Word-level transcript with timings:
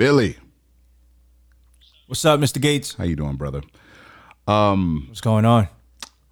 Billy, 0.00 0.38
What's 2.06 2.24
up, 2.24 2.40
Mr. 2.40 2.58
Gates? 2.58 2.94
how 2.94 3.04
you 3.04 3.16
doing, 3.16 3.36
brother? 3.36 3.60
Um, 4.48 5.04
What's 5.08 5.20
going 5.20 5.44
on? 5.44 5.68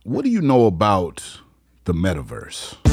What 0.04 0.24
do 0.24 0.30
you 0.30 0.40
know 0.40 0.64
about 0.64 1.40
the 1.84 1.92
metaverse? 1.92 2.87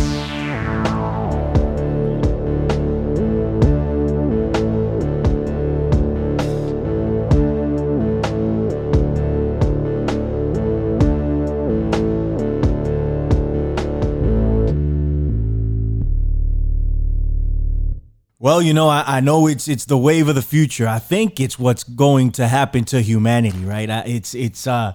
Well, 18.46 18.62
you 18.62 18.76
know, 18.76 18.90
I, 18.90 19.04
I 19.08 19.20
know 19.22 19.48
it's 19.48 19.68
it's 19.68 19.86
the 19.86 19.98
wave 19.98 20.30
of 20.30 20.36
the 20.36 20.42
future. 20.44 20.88
I 20.88 21.00
think 21.00 21.40
it's 21.40 21.58
what's 21.58 21.84
going 21.84 22.32
to 22.34 22.48
happen 22.48 22.84
to 22.86 23.02
humanity, 23.02 23.66
right? 23.66 23.90
It's 24.06 24.36
it's 24.36 24.68
uh 24.68 24.94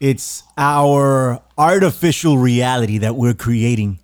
it's 0.00 0.42
our 0.56 1.42
artificial 1.58 2.38
reality 2.38 2.96
that 2.96 3.14
we're 3.14 3.34
creating, 3.34 3.98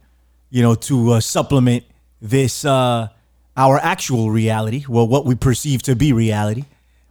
you 0.51 0.61
know, 0.61 0.75
to 0.75 1.13
uh, 1.13 1.21
supplement 1.21 1.85
this 2.21 2.67
uh 2.67 3.09
our 3.57 3.79
actual 3.79 4.31
reality, 4.31 4.85
well 4.87 5.09
what 5.09 5.25
we 5.25 5.35
perceive 5.35 5.81
to 5.85 5.97
be 5.97 6.13
reality, 6.13 6.65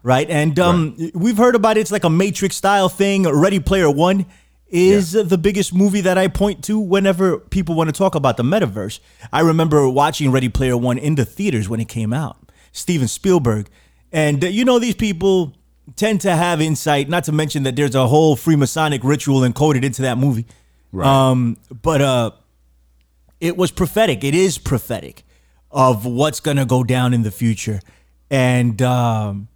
right? 0.04 0.30
And 0.30 0.60
um 0.60 0.96
we've 1.16 1.38
heard 1.38 1.56
about 1.56 1.78
it, 1.78 1.80
it's 1.80 1.92
like 1.92 2.04
a 2.04 2.10
matrix 2.12 2.56
style 2.56 2.88
thing. 2.88 3.24
Ready 3.24 3.60
Player 3.60 3.90
1 3.90 4.28
is 4.74 5.12
the 5.12 5.38
biggest 5.38 5.72
movie 5.72 6.02
that 6.02 6.18
I 6.18 6.28
point 6.28 6.64
to 6.66 6.80
whenever 6.80 7.38
people 7.38 7.76
want 7.76 7.90
to 7.90 7.94
talk 7.94 8.16
about 8.16 8.38
the 8.38 8.44
metaverse. 8.44 9.00
I 9.32 9.42
remember 9.42 9.88
watching 9.88 10.32
Ready 10.32 10.50
Player 10.50 10.76
One 10.76 10.98
in 10.98 11.14
the 11.14 11.26
theaters 11.26 11.70
when 11.70 11.80
it 11.80 11.88
came 11.88 12.12
out. 12.12 12.38
Steven 12.72 13.08
Spielberg, 13.08 13.70
and 14.12 14.44
uh, 14.44 14.48
you 14.48 14.66
know 14.66 14.80
these 14.80 14.96
people 14.96 15.54
tend 15.96 16.22
to 16.22 16.36
have 16.36 16.60
insight. 16.60 17.08
Not 17.08 17.24
to 17.26 17.32
mention 17.32 17.64
that 17.64 17.76
there's 17.76 17.94
a 17.94 18.08
whole 18.08 18.36
Freemasonic 18.36 19.02
ritual 19.04 19.42
encoded 19.42 19.84
into 19.84 20.02
that 20.02 20.18
movie. 20.18 20.48
Right. 20.92 21.08
Um, 21.08 21.58
but 21.84 22.02
uh, 22.02 22.32
it 23.40 23.56
was 23.56 23.70
prophetic. 23.70 24.24
It 24.24 24.34
is 24.34 24.58
prophetic 24.58 25.24
of 25.70 26.04
what's 26.04 26.40
gonna 26.40 26.66
go 26.66 26.84
down 26.84 27.14
in 27.14 27.22
the 27.22 27.32
future, 27.32 27.80
and 28.32 28.82
um, 28.82 29.50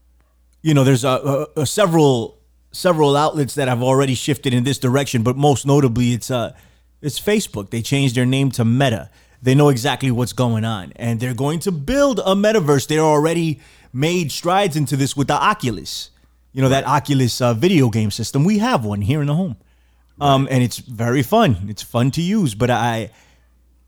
you 0.61 0.75
know, 0.75 0.83
there's 0.83 1.03
a, 1.03 1.47
a, 1.55 1.61
a 1.61 1.65
several 1.65 2.36
several 2.77 3.17
outlets 3.17 3.55
that 3.55 3.67
have 3.67 3.81
already 3.81 4.13
shifted 4.13 4.53
in 4.53 4.63
this 4.63 4.77
direction, 4.77 5.23
but 5.23 5.35
most 5.35 5.65
notably, 5.65 6.13
it's 6.13 6.29
uh, 6.29 6.53
it's 7.01 7.19
Facebook. 7.19 7.71
They 7.71 7.81
changed 7.81 8.15
their 8.15 8.25
name 8.25 8.51
to 8.51 8.63
Meta. 8.63 9.09
They 9.41 9.55
know 9.55 9.69
exactly 9.69 10.11
what's 10.11 10.33
going 10.33 10.63
on, 10.63 10.93
and 10.95 11.19
they're 11.19 11.33
going 11.33 11.59
to 11.59 11.71
build 11.71 12.19
a 12.19 12.35
metaverse. 12.35 12.87
They're 12.87 12.99
already 12.99 13.59
made 13.91 14.31
strides 14.31 14.75
into 14.75 14.95
this 14.95 15.17
with 15.17 15.27
the 15.27 15.33
Oculus. 15.33 16.11
You 16.53 16.61
know 16.61 16.69
that 16.69 16.85
Oculus 16.85 17.41
uh, 17.41 17.53
video 17.53 17.89
game 17.89 18.11
system. 18.11 18.43
We 18.43 18.59
have 18.59 18.85
one 18.85 19.01
here 19.01 19.21
in 19.21 19.27
the 19.27 19.35
home, 19.35 19.57
um, 20.21 20.47
and 20.49 20.63
it's 20.63 20.77
very 20.77 21.23
fun. 21.23 21.67
It's 21.69 21.83
fun 21.83 22.11
to 22.11 22.21
use. 22.21 22.55
But 22.55 22.69
I, 22.69 23.11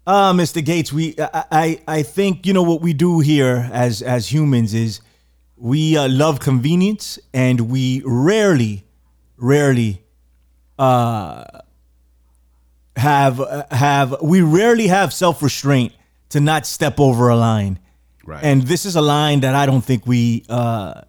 uh, 0.05 0.33
Mr. 0.33 0.63
Gates, 0.65 0.91
we 0.91 1.15
I, 1.19 1.45
I 1.51 1.81
I 1.87 2.03
think 2.03 2.45
you 2.47 2.53
know 2.53 2.63
what 2.63 2.81
we 2.81 2.93
do 2.93 3.19
here 3.19 3.69
as 3.71 4.01
as 4.01 4.31
humans 4.31 4.73
is 4.73 5.01
we 5.59 5.97
uh, 5.97 6.07
love 6.07 6.39
convenience 6.39 7.19
and 7.33 7.61
we 7.69 8.01
rarely, 8.05 8.85
rarely 9.37 10.01
uh, 10.77 11.43
have 12.95 13.39
uh, 13.39 13.65
have 13.71 14.21
we 14.21 14.41
rarely 14.41 14.87
have 14.87 15.13
self 15.13 15.41
restraint 15.41 15.93
to 16.29 16.39
not 16.39 16.65
step 16.65 16.99
over 16.99 17.29
a 17.29 17.35
line. 17.35 17.79
Right. 18.25 18.43
And 18.43 18.63
this 18.63 18.85
is 18.85 18.95
a 18.95 19.01
line 19.01 19.41
that 19.41 19.55
I 19.55 19.65
don't 19.65 19.81
think 19.81 20.05
we 20.05 20.45
uh, 20.49 21.01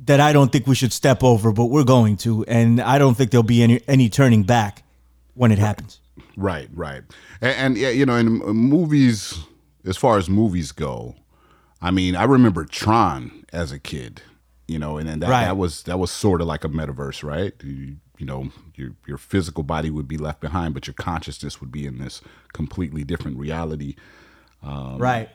that 0.00 0.20
I 0.20 0.32
don't 0.32 0.50
think 0.50 0.66
we 0.66 0.74
should 0.74 0.92
step 0.92 1.22
over, 1.22 1.52
but 1.52 1.66
we're 1.66 1.84
going 1.84 2.16
to, 2.18 2.44
and 2.46 2.80
I 2.80 2.98
don't 2.98 3.14
think 3.14 3.30
there'll 3.30 3.42
be 3.42 3.62
any 3.62 3.80
any 3.86 4.08
turning 4.08 4.42
back 4.42 4.84
when 5.34 5.52
it 5.52 5.58
happens. 5.58 6.00
Right, 6.36 6.68
right, 6.72 7.02
and, 7.40 7.56
and 7.56 7.78
yeah, 7.78 7.90
you 7.90 8.06
know, 8.06 8.14
in 8.16 8.28
movies, 8.28 9.38
as 9.84 9.96
far 9.96 10.18
as 10.18 10.28
movies 10.28 10.72
go, 10.72 11.14
I 11.80 11.90
mean, 11.90 12.16
I 12.16 12.24
remember 12.24 12.64
Tron 12.64 13.44
as 13.52 13.70
a 13.72 13.78
kid, 13.78 14.22
you 14.66 14.78
know, 14.78 14.98
and 14.98 15.08
then 15.08 15.20
that, 15.20 15.30
Right. 15.30 15.44
that 15.44 15.56
was 15.56 15.82
that 15.84 15.98
was 15.98 16.10
sort 16.10 16.40
of 16.40 16.46
like 16.46 16.64
a 16.64 16.68
metaverse, 16.68 17.22
right? 17.22 17.52
You, 17.62 17.96
you 18.18 18.26
know, 18.26 18.50
your 18.74 18.90
your 19.06 19.18
physical 19.18 19.62
body 19.62 19.90
would 19.90 20.08
be 20.08 20.18
left 20.18 20.40
behind, 20.40 20.74
but 20.74 20.86
your 20.86 20.94
consciousness 20.94 21.60
would 21.60 21.70
be 21.70 21.86
in 21.86 21.98
this 21.98 22.20
completely 22.52 23.04
different 23.04 23.38
reality. 23.38 23.94
right. 24.62 25.28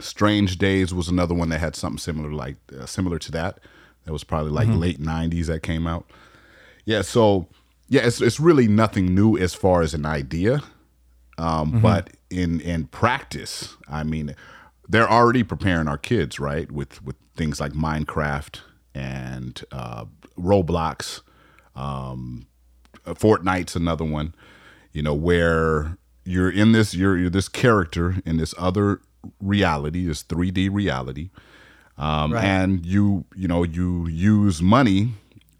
Strange 0.00 0.58
Days 0.58 0.92
was 0.92 1.08
another 1.08 1.34
one 1.34 1.48
that 1.48 1.58
had 1.60 1.74
something 1.74 1.98
similar, 1.98 2.30
like 2.30 2.56
uh, 2.78 2.84
similar 2.86 3.18
to 3.20 3.32
that. 3.32 3.58
That 4.04 4.12
was 4.12 4.22
probably 4.22 4.52
like 4.52 4.68
late 4.68 5.00
'90s 5.00 5.46
that 5.46 5.62
came 5.62 5.86
out. 5.86 6.08
Yeah, 6.84 7.00
so 7.02 7.48
yeah, 7.88 8.02
it's 8.06 8.20
it's 8.20 8.38
really 8.38 8.68
nothing 8.68 9.14
new 9.14 9.36
as 9.38 9.54
far 9.54 9.80
as 9.82 9.94
an 9.94 10.04
idea, 10.04 10.60
um, 11.38 11.80
but 11.80 12.10
in 12.30 12.60
in 12.60 12.86
practice, 12.86 13.76
I 13.88 14.04
mean, 14.04 14.36
they're 14.88 15.10
already 15.10 15.42
preparing 15.42 15.88
our 15.88 15.98
kids, 15.98 16.40
right, 16.40 16.70
with 16.72 17.02
with 17.04 17.16
things 17.36 17.60
like 17.60 17.72
Minecraft 17.72 18.60
and 18.94 19.62
uh, 19.72 20.06
Roblox. 20.38 21.20
Um, 21.76 22.46
Fortnite's 23.06 23.76
another 23.76 24.04
one, 24.04 24.34
you 24.92 25.02
know, 25.02 25.14
where 25.14 25.96
you're 26.24 26.50
in 26.50 26.72
this 26.72 26.94
you're 26.94 27.16
you're 27.16 27.30
this 27.30 27.48
character 27.48 28.16
in 28.26 28.36
this 28.36 28.54
other 28.58 29.00
reality, 29.40 30.06
this 30.06 30.22
3D 30.22 30.68
reality, 30.72 31.30
um, 31.96 32.32
Right. 32.32 32.44
and 32.44 32.84
you 32.84 33.24
you 33.34 33.48
know 33.48 33.62
you 33.62 34.06
use 34.08 34.60
money 34.60 35.14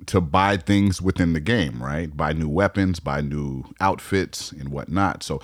to 0.06 0.20
buy 0.20 0.56
things 0.56 1.00
within 1.02 1.32
the 1.32 1.40
game, 1.40 1.82
right? 1.82 2.14
Buy 2.16 2.32
new 2.32 2.48
weapons, 2.48 3.00
buy 3.00 3.20
new 3.20 3.64
outfits, 3.80 4.52
and 4.52 4.70
whatnot. 4.70 5.22
So 5.22 5.40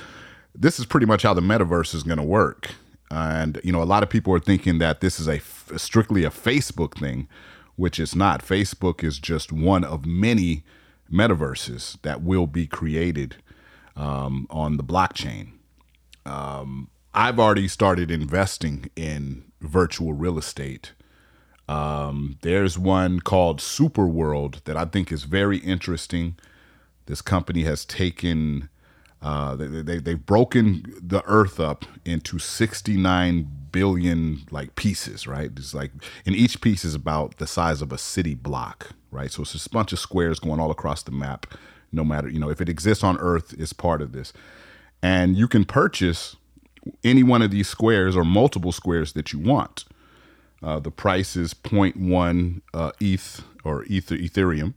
this 0.54 0.78
is 0.78 0.86
pretty 0.86 1.06
much 1.06 1.22
how 1.22 1.34
the 1.34 1.40
metaverse 1.42 1.94
is 1.94 2.02
going 2.02 2.18
to 2.18 2.24
work. 2.24 2.70
And 3.10 3.60
you 3.62 3.72
know, 3.72 3.82
a 3.82 3.84
lot 3.84 4.02
of 4.02 4.10
people 4.10 4.32
are 4.34 4.40
thinking 4.40 4.78
that 4.78 5.00
this 5.00 5.20
is 5.20 5.28
a 5.28 5.36
f- 5.36 5.72
strictly 5.76 6.24
a 6.24 6.30
Facebook 6.30 6.98
thing, 6.98 7.28
which 7.76 8.00
is 8.00 8.14
not. 8.14 8.44
Facebook 8.44 9.04
is 9.04 9.18
just 9.18 9.52
one 9.52 9.84
of 9.84 10.06
many 10.06 10.64
metaverses 11.12 12.00
that 12.02 12.22
will 12.22 12.46
be 12.46 12.66
created 12.66 13.36
um, 13.96 14.46
on 14.50 14.76
the 14.76 14.84
blockchain. 14.84 15.52
Um, 16.26 16.90
I've 17.12 17.38
already 17.38 17.68
started 17.68 18.10
investing 18.10 18.90
in 18.96 19.44
virtual 19.60 20.12
real 20.12 20.38
estate. 20.38 20.92
Um, 21.68 22.38
there's 22.42 22.78
one 22.78 23.20
called 23.20 23.60
Super 23.60 24.06
World 24.06 24.60
that 24.64 24.76
I 24.76 24.84
think 24.84 25.12
is 25.12 25.24
very 25.24 25.58
interesting. 25.58 26.36
This 27.06 27.22
company 27.22 27.62
has 27.62 27.84
taken, 27.84 28.68
uh, 29.24 29.56
they, 29.56 29.66
they, 29.66 29.98
they've 29.98 30.26
broken 30.26 30.94
the 31.00 31.22
earth 31.24 31.58
up 31.58 31.86
into 32.04 32.38
69 32.38 33.48
billion 33.72 34.42
like 34.50 34.76
pieces, 34.76 35.26
right? 35.26 35.50
It's 35.56 35.72
like, 35.72 35.92
and 36.26 36.36
each 36.36 36.60
piece 36.60 36.84
is 36.84 36.94
about 36.94 37.38
the 37.38 37.46
size 37.46 37.80
of 37.80 37.90
a 37.90 37.96
city 37.96 38.34
block, 38.34 38.90
right? 39.10 39.32
So 39.32 39.40
it's 39.40 39.52
just 39.52 39.68
a 39.68 39.70
bunch 39.70 39.94
of 39.94 39.98
squares 39.98 40.38
going 40.38 40.60
all 40.60 40.70
across 40.70 41.02
the 41.02 41.10
map. 41.10 41.46
No 41.90 42.04
matter, 42.04 42.28
you 42.28 42.38
know, 42.38 42.50
if 42.50 42.60
it 42.60 42.68
exists 42.68 43.02
on 43.02 43.16
Earth, 43.18 43.54
it's 43.58 43.72
part 43.72 44.02
of 44.02 44.12
this. 44.12 44.34
And 45.02 45.36
you 45.36 45.48
can 45.48 45.64
purchase 45.64 46.36
any 47.02 47.22
one 47.22 47.40
of 47.40 47.50
these 47.50 47.68
squares 47.68 48.18
or 48.18 48.24
multiple 48.24 48.72
squares 48.72 49.14
that 49.14 49.32
you 49.32 49.38
want. 49.38 49.86
Uh, 50.62 50.80
the 50.80 50.90
price 50.90 51.34
is 51.34 51.54
0.1 51.54 52.60
uh, 52.74 52.92
ETH 53.00 53.42
or 53.64 53.84
ether, 53.84 54.16
Ethereum. 54.16 54.74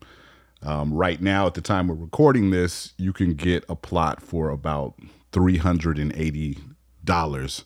Um, 0.67 0.93
right 0.93 1.21
now, 1.21 1.47
at 1.47 1.53
the 1.53 1.61
time 1.61 1.87
we're 1.87 1.95
recording 1.95 2.49
this, 2.49 2.93
you 2.97 3.13
can 3.13 3.35
get 3.35 3.63
a 3.69 3.75
plot 3.75 4.21
for 4.21 4.49
about 4.49 4.95
$380 5.31 7.63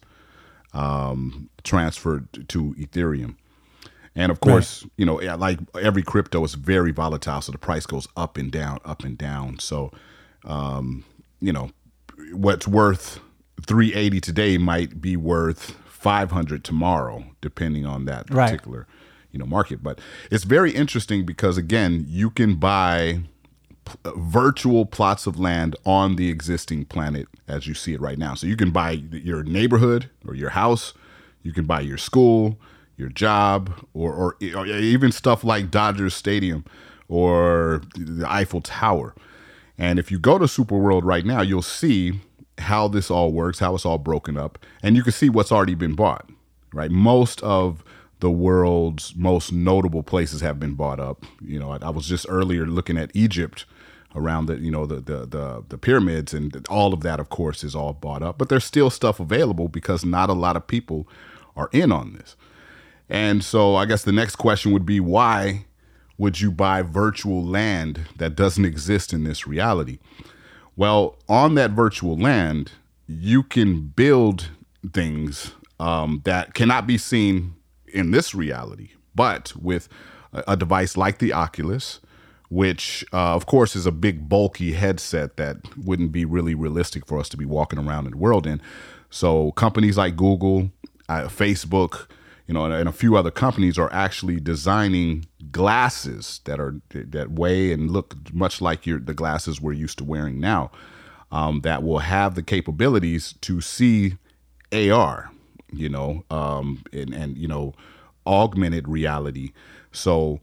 um, 0.73 1.50
transferred 1.63 2.47
to 2.50 2.75
Ethereum. 2.75 3.38
And 4.15 4.31
of 4.31 4.39
course, 4.39 4.86
you 4.98 5.07
know, 5.07 5.15
like 5.15 5.57
every 5.81 6.03
crypto 6.03 6.44
is 6.44 6.53
very 6.53 6.92
volatile, 6.92 7.42
so 7.42 7.51
the 7.51 7.57
price 7.57 7.88
goes 7.88 8.07
up 8.15 8.38
and 8.38 8.51
down, 8.51 8.77
up 8.86 9.04
and 9.04 9.18
down. 9.18 9.57
So, 9.57 9.92
um, 10.45 11.04
you 11.39 11.51
know, 11.51 11.71
what's 12.33 12.68
worth 12.68 13.19
380 13.65 14.21
today 14.21 14.59
might 14.59 15.01
be 15.01 15.18
worth 15.18 15.71
500 15.88 16.63
tomorrow, 16.63 17.25
depending 17.42 17.83
on 17.83 18.06
that 18.06 18.30
Right. 18.30 18.62
You 19.31 19.39
know, 19.39 19.45
market. 19.45 19.83
But 19.83 20.00
it's 20.30 20.44
very 20.44 20.72
interesting 20.72 21.25
because 21.25 21.57
again, 21.57 22.06
you 22.07 22.30
can 22.30 22.56
buy 22.56 23.22
uh, 24.06 24.12
virtual 24.18 24.86
plots 24.86 25.28
of 25.28 25.39
land 25.39 25.75
on 25.86 26.16
the 26.16 26.30
existing 26.30 26.86
planet 26.86 27.28
as 27.48 27.68
you 27.68 27.74
see 27.74 27.94
it 27.94 28.01
right 28.01 28.18
now. 28.18 28.36
So 28.36 28.48
you 28.48 28.56
can 28.56 28.72
buy 28.72 28.92
your 28.92 29.44
neighborhood 29.44 30.10
or 30.28 30.36
your 30.36 30.51
house, 30.51 30.94
you 31.44 31.54
can 31.54 31.66
buy 31.66 31.81
your 31.81 31.98
school, 31.98 32.57
your 32.98 33.10
job, 33.10 33.86
or, 33.94 34.13
or, 34.13 34.38
or 34.56 34.68
even 34.68 35.12
stuff 35.12 35.44
like 35.44 35.72
Dodgers 35.72 36.13
Stadium 36.13 36.63
or 37.07 37.81
the 37.95 38.25
Eiffel 38.30 38.62
Tower. 38.62 39.16
And 39.78 39.98
if 39.98 40.12
you 40.12 40.19
go 40.19 40.38
to 40.38 40.45
Superworld 40.45 41.01
right 41.04 41.25
now, 41.25 41.42
you'll 41.42 41.63
see 41.63 42.19
how 42.60 42.88
this 42.88 43.10
all 43.10 43.31
works, 43.31 43.60
how 43.60 43.74
it's 43.74 43.86
all 43.86 43.98
broken 43.98 44.38
up, 44.38 44.60
and 44.83 44.95
you 44.95 45.04
can 45.04 45.12
see 45.12 45.30
what's 45.30 45.51
already 45.51 45.75
been 45.75 45.95
bought. 45.95 46.30
Right, 46.74 46.92
most 46.92 47.42
of 47.42 47.83
the 48.21 48.31
world's 48.31 49.15
most 49.15 49.51
notable 49.51 50.03
places 50.03 50.41
have 50.41 50.59
been 50.59 50.75
bought 50.75 51.00
up. 51.00 51.25
You 51.41 51.59
know, 51.59 51.71
I, 51.71 51.77
I 51.81 51.89
was 51.89 52.07
just 52.07 52.25
earlier 52.29 52.65
looking 52.65 52.97
at 52.97 53.12
Egypt 53.13 53.65
around 54.15 54.45
the 54.45 54.57
you 54.57 54.71
know 54.71 54.85
the, 54.85 54.95
the 54.95 55.25
the 55.25 55.63
the 55.69 55.77
pyramids 55.77 56.33
and 56.33 56.65
all 56.69 56.94
of 56.94 57.01
that 57.01 57.19
of 57.19 57.29
course 57.29 57.63
is 57.63 57.73
all 57.73 57.94
bought 57.94 58.21
up 58.21 58.38
but 58.38 58.50
there's 58.50 58.65
still 58.65 58.89
stuff 58.89 59.21
available 59.21 59.68
because 59.69 60.03
not 60.03 60.29
a 60.29 60.33
lot 60.33 60.57
of 60.57 60.68
people 60.68 61.07
are 61.56 61.69
in 61.71 61.94
on 61.94 62.12
this 62.12 62.35
and 63.09 63.41
so 63.41 63.75
i 63.77 63.85
guess 63.85 64.03
the 64.03 64.12
next 64.12 64.35
question 64.35 64.73
would 64.73 64.85
be 64.85 65.00
why 65.00 65.65
would 66.18 66.41
you 66.41 66.51
buy 66.51 66.81
virtual 66.81 67.41
land 67.41 68.01
that 68.18 68.35
doesn't 68.35 68.65
exist 68.65 69.13
in 69.13 69.23
this 69.23 69.47
reality 69.47 69.97
well 70.75 71.15
on 71.29 71.56
that 71.56 71.71
virtual 71.71 72.18
land 72.18 72.73
you 73.07 73.41
can 73.41 73.79
build 73.79 74.50
things 74.94 75.53
um, 75.79 76.21
that 76.25 76.53
cannot 76.53 76.85
be 76.85 76.97
seen 76.97 77.56
in 77.94 78.12
this 78.12 78.34
reality 78.34 78.92
but 79.14 79.56
with 79.56 79.90
a, 80.34 80.56
device 80.56 80.96
like 80.96 81.20
the 81.20 81.34
oculus 81.34 82.00
which 82.52 83.06
uh, 83.14 83.34
of 83.34 83.46
course 83.46 83.78
is 83.78 83.86
a 83.86 83.92
big 83.94 84.28
bulky 84.28 84.74
headset 84.74 85.38
that 85.38 85.58
wouldn't 85.78 86.12
be 86.12 86.26
really 86.26 86.54
realistic 86.54 87.08
for 87.08 87.18
us 87.18 87.30
to 87.30 87.38
be 87.38 87.46
walking 87.46 87.80
around 87.80 88.06
in 88.06 88.12
the 88.12 88.18
world 88.18 88.46
in. 88.46 88.62
So 89.10 89.54
companies 89.54 89.98
like 89.98 90.18
Google, 90.18 90.70
uh, 91.08 91.30
Facebook, 91.30 92.08
you 92.48 92.54
know, 92.54 92.66
and, 92.66 92.74
and, 92.74 92.90
a 92.90 92.92
few 92.92 93.16
other 93.16 93.32
companies 93.32 93.80
are 93.80 93.92
actually 93.94 94.42
designing 94.42 95.28
glasses 95.50 96.42
that 96.44 96.60
are 96.60 96.82
that 96.90 97.32
weigh 97.32 97.72
and 97.72 97.90
look 97.90 98.34
much 98.34 98.60
like 98.60 98.86
your 98.86 99.00
the 99.00 99.14
glasses 99.14 99.62
we're 99.62 99.72
used 99.72 99.98
to 100.00 100.04
wearing 100.04 100.42
now, 100.42 100.72
um, 101.32 101.62
that 101.62 101.84
will 101.84 102.00
have 102.00 102.36
the 102.36 102.44
capabilities 102.44 103.34
to 103.40 103.62
see 103.62 104.18
AR, 104.74 105.32
you 105.71 105.89
know, 105.89 106.23
um, 106.29 106.83
and 106.91 107.13
and 107.13 107.38
you 107.38 107.47
know, 107.47 107.73
augmented 108.25 108.88
reality. 108.88 109.51
So 109.91 110.39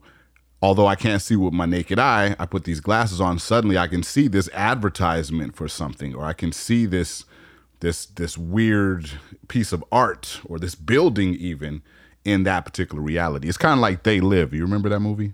although 0.61 0.87
I 0.87 0.95
can't 0.95 1.21
see 1.21 1.35
with 1.35 1.53
my 1.53 1.65
naked 1.65 1.99
eye, 1.99 2.35
I 2.39 2.45
put 2.45 2.63
these 2.63 2.79
glasses 2.79 3.21
on. 3.21 3.39
Suddenly, 3.39 3.77
I 3.77 3.87
can 3.87 4.03
see 4.03 4.27
this 4.27 4.49
advertisement 4.53 5.55
for 5.55 5.67
something, 5.67 6.13
or 6.13 6.25
I 6.25 6.33
can 6.33 6.51
see 6.51 6.85
this 6.85 7.25
this 7.79 8.05
this 8.05 8.37
weird 8.37 9.09
piece 9.47 9.71
of 9.71 9.83
art 9.91 10.41
or 10.45 10.59
this 10.59 10.75
building 10.75 11.35
even 11.35 11.81
in 12.25 12.43
that 12.43 12.65
particular 12.65 13.01
reality. 13.01 13.47
It's 13.47 13.57
kind 13.57 13.73
of 13.73 13.79
like 13.79 14.03
They 14.03 14.19
Live. 14.19 14.53
You 14.53 14.61
remember 14.61 14.89
that 14.89 14.99
movie? 14.99 15.33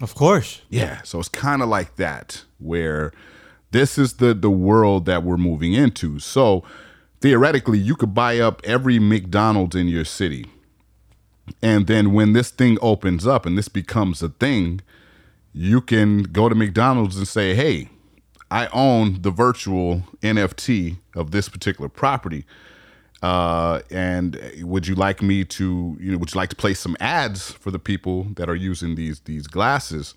Of 0.00 0.14
course. 0.14 0.62
Yeah. 0.70 1.02
So 1.02 1.20
it's 1.20 1.28
kind 1.28 1.62
of 1.62 1.68
like 1.68 1.96
that, 1.96 2.44
where 2.58 3.12
this 3.70 3.98
is 3.98 4.14
the 4.14 4.34
the 4.34 4.50
world 4.50 5.04
that 5.06 5.22
we're 5.22 5.36
moving 5.36 5.72
into. 5.74 6.18
So 6.18 6.64
theoretically, 7.24 7.78
you 7.78 7.96
could 7.96 8.14
buy 8.14 8.38
up 8.38 8.60
every 8.64 8.98
McDonald's 8.98 9.74
in 9.74 9.88
your 9.88 10.04
city 10.04 10.46
and 11.62 11.86
then 11.86 12.12
when 12.12 12.32
this 12.32 12.50
thing 12.50 12.78
opens 12.80 13.26
up 13.26 13.46
and 13.46 13.56
this 13.58 13.68
becomes 13.68 14.22
a 14.22 14.28
thing, 14.28 14.80
you 15.52 15.80
can 15.80 16.22
go 16.24 16.48
to 16.48 16.54
McDonald's 16.54 17.16
and 17.16 17.28
say, 17.28 17.54
hey, 17.54 17.88
I 18.50 18.68
own 18.68 19.22
the 19.22 19.30
virtual 19.30 20.02
NFT 20.22 20.98
of 21.14 21.30
this 21.30 21.48
particular 21.48 21.88
property. 21.88 22.44
Uh, 23.22 23.80
and 23.90 24.38
would 24.60 24.86
you 24.86 24.94
like 24.94 25.22
me 25.22 25.44
to, 25.44 25.96
you 25.98 26.12
know, 26.12 26.18
would 26.18 26.34
you 26.34 26.38
like 26.38 26.50
to 26.50 26.56
place 26.56 26.78
some 26.78 26.96
ads 27.00 27.52
for 27.52 27.70
the 27.70 27.78
people 27.78 28.24
that 28.36 28.48
are 28.48 28.54
using 28.54 28.96
these 28.96 29.20
these 29.20 29.46
glasses? 29.46 30.14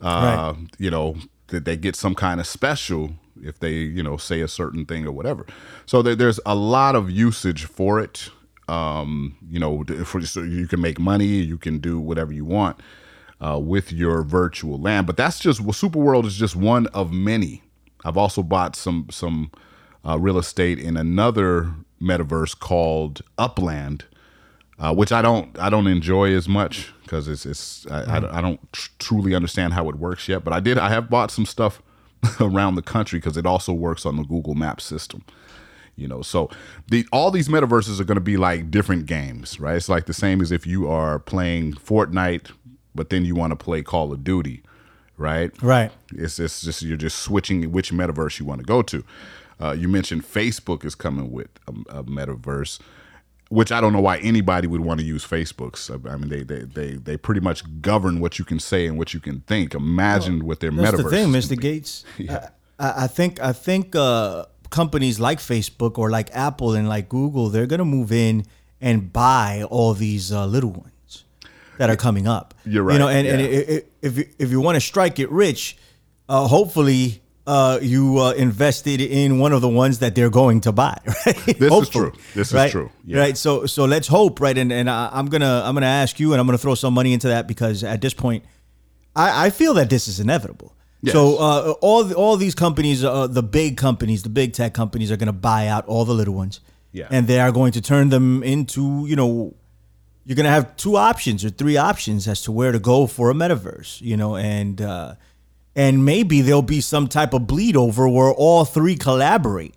Uh, 0.00 0.54
right. 0.56 0.66
You 0.78 0.90
know, 0.90 1.16
that 1.48 1.64
they 1.64 1.76
get 1.76 1.94
some 1.94 2.14
kind 2.14 2.40
of 2.40 2.46
special 2.46 3.12
if 3.42 3.58
they, 3.58 3.72
you 3.72 4.02
know, 4.02 4.16
say 4.16 4.40
a 4.40 4.48
certain 4.48 4.84
thing 4.86 5.06
or 5.06 5.12
whatever. 5.12 5.46
So 5.86 6.02
there, 6.02 6.14
there's 6.14 6.40
a 6.46 6.54
lot 6.54 6.94
of 6.94 7.10
usage 7.10 7.64
for 7.64 8.00
it 8.00 8.30
um, 8.68 9.36
you 9.48 9.58
know, 9.58 9.84
for, 10.04 10.20
so 10.22 10.42
you 10.42 10.66
can 10.66 10.80
make 10.80 10.98
money, 10.98 11.26
you 11.26 11.58
can 11.58 11.78
do 11.78 11.98
whatever 11.98 12.32
you 12.32 12.44
want 12.44 12.80
uh, 13.40 13.58
with 13.58 13.92
your 13.92 14.22
virtual 14.22 14.80
land. 14.80 15.06
But 15.06 15.16
that's 15.16 15.38
just 15.38 15.60
well, 15.60 15.72
Super 15.72 15.98
World 15.98 16.26
is 16.26 16.36
just 16.36 16.56
one 16.56 16.86
of 16.88 17.12
many. 17.12 17.62
I've 18.04 18.16
also 18.16 18.42
bought 18.42 18.76
some 18.76 19.08
some 19.10 19.50
uh, 20.06 20.18
real 20.18 20.38
estate 20.38 20.78
in 20.78 20.96
another 20.96 21.72
metaverse 22.00 22.58
called 22.58 23.22
Upland, 23.38 24.04
uh, 24.78 24.94
which 24.94 25.12
I 25.12 25.22
don't 25.22 25.58
I 25.58 25.68
don't 25.68 25.86
enjoy 25.86 26.34
as 26.34 26.48
much 26.48 26.92
because 27.02 27.28
it's 27.28 27.44
it's 27.44 27.86
I, 27.86 28.02
mm. 28.02 28.32
I, 28.32 28.38
I 28.38 28.40
don't 28.40 28.72
tr- 28.72 28.90
truly 28.98 29.34
understand 29.34 29.74
how 29.74 29.88
it 29.90 29.96
works 29.96 30.28
yet. 30.28 30.44
But 30.44 30.52
I 30.52 30.60
did 30.60 30.78
I 30.78 30.88
have 30.88 31.10
bought 31.10 31.30
some 31.30 31.46
stuff 31.46 31.82
around 32.40 32.74
the 32.74 32.82
country 32.82 33.18
because 33.18 33.36
it 33.36 33.46
also 33.46 33.72
works 33.72 34.04
on 34.06 34.16
the 34.16 34.24
Google 34.24 34.54
Maps 34.54 34.84
system 34.84 35.24
you 35.96 36.08
know? 36.08 36.22
So 36.22 36.50
the 36.88 37.06
all 37.12 37.30
these 37.30 37.48
metaverses 37.48 38.00
are 38.00 38.04
going 38.04 38.16
to 38.16 38.20
be 38.20 38.36
like 38.36 38.70
different 38.70 39.06
games 39.06 39.60
right? 39.60 39.76
It's 39.76 39.88
like 39.88 40.06
the 40.06 40.14
same 40.14 40.40
as 40.40 40.52
if 40.52 40.66
you 40.66 40.88
are 40.88 41.18
playing 41.18 41.74
fortnite 41.74 42.50
but 42.94 43.10
then 43.10 43.24
you 43.24 43.34
want 43.34 43.50
to 43.50 43.56
play 43.56 43.82
call 43.82 44.12
of 44.12 44.24
duty 44.24 44.62
right? 45.16 45.50
Right. 45.62 45.92
It's, 46.12 46.38
it's 46.38 46.62
just 46.62 46.82
you're 46.82 46.96
just 46.96 47.20
switching 47.20 47.70
which 47.70 47.92
metaverse 47.92 48.40
you 48.40 48.46
want 48.46 48.60
to 48.60 48.66
go 48.66 48.82
to. 48.82 49.04
Uh, 49.60 49.72
you 49.72 49.88
mentioned 49.88 50.24
facebook 50.24 50.84
is 50.84 50.94
coming 50.96 51.30
with 51.30 51.48
a, 51.68 51.98
a, 51.98 52.04
metaverse 52.04 52.80
which 53.54 53.70
I 53.70 53.80
don't 53.80 53.92
know 53.92 54.00
why 54.00 54.18
anybody 54.18 54.66
would 54.66 54.80
want 54.80 54.98
to 54.98 55.06
use 55.06 55.24
Facebooks. 55.24 55.88
I 55.90 56.16
mean, 56.16 56.28
they 56.28 56.42
they 56.42 56.64
they, 56.64 56.96
they 56.96 57.16
pretty 57.16 57.40
much 57.40 57.62
govern 57.80 58.18
what 58.18 58.38
you 58.38 58.44
can 58.44 58.58
say 58.58 58.86
and 58.86 58.98
what 58.98 59.14
you 59.14 59.20
can 59.20 59.40
think. 59.40 59.74
Imagine 59.74 60.40
well, 60.40 60.48
with 60.48 60.60
their 60.60 60.72
that's 60.72 60.96
metaverse. 60.96 61.04
the 61.04 61.10
thing, 61.10 61.28
Mr. 61.28 61.60
Gates. 61.60 62.04
yeah. 62.18 62.50
I, 62.78 63.04
I 63.04 63.06
think 63.06 63.40
I 63.40 63.52
think 63.52 63.94
uh, 63.94 64.46
companies 64.70 65.20
like 65.20 65.38
Facebook 65.38 65.98
or 65.98 66.10
like 66.10 66.34
Apple 66.34 66.74
and 66.74 66.88
like 66.88 67.08
Google, 67.08 67.48
they're 67.48 67.66
going 67.66 67.78
to 67.78 67.84
move 67.84 68.10
in 68.10 68.44
and 68.80 69.12
buy 69.12 69.64
all 69.70 69.94
these 69.94 70.32
uh, 70.32 70.46
little 70.46 70.72
ones 70.72 71.24
that 71.78 71.88
are 71.88 71.96
coming 71.96 72.26
up. 72.26 72.54
You're 72.66 72.82
right. 72.82 72.94
You 72.94 72.98
know, 72.98 73.08
and, 73.08 73.26
yeah. 73.26 73.32
and 73.34 73.40
it, 73.40 73.68
it, 73.68 73.92
if 74.02 74.18
you, 74.18 74.28
if 74.38 74.50
you 74.50 74.60
want 74.60 74.76
to 74.76 74.80
strike 74.80 75.18
it 75.18 75.30
rich, 75.30 75.76
uh, 76.28 76.48
hopefully 76.48 77.22
uh, 77.46 77.78
you 77.82 78.18
uh, 78.18 78.32
invested 78.32 79.00
in 79.00 79.38
one 79.38 79.52
of 79.52 79.60
the 79.60 79.68
ones 79.68 79.98
that 79.98 80.14
they're 80.14 80.30
going 80.30 80.60
to 80.62 80.72
buy. 80.72 80.98
Right? 81.26 81.58
This 81.58 81.72
is 81.72 81.88
true. 81.88 82.12
This 82.34 82.52
right? 82.52 82.66
is 82.66 82.72
true. 82.72 82.90
Yeah. 83.04 83.18
Right. 83.18 83.36
So 83.36 83.66
so 83.66 83.84
let's 83.84 84.08
hope. 84.08 84.40
Right. 84.40 84.56
And 84.56 84.72
and 84.72 84.90
I, 84.90 85.10
I'm 85.12 85.26
gonna 85.26 85.62
I'm 85.64 85.74
gonna 85.74 85.86
ask 85.86 86.20
you, 86.20 86.32
and 86.32 86.40
I'm 86.40 86.46
gonna 86.46 86.58
throw 86.58 86.74
some 86.74 86.94
money 86.94 87.12
into 87.12 87.28
that 87.28 87.46
because 87.46 87.84
at 87.84 88.00
this 88.00 88.14
point, 88.14 88.44
I, 89.16 89.46
I 89.46 89.50
feel 89.50 89.74
that 89.74 89.90
this 89.90 90.08
is 90.08 90.20
inevitable. 90.20 90.74
Yes. 91.02 91.12
So 91.12 91.36
uh, 91.36 91.74
all 91.80 92.12
all 92.14 92.36
these 92.36 92.54
companies, 92.54 93.04
uh, 93.04 93.26
the 93.26 93.42
big 93.42 93.76
companies, 93.76 94.22
the 94.22 94.30
big 94.30 94.52
tech 94.52 94.72
companies, 94.74 95.10
are 95.12 95.16
going 95.16 95.26
to 95.26 95.32
buy 95.32 95.66
out 95.66 95.86
all 95.86 96.04
the 96.04 96.14
little 96.14 96.34
ones. 96.34 96.60
Yeah. 96.92 97.08
And 97.10 97.26
they 97.26 97.40
are 97.40 97.52
going 97.52 97.72
to 97.72 97.80
turn 97.80 98.10
them 98.10 98.42
into, 98.44 99.04
you 99.06 99.16
know, 99.16 99.54
you're 100.24 100.36
going 100.36 100.44
to 100.44 100.50
have 100.50 100.76
two 100.76 100.96
options 100.96 101.44
or 101.44 101.50
three 101.50 101.76
options 101.76 102.28
as 102.28 102.40
to 102.42 102.52
where 102.52 102.70
to 102.70 102.78
go 102.78 103.06
for 103.06 103.30
a 103.30 103.34
metaverse, 103.34 104.00
you 104.00 104.16
know, 104.16 104.36
and 104.36 104.80
uh, 104.80 105.16
and 105.76 106.04
maybe 106.04 106.40
there'll 106.40 106.62
be 106.62 106.80
some 106.80 107.08
type 107.08 107.34
of 107.34 107.46
bleed 107.46 107.76
over 107.76 108.08
where 108.08 108.32
all 108.32 108.64
three 108.64 108.96
collaborate. 108.96 109.74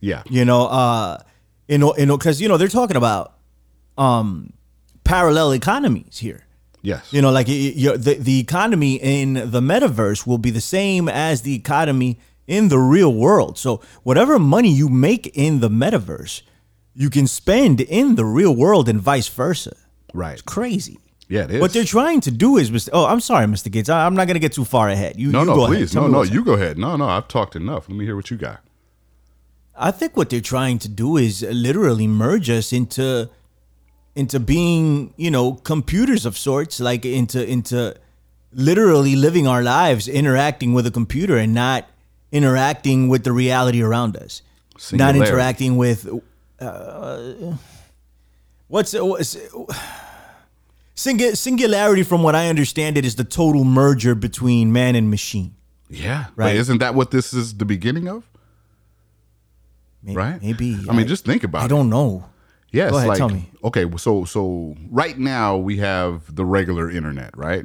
Yeah. 0.00 0.22
You 0.28 0.44
know, 0.44 0.66
uh, 0.66 1.22
you 1.66 1.78
know, 1.78 1.94
you 1.96 2.06
know, 2.06 2.16
because 2.16 2.40
you 2.40 2.48
know 2.48 2.56
they're 2.56 2.68
talking 2.68 2.96
about 2.96 3.34
um 3.96 4.52
parallel 5.04 5.52
economies 5.52 6.18
here. 6.18 6.44
Yes. 6.82 7.12
You 7.12 7.22
know, 7.22 7.30
like 7.30 7.46
the 7.46 8.16
the 8.18 8.40
economy 8.40 8.96
in 8.96 9.34
the 9.34 9.60
metaverse 9.60 10.26
will 10.26 10.38
be 10.38 10.50
the 10.50 10.60
same 10.60 11.08
as 11.08 11.42
the 11.42 11.54
economy 11.54 12.18
in 12.46 12.68
the 12.68 12.78
real 12.78 13.12
world. 13.12 13.58
So 13.58 13.82
whatever 14.02 14.38
money 14.38 14.70
you 14.70 14.88
make 14.88 15.26
in 15.36 15.60
the 15.60 15.68
metaverse, 15.68 16.42
you 16.94 17.10
can 17.10 17.26
spend 17.26 17.80
in 17.80 18.14
the 18.14 18.24
real 18.24 18.54
world 18.54 18.88
and 18.88 19.00
vice 19.00 19.28
versa. 19.28 19.76
Right. 20.14 20.34
It's 20.34 20.42
crazy. 20.42 20.98
Yeah, 21.28 21.44
it 21.44 21.52
is. 21.52 21.60
What 21.60 21.72
they're 21.72 21.84
trying 21.84 22.20
to 22.22 22.30
do 22.30 22.56
is, 22.56 22.70
Mr. 22.70 22.88
Oh, 22.92 23.04
I'm 23.04 23.20
sorry, 23.20 23.46
Mr. 23.46 23.70
Gates. 23.70 23.88
I, 23.88 24.06
am 24.06 24.14
not 24.14 24.26
going 24.26 24.34
to 24.34 24.40
get 24.40 24.52
too 24.52 24.64
far 24.64 24.88
ahead. 24.88 25.18
You, 25.18 25.30
no, 25.30 25.40
you 25.40 25.46
no, 25.46 25.54
go 25.54 25.66
please, 25.66 25.94
no, 25.94 26.06
no, 26.06 26.22
you 26.22 26.42
go 26.42 26.54
ahead. 26.54 26.78
No, 26.78 26.96
no, 26.96 27.06
I've 27.06 27.28
talked 27.28 27.54
enough. 27.54 27.88
Let 27.88 27.98
me 27.98 28.04
hear 28.06 28.16
what 28.16 28.30
you 28.30 28.38
got. 28.38 28.60
I 29.76 29.90
think 29.90 30.16
what 30.16 30.30
they're 30.30 30.40
trying 30.40 30.78
to 30.80 30.88
do 30.88 31.16
is 31.16 31.42
literally 31.42 32.06
merge 32.06 32.50
us 32.50 32.72
into 32.72 33.30
into 34.16 34.40
being, 34.40 35.14
you 35.16 35.30
know, 35.30 35.52
computers 35.52 36.26
of 36.26 36.36
sorts, 36.36 36.80
like 36.80 37.04
into 37.04 37.46
into 37.46 37.94
literally 38.52 39.14
living 39.14 39.46
our 39.46 39.62
lives 39.62 40.08
interacting 40.08 40.72
with 40.72 40.86
a 40.86 40.90
computer 40.90 41.36
and 41.36 41.54
not 41.54 41.88
interacting 42.32 43.08
with 43.08 43.24
the 43.24 43.32
reality 43.32 43.82
around 43.82 44.16
us. 44.16 44.42
Singularity. 44.78 45.18
Not 45.20 45.28
interacting 45.28 45.76
with 45.76 46.08
uh, 46.60 47.32
what's, 48.68 48.94
what's 48.94 49.36
singularity 50.98 52.02
from 52.02 52.22
what 52.22 52.34
I 52.34 52.48
understand 52.48 52.98
it 52.98 53.04
is 53.04 53.14
the 53.16 53.24
total 53.24 53.64
merger 53.64 54.14
between 54.14 54.72
man 54.72 54.96
and 54.96 55.10
machine. 55.10 55.54
Yeah. 55.88 56.26
Right. 56.36 56.48
But 56.48 56.56
isn't 56.56 56.78
that 56.78 56.94
what 56.94 57.10
this 57.10 57.32
is 57.32 57.56
the 57.56 57.64
beginning 57.64 58.08
of? 58.08 58.28
Maybe, 60.02 60.16
right? 60.16 60.42
Maybe. 60.42 60.78
I, 60.88 60.92
I 60.92 60.96
mean, 60.96 61.06
just 61.06 61.24
think 61.24 61.44
about 61.44 61.60
I 61.60 61.62
it. 61.62 61.66
I 61.66 61.68
don't 61.68 61.90
know. 61.90 62.24
Yes, 62.70 62.90
Go 62.90 62.98
ahead, 62.98 63.08
like 63.08 63.18
tell 63.18 63.30
me. 63.30 63.50
okay, 63.64 63.86
so 63.96 64.24
so 64.26 64.76
right 64.90 65.18
now 65.18 65.56
we 65.56 65.78
have 65.78 66.34
the 66.34 66.44
regular 66.44 66.90
internet, 66.90 67.36
right? 67.36 67.64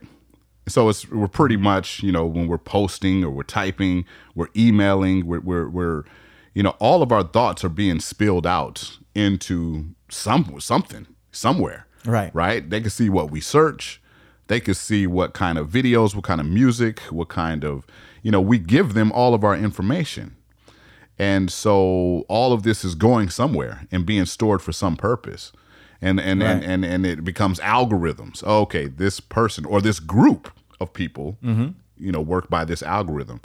So 0.67 0.87
it's 0.87 1.09
we're 1.09 1.27
pretty 1.27 1.57
much 1.57 2.01
you 2.01 2.11
know 2.11 2.25
when 2.25 2.47
we're 2.47 2.57
posting 2.57 3.23
or 3.23 3.29
we're 3.29 3.43
typing, 3.43 4.05
we're 4.33 4.47
emailing, 4.55 5.25
we're 5.25 5.41
we're, 5.41 5.67
we're 5.67 6.03
you 6.53 6.63
know 6.63 6.75
all 6.79 7.01
of 7.01 7.11
our 7.11 7.23
thoughts 7.23 7.65
are 7.65 7.69
being 7.69 7.99
spilled 7.99 8.47
out 8.47 8.97
into 9.13 9.87
some 10.09 10.57
something 10.61 11.07
somewhere. 11.33 11.85
Right. 12.05 12.33
Right? 12.33 12.69
They 12.69 12.81
can 12.81 12.89
see 12.89 13.09
what 13.09 13.31
we 13.31 13.41
search. 13.41 14.01
They 14.47 14.59
can 14.59 14.73
see 14.73 15.07
what 15.07 15.33
kind 15.33 15.57
of 15.57 15.69
videos, 15.69 16.15
what 16.15 16.25
kind 16.25 16.41
of 16.41 16.47
music, 16.47 16.99
what 17.09 17.29
kind 17.29 17.63
of, 17.63 17.85
you 18.21 18.31
know, 18.31 18.41
we 18.41 18.59
give 18.59 18.93
them 18.93 19.11
all 19.11 19.33
of 19.33 19.43
our 19.43 19.55
information. 19.55 20.35
And 21.17 21.51
so 21.51 22.25
all 22.27 22.51
of 22.53 22.63
this 22.63 22.83
is 22.83 22.95
going 22.95 23.29
somewhere 23.29 23.87
and 23.91 24.05
being 24.05 24.25
stored 24.25 24.61
for 24.61 24.71
some 24.71 24.95
purpose. 24.97 25.51
And 26.01 26.19
and, 26.19 26.41
Right. 26.41 26.49
and, 26.51 26.63
and 26.63 26.85
and 26.85 27.05
it 27.05 27.23
becomes 27.23 27.59
algorithms. 27.61 28.43
Okay, 28.43 28.87
this 28.87 29.21
person 29.21 29.63
or 29.65 29.79
this 29.81 29.99
group 30.01 30.51
of 30.81 30.91
people, 30.91 31.37
mm-hmm. 31.41 31.69
you 31.97 32.11
know, 32.11 32.19
work 32.19 32.49
by 32.49 32.65
this 32.65 32.83
algorithm, 32.83 33.39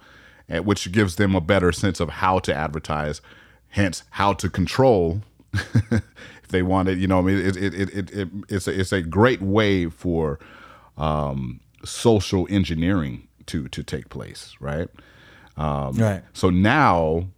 eh, 0.49 0.59
which 0.59 0.91
gives 0.91 1.15
them 1.17 1.37
a 1.37 1.41
better 1.41 1.71
sense 1.71 2.01
of 2.01 2.09
how 2.09 2.41
to 2.41 2.53
advertise, 2.55 3.21
hence 3.69 4.03
how 4.11 4.33
to 4.33 4.51
control 4.51 5.23
they 6.49 6.63
want 6.63 6.89
it. 6.89 6.99
You 6.99 7.07
know, 7.07 7.19
I 7.19 7.23
mean, 7.23 7.39
it, 7.39 7.57
it, 7.57 7.75
it, 7.75 7.91
it, 7.91 8.11
it 8.11 8.29
it's 8.49 8.67
a, 8.67 8.81
it's 8.81 8.93
a 8.93 9.03
great 9.03 9.41
way 9.41 9.87
for 9.87 10.39
um, 10.97 11.61
social 11.85 12.47
engineering 12.51 13.29
to 13.47 13.69
to 13.69 13.83
take 13.83 14.09
place, 14.09 14.55
right? 14.61 14.89
right. 15.99 16.23
So 16.33 16.51
now 16.51 17.29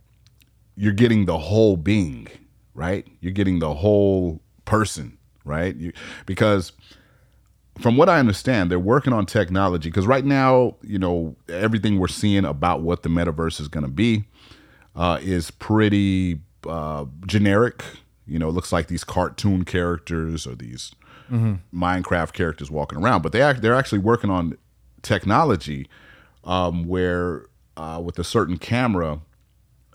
you're 0.76 0.92
getting 0.92 1.26
the 1.26 1.38
whole 1.38 1.76
being, 1.76 2.28
right? 2.74 3.06
You're 3.20 3.32
getting 3.32 3.58
the 3.58 3.74
whole 3.74 4.40
person, 4.64 5.18
right? 5.44 5.74
You, 5.76 5.92
because 6.26 6.72
from 7.78 7.96
what 7.96 8.08
I 8.08 8.18
understand, 8.18 8.70
they're 8.70 8.78
working 8.78 9.12
on 9.12 9.26
technology 9.26 9.88
because 9.88 10.06
right 10.06 10.24
now, 10.24 10.76
you 10.82 10.98
know, 10.98 11.36
everything 11.48 11.98
we're 11.98 12.08
seeing 12.08 12.44
about 12.44 12.82
what 12.82 13.02
the 13.02 13.08
metaverse 13.08 13.60
is 13.60 13.68
going 13.68 13.84
to 13.84 13.90
be 13.90 14.24
uh, 14.94 15.18
is 15.22 15.50
pretty 15.50 16.40
uh, 16.66 17.06
generic. 17.26 17.82
You 18.30 18.38
know, 18.38 18.48
it 18.48 18.52
looks 18.52 18.72
like 18.72 18.86
these 18.86 19.04
cartoon 19.04 19.64
characters 19.64 20.46
or 20.46 20.54
these 20.54 20.92
Minecraft 21.74 22.32
characters 22.32 22.70
walking 22.70 22.98
around, 22.98 23.22
but 23.22 23.32
they 23.32 23.42
act, 23.42 23.60
they're 23.62 23.74
actually 23.74 23.98
working 23.98 24.30
on 24.30 24.56
technology 25.02 25.88
um, 26.44 26.86
where 26.86 27.46
uh, 27.76 28.00
with 28.04 28.18
a 28.18 28.24
certain 28.24 28.56
camera, 28.56 29.20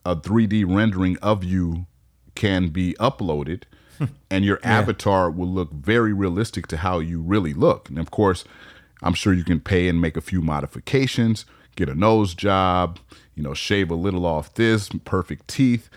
a 0.06 0.16
3D 0.16 0.66
rendering 0.68 1.18
of 1.22 1.44
you 1.44 1.88
can 2.36 2.70
be 2.70 2.94
uploaded, 3.00 3.64
and 4.30 4.46
your 4.46 4.60
avatar 4.64 5.32
will 5.32 5.48
look 5.48 5.72
very 5.72 6.14
realistic 6.14 6.68
to 6.68 6.78
how 6.78 7.00
you 7.00 7.22
really 7.22 7.54
look. 7.54 7.90
And 7.90 8.00
of 8.00 8.12
course, 8.12 8.44
I'm 9.02 9.14
sure 9.14 9.34
you 9.34 9.44
can 9.44 9.60
pay 9.60 9.88
and 9.88 10.02
make 10.02 10.18
a 10.18 10.22
few 10.22 10.42
modifications, 10.42 11.46
get 11.76 11.90
a 11.90 11.96
nose 11.96 12.34
job, 12.34 13.00
you 13.36 13.44
know, 13.44 13.54
shave 13.54 13.92
a 13.92 13.96
little 13.96 14.26
off 14.26 14.54
this, 14.54 14.90
perfect 15.06 15.48
teeth. 15.48 15.90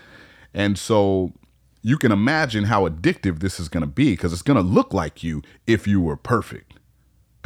And 0.53 0.77
so 0.77 1.33
you 1.81 1.97
can 1.97 2.11
imagine 2.11 2.65
how 2.65 2.87
addictive 2.87 3.39
this 3.39 3.59
is 3.59 3.69
going 3.69 3.81
to 3.81 3.87
be 3.87 4.11
because 4.11 4.33
it's 4.33 4.41
going 4.41 4.57
to 4.57 4.63
look 4.63 4.93
like 4.93 5.23
you 5.23 5.41
if 5.65 5.87
you 5.87 6.01
were 6.01 6.17
perfect. 6.17 6.73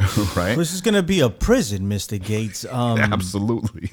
right? 0.36 0.56
This 0.56 0.72
is 0.72 0.80
going 0.80 0.94
to 0.94 1.02
be 1.04 1.20
a 1.20 1.30
prison, 1.30 1.88
Mr. 1.88 2.22
Gates. 2.22 2.64
Um, 2.70 2.98
Absolutely. 2.98 3.92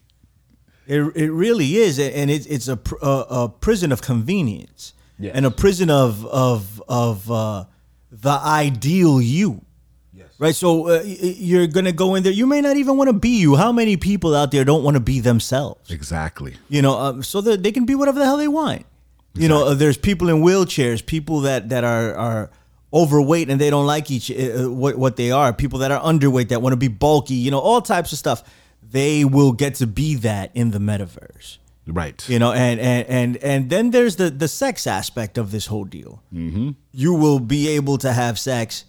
It, 0.88 1.00
it 1.15 1.31
really 1.31 1.75
is, 1.77 2.00
and 2.00 2.31
it, 2.31 2.50
it's 2.50 2.67
a, 2.67 2.75
pr- 2.75 2.95
a 3.01 3.25
a 3.29 3.50
prison 3.50 3.91
of 3.91 4.01
convenience, 4.01 4.93
Yes. 5.19 5.36
and 5.36 5.45
a 5.45 5.51
prison 5.51 5.89
of 5.91 6.25
of 6.25 6.81
of 6.89 7.29
uh, 7.31 7.65
the 8.12 8.31
ideal 8.31 9.21
you. 9.21 9.63
Yes. 10.12 10.27
Right, 10.39 10.55
so 10.55 10.88
uh, 10.89 11.03
you're 11.05 11.67
gonna 11.67 11.91
go 11.91 12.15
in 12.15 12.24
there. 12.24 12.33
You 12.33 12.48
may 12.48 12.60
not 12.62 12.75
even 12.77 12.98
want 12.98 13.10
to 13.10 13.13
be 13.13 13.39
you. 13.39 13.55
How 13.55 13.71
many 13.71 13.95
people 13.95 14.36
out 14.36 14.51
there 14.51 14.65
don't 14.65 14.83
want 14.83 14.95
to 14.95 15.00
be 15.00 15.19
themselves? 15.19 15.91
Exactly. 15.91 16.55
You 16.67 16.81
know, 16.81 16.98
um, 17.00 17.24
so 17.24 17.39
that 17.41 17.62
they 17.62 17.71
can 17.71 17.86
be 17.86 17.93
whatever 17.95 18.17
the 18.19 18.25
hell 18.25 18.38
they 18.38 18.48
want. 18.50 18.86
You 19.34 19.48
know, 19.48 19.68
uh, 19.68 19.74
there's 19.74 19.98
people 19.98 20.30
in 20.30 20.42
wheelchairs, 20.42 21.06
people 21.06 21.42
that 21.42 21.70
that 21.70 21.84
are 21.84 22.14
are 22.16 22.50
overweight 22.94 23.50
and 23.50 23.62
they 23.62 23.70
don't 23.70 23.86
like 23.88 24.12
each 24.12 24.30
uh, 24.32 24.70
what 24.70 24.98
what 24.98 25.16
they 25.16 25.32
are. 25.32 25.54
People 25.54 25.80
that 25.80 25.92
are 25.92 26.02
underweight 26.02 26.50
that 26.50 26.62
want 26.62 26.74
to 26.74 26.78
be 26.78 26.90
bulky. 26.90 27.36
You 27.36 27.52
know, 27.52 27.60
all 27.60 27.82
types 27.82 28.12
of 28.12 28.18
stuff. 28.18 28.44
They 28.84 29.24
will 29.24 29.54
get 29.54 29.76
to 29.76 29.88
be 29.88 30.16
that 30.16 30.52
in 30.54 30.72
the 30.72 30.80
metaverse. 30.80 31.60
Right. 31.88 32.28
You 32.28 32.40
know, 32.40 32.52
and 32.52 32.78
and 32.80 33.08
and 33.08 33.38
and 33.38 33.70
then 33.70 33.92
there's 33.92 34.18
the 34.18 34.30
the 34.30 34.50
sex 34.50 34.86
aspect 34.86 35.38
of 35.38 35.52
this 35.52 35.68
whole 35.68 35.86
deal. 35.86 36.22
Mm-hmm. 36.34 36.72
You 36.92 37.14
will 37.14 37.40
be 37.40 37.70
able 37.70 37.98
to 38.00 38.12
have 38.12 38.38
sex 38.38 38.84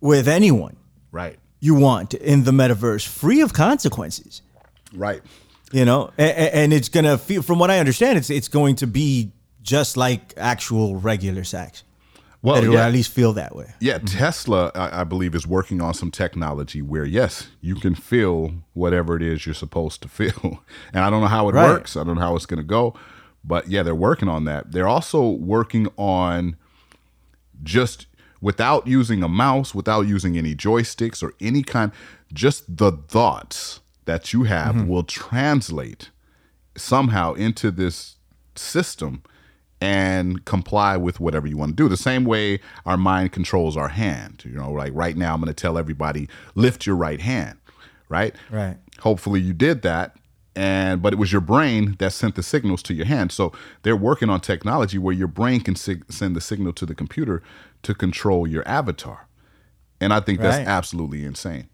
with 0.00 0.26
anyone 0.26 0.76
Right. 1.12 1.38
you 1.60 1.74
want 1.74 2.14
in 2.14 2.44
the 2.44 2.50
metaverse, 2.50 3.06
free 3.06 3.42
of 3.42 3.52
consequences. 3.52 4.40
Right. 4.94 5.20
You 5.72 5.84
know, 5.84 6.10
and, 6.16 6.30
and 6.36 6.72
it's 6.72 6.88
gonna 6.88 7.18
feel, 7.18 7.42
from 7.42 7.58
what 7.58 7.70
I 7.70 7.78
understand, 7.78 8.16
it's 8.18 8.30
it's 8.30 8.48
going 8.48 8.76
to 8.76 8.86
be 8.86 9.32
just 9.66 9.96
like 9.96 10.32
actual 10.36 10.96
regular 10.96 11.44
sex. 11.44 11.82
Well, 12.40 12.62
It 12.62 12.68
will 12.68 12.74
yeah. 12.74 12.86
at 12.86 12.92
least 12.92 13.10
feel 13.10 13.32
that 13.32 13.56
way. 13.56 13.74
Yeah, 13.80 13.96
mm-hmm. 13.96 14.06
Tesla, 14.06 14.70
I, 14.74 15.00
I 15.00 15.04
believe, 15.04 15.34
is 15.34 15.46
working 15.46 15.80
on 15.82 15.94
some 15.94 16.12
technology 16.12 16.80
where, 16.80 17.04
yes, 17.04 17.48
you 17.60 17.74
can 17.74 17.96
feel 17.96 18.52
whatever 18.72 19.16
it 19.16 19.22
is 19.22 19.44
you're 19.44 19.54
supposed 19.54 20.00
to 20.02 20.08
feel. 20.08 20.62
And 20.92 21.02
I 21.04 21.10
don't 21.10 21.20
know 21.20 21.26
how 21.26 21.48
it 21.48 21.54
Right. 21.54 21.68
works. 21.68 21.96
I 21.96 22.04
don't 22.04 22.14
know 22.14 22.20
how 22.20 22.36
it's 22.36 22.46
going 22.46 22.58
to 22.58 22.64
go. 22.64 22.94
But 23.42 23.68
yeah, 23.68 23.82
they're 23.82 23.94
working 23.94 24.28
on 24.28 24.44
that. 24.44 24.70
They're 24.70 24.86
also 24.88 25.28
working 25.28 25.88
on 25.96 26.56
just 27.62 28.06
without 28.40 28.86
using 28.86 29.24
a 29.24 29.28
mouse, 29.28 29.74
without 29.74 30.06
using 30.06 30.38
any 30.38 30.54
joysticks 30.54 31.22
or 31.22 31.32
any 31.40 31.62
kind, 31.62 31.90
just 32.32 32.76
the 32.76 32.92
thoughts 32.92 33.80
that 34.04 34.32
you 34.32 34.44
have 34.44 34.76
mm-hmm. 34.76 34.88
will 34.88 35.02
translate 35.02 36.10
somehow 36.76 37.34
into 37.34 37.72
this 37.72 38.16
system 38.54 39.22
and 39.80 40.44
comply 40.44 40.96
with 40.96 41.20
whatever 41.20 41.46
you 41.46 41.56
want 41.56 41.70
to 41.72 41.76
do. 41.76 41.88
The 41.88 41.96
same 41.96 42.24
way 42.24 42.60
our 42.86 42.96
mind 42.96 43.32
controls 43.32 43.76
our 43.76 43.88
hand. 43.88 44.42
You 44.44 44.52
know, 44.52 44.70
like 44.72 44.92
right 44.94 45.16
now, 45.16 45.34
I'm 45.34 45.40
going 45.40 45.52
to 45.52 45.54
tell 45.54 45.76
everybody 45.76 46.28
lift 46.54 46.86
your 46.86 46.96
right 46.96 47.20
hand, 47.20 47.58
right? 48.08 48.34
Right. 48.50 48.78
Hopefully, 49.00 49.40
you 49.40 49.52
did 49.52 49.82
that. 49.82 50.16
And 50.54 51.02
but 51.02 51.12
it 51.12 51.16
was 51.16 51.30
your 51.32 51.42
brain 51.42 51.96
that 51.98 52.14
sent 52.14 52.34
the 52.34 52.42
signals 52.42 52.82
to 52.84 52.94
your 52.94 53.04
hand. 53.04 53.30
So 53.30 53.52
they're 53.82 53.94
working 53.94 54.30
on 54.30 54.40
technology 54.40 54.96
where 54.96 55.14
your 55.14 55.28
brain 55.28 55.60
can 55.60 55.76
sig- 55.76 56.10
send 56.10 56.34
the 56.34 56.40
signal 56.40 56.72
to 56.74 56.86
the 56.86 56.94
computer 56.94 57.42
to 57.82 57.94
control 57.94 58.46
your 58.46 58.66
avatar. 58.66 59.28
And 60.00 60.14
I 60.14 60.20
think 60.20 60.40
that's 60.40 60.56
Right. 60.56 60.66
absolutely 60.66 61.24
insane. 61.26 61.68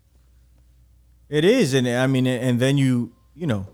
It 1.29 1.45
is, 1.45 1.75
and 1.75 1.89
I 1.89 2.07
mean, 2.09 2.27
and 2.27 2.59
then 2.61 2.77
you, 2.77 3.13
you 3.35 3.47
know, 3.47 3.67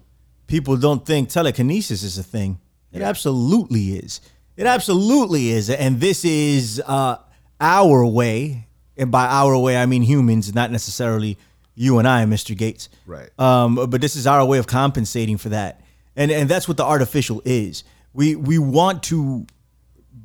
people 0.47 0.77
don't 0.77 1.05
think 1.05 1.29
telekinesis 1.31 2.03
is 2.03 2.19
a 2.19 2.23
thing. 2.23 2.61
It 2.93 3.03
absolutely 3.03 3.93
is. 3.93 4.21
It 4.57 4.67
absolutely 4.67 5.51
is, 5.51 5.71
and 5.71 6.01
this 6.01 6.25
is 6.25 6.83
uh, 6.85 7.19
our 7.61 8.05
way, 8.05 8.67
and 8.97 9.11
by 9.11 9.27
our 9.27 9.57
way 9.57 9.77
I 9.77 9.87
mean 9.87 10.03
humans, 10.03 10.53
not 10.53 10.73
necessarily 10.73 11.39
you 11.77 11.99
and 12.01 12.09
I, 12.09 12.25
Mr. 12.25 12.57
Gates. 12.57 12.89
Right. 13.07 13.31
Um, 13.39 13.77
but 13.77 14.01
this 14.01 14.17
is 14.17 14.27
our 14.27 14.45
way 14.45 14.59
of 14.59 14.67
compensating 14.67 15.37
for 15.37 15.51
that, 15.51 15.81
and 16.17 16.33
and 16.33 16.49
that's 16.49 16.67
what 16.67 16.77
the 16.77 16.85
artificial 16.85 17.41
is. 17.45 17.85
We 18.13 18.35
we 18.35 18.59
want 18.59 19.05
to 19.05 19.47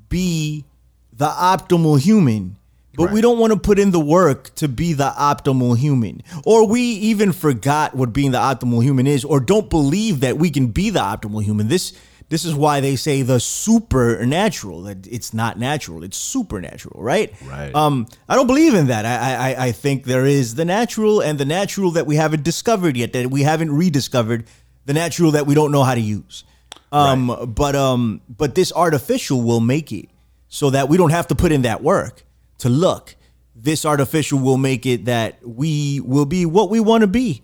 be 0.09 0.65
the 1.11 1.27
optimal 1.27 1.99
human, 1.99 2.55
but 2.95 3.11
we 3.11 3.21
don't 3.21 3.37
want 3.37 3.53
to 3.53 3.59
put 3.59 3.77
in 3.77 3.91
the 3.91 3.99
work 3.99 4.53
to 4.55 4.67
be 4.67 4.93
the 4.93 5.11
optimal 5.11 5.77
human. 5.77 6.23
Or 6.43 6.67
we 6.67 6.81
even 6.81 7.33
forgot 7.33 7.93
what 7.93 8.13
being 8.13 8.31
the 8.31 8.39
optimal 8.39 8.81
human 8.81 9.05
is, 9.05 9.23
or 9.23 9.39
don't 9.39 9.69
believe 9.69 10.21
that 10.21 10.37
we 10.37 10.49
can 10.49 10.67
be 10.67 10.89
the 10.89 11.01
optimal 11.01 11.43
human. 11.43 11.67
This 11.67 11.93
this 12.29 12.45
is 12.45 12.55
why 12.55 12.79
they 12.79 12.95
say 12.95 13.21
the 13.21 13.39
supernatural. 13.39 14.83
That 14.83 15.07
it's 15.07 15.33
not 15.33 15.59
natural, 15.59 16.03
it's 16.03 16.17
supernatural, 16.17 17.01
right? 17.01 17.33
Right. 17.45 17.73
Um, 17.75 18.07
I 18.27 18.35
don't 18.35 18.47
believe 18.47 18.73
in 18.73 18.87
that. 18.87 19.05
I, 19.05 19.51
I 19.51 19.65
I 19.67 19.71
think 19.71 20.05
there 20.05 20.25
is 20.25 20.55
the 20.55 20.65
natural 20.65 21.21
and 21.21 21.39
the 21.39 21.45
natural 21.45 21.91
that 21.91 22.05
we 22.05 22.15
haven't 22.15 22.43
discovered 22.43 22.97
yet, 22.97 23.13
that 23.13 23.29
we 23.29 23.43
haven't 23.43 23.71
rediscovered, 23.71 24.45
the 24.85 24.93
natural 24.93 25.31
that 25.31 25.45
we 25.45 25.53
don't 25.53 25.71
know 25.71 25.83
how 25.83 25.95
to 25.95 26.01
use. 26.01 26.43
Um, 26.91 27.53
but 27.55 27.75
um, 27.75 28.21
but 28.29 28.53
this 28.53 28.71
artificial 28.71 29.41
will 29.41 29.59
make 29.59 29.91
it 29.91 30.09
so 30.47 30.69
that 30.69 30.89
we 30.89 30.97
don't 30.97 31.09
have 31.09 31.27
to 31.27 31.35
put 31.35 31.51
in 31.51 31.63
that 31.63 31.81
work 31.81 32.23
to 32.59 32.69
look. 32.69 33.15
This 33.55 33.85
artificial 33.85 34.39
will 34.39 34.57
make 34.57 34.85
it 34.85 35.05
that 35.05 35.39
we 35.47 35.99
will 36.01 36.25
be 36.25 36.45
what 36.45 36.69
we 36.69 36.79
want 36.79 37.01
to 37.01 37.07
be 37.07 37.41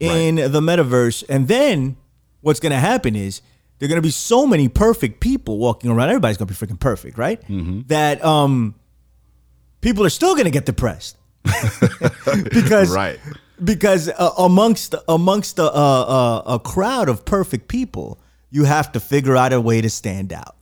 in 0.00 0.36
the 0.36 0.60
metaverse, 0.60 1.24
and 1.28 1.48
then 1.48 1.96
what's 2.42 2.60
going 2.60 2.72
to 2.72 2.78
happen 2.78 3.16
is 3.16 3.40
there 3.78 3.86
are 3.86 3.88
going 3.90 3.98
to 4.02 4.02
be 4.06 4.10
so 4.10 4.46
many 4.46 4.68
perfect 4.68 5.20
people 5.20 5.58
walking 5.58 5.90
around. 5.90 6.08
Everybody's 6.08 6.36
going 6.36 6.48
to 6.48 6.54
be 6.54 6.66
freaking 6.66 6.80
perfect, 6.80 7.18
right? 7.18 7.40
That 7.88 8.24
um, 8.24 8.74
people 9.80 10.04
are 10.04 10.10
still 10.10 10.34
going 10.34 10.44
to 10.46 10.50
get 10.50 10.64
depressed 10.66 11.16
because 12.52 12.94
Right. 12.94 13.18
because 13.62 14.08
uh, 14.08 14.30
amongst 14.38 14.94
amongst 15.08 15.58
a, 15.58 15.64
a, 15.70 16.42
a 16.46 16.58
crowd 16.58 17.08
of 17.08 17.24
perfect 17.24 17.68
people, 17.68 18.18
you 18.50 18.64
have 18.64 18.92
to 18.92 19.00
figure 19.00 19.36
out 19.36 19.52
a 19.52 19.60
way 19.60 19.80
to 19.80 19.90
stand 19.90 20.32
out. 20.32 20.56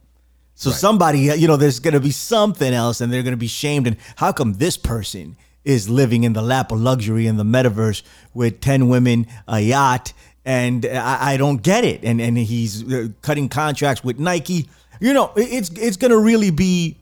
So 0.55 0.71
somebody, 0.71 1.21
you 1.21 1.49
know, 1.49 1.57
there's 1.57 1.81
going 1.81 1.95
to 1.95 2.01
be 2.01 2.13
something 2.13 2.73
else, 2.73 3.01
and 3.01 3.13
they're 3.13 3.23
going 3.25 3.33
to 3.33 3.37
be 3.37 3.49
shamed. 3.49 3.87
And 3.89 3.97
how 4.17 4.31
come 4.33 4.55
this 4.55 4.77
person 4.77 5.37
is 5.65 5.89
living 5.89 6.23
in 6.25 6.33
the 6.35 6.43
lap 6.43 6.71
of 6.73 6.81
luxury 6.81 7.27
in 7.27 7.37
the 7.37 7.45
metaverse 7.45 8.03
with 8.35 8.61
ten 8.61 8.89
women, 8.89 9.27
a 9.49 9.61
yacht, 9.61 10.13
and 10.45 10.87
I, 10.87 11.35
I 11.35 11.37
don't 11.37 11.63
get 11.63 11.85
it. 11.85 12.05
And 12.05 12.21
and 12.21 12.39
he's 12.39 12.91
uh, 12.93 13.09
cutting 13.23 13.49
contracts 13.49 14.05
with 14.05 14.19
Nike. 14.19 14.69
You 15.01 15.15
know, 15.15 15.33
it's 15.37 15.71
it's 15.71 15.97
going 15.97 16.13
to 16.13 16.19
really 16.19 16.51
be 16.51 16.99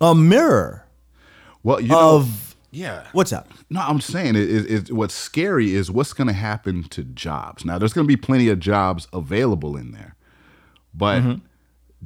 a 0.00 0.14
mirror 0.14 0.84
Well, 1.62 1.80
you 1.80 1.88
know, 1.88 2.24
yeah. 2.70 3.06
what's 3.12 3.32
up? 3.32 3.48
No, 3.70 3.80
I'm 3.80 4.00
saying 4.00 4.36
it, 4.36 4.50
it, 4.50 4.70
it, 4.90 4.92
what's 4.92 5.14
scary 5.14 5.74
is 5.74 5.90
what's 5.90 6.12
going 6.12 6.28
to 6.28 6.34
happen 6.34 6.84
to 6.84 7.04
jobs. 7.04 7.64
Now, 7.64 7.78
there's 7.78 7.92
going 7.92 8.06
to 8.06 8.08
be 8.08 8.16
plenty 8.16 8.48
of 8.48 8.60
jobs 8.60 9.08
available 9.12 9.76
in 9.76 9.92
there, 9.92 10.16
but 10.94 11.22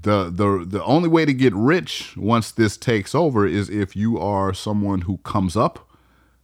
the 0.00 0.30
the 0.30 0.64
the 0.66 0.85
only 0.85 1.08
way 1.08 1.25
to 1.25 1.32
get 1.35 1.54
rich 1.54 2.14
once 2.16 2.50
this 2.52 2.76
takes 2.76 3.14
over 3.14 3.46
is 3.46 3.70
if 3.70 3.96
you 3.96 4.18
are 4.18 4.54
someone 4.54 5.02
who 5.02 5.18
comes 5.18 5.56
up 5.56 5.88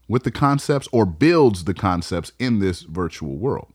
with 0.09 0.25
the 0.25 0.31
concepts 0.31 0.89
or 0.93 1.07
builds 1.07 1.65
the 1.65 1.75
concepts 1.75 2.33
in 2.39 2.59
this 2.61 2.83
virtual 2.83 3.37
world. 3.37 3.72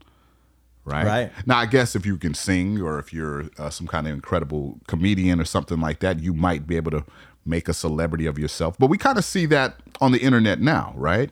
Right. 0.87 1.05
Right. 1.05 1.31
Now, 1.45 1.57
I 1.57 1.65
guess 1.65 1.95
if 1.95 2.05
you 2.05 2.17
can 2.17 2.33
sing 2.33 2.81
or 2.81 2.97
if 2.97 3.11
you're 3.13 3.45
uh, 3.57 3.69
some 3.69 3.87
kind 3.87 4.07
of 4.07 4.13
incredible 4.13 4.79
comedian 4.87 5.39
or 5.41 5.45
something 5.45 5.81
like 5.81 5.99
that, 5.99 6.19
you 6.21 6.33
might 6.33 6.65
be 6.65 6.77
able 6.77 6.91
to 6.91 7.03
make 7.45 7.67
a 7.67 7.73
celebrity 7.73 8.25
of 8.25 8.39
yourself. 8.39 8.77
But 8.79 8.87
we 8.87 8.97
kind 8.97 9.17
of 9.17 9.25
see 9.25 9.45
that 9.47 9.79
on 10.01 10.11
the 10.13 10.19
internet 10.19 10.59
now, 10.61 10.93
right? 10.95 11.29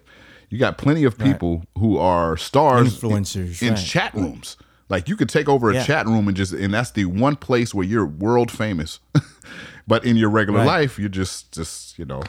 You 0.49 0.57
got 0.59 0.77
plenty 0.77 1.03
of 1.05 1.17
people 1.17 1.63
who 1.77 1.97
are 1.97 2.35
stars 2.37 3.01
in- 3.01 3.09
Influencers, 3.09 3.61
in, 3.61 3.73
right. 3.75 3.77
chat 3.85 4.13
rooms. 4.13 4.57
Like 4.89 5.07
you 5.09 5.15
could 5.15 5.29
take 5.29 5.47
over 5.49 5.71
a 5.71 5.75
Yeah. 5.75 5.83
chat 5.83 6.05
room 6.05 6.27
and 6.27 6.37
just 6.37 6.53
and 6.53 6.73
that's 6.73 6.91
the 6.91 7.05
one 7.05 7.35
place 7.37 7.73
where 7.73 7.85
you're 7.85 8.05
world 8.05 8.51
famous. 8.51 8.99
but 9.87 10.05
in 10.05 10.15
your 10.17 10.29
regular 10.29 10.59
Right. 10.59 10.65
life, 10.81 10.99
you're 10.99 11.09
just 11.09 11.51
just, 11.51 11.97
you 11.97 12.05
know, 12.05 12.21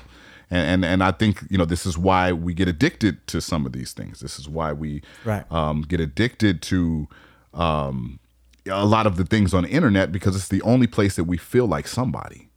and, 0.50 0.84
and 0.84 0.84
and 0.84 1.02
I 1.02 1.10
think, 1.12 1.42
you 1.50 1.58
know, 1.58 1.64
this 1.64 1.86
is 1.86 1.96
why 1.98 2.32
we 2.32 2.54
get 2.54 2.68
addicted 2.68 3.26
to 3.28 3.40
some 3.40 3.66
of 3.66 3.72
these 3.72 3.92
things. 3.92 4.20
This 4.20 4.38
is 4.38 4.48
why 4.48 4.72
we 4.72 5.02
Right. 5.24 5.44
um, 5.50 5.82
get 5.82 6.00
addicted 6.00 6.62
to 6.62 7.08
um, 7.54 8.18
a 8.66 8.84
lot 8.84 9.06
of 9.06 9.16
the 9.16 9.24
things 9.24 9.54
on 9.54 9.62
the 9.64 9.68
internet 9.70 10.12
because 10.12 10.36
it's 10.36 10.48
the 10.48 10.62
only 10.62 10.86
place 10.86 11.16
that 11.16 11.24
we 11.24 11.36
feel 11.36 11.66
like 11.66 11.86
somebody. 11.88 12.48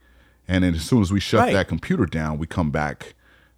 And 0.47 0.63
then 0.63 0.73
as 0.75 0.81
soon 0.83 1.01
as 1.01 1.11
we 1.11 1.19
shut 1.19 1.41
Right. 1.41 1.53
that 1.53 1.67
computer 1.67 2.05
down, 2.05 2.37
we 2.39 2.47
come 2.47 2.71
back 2.71 3.13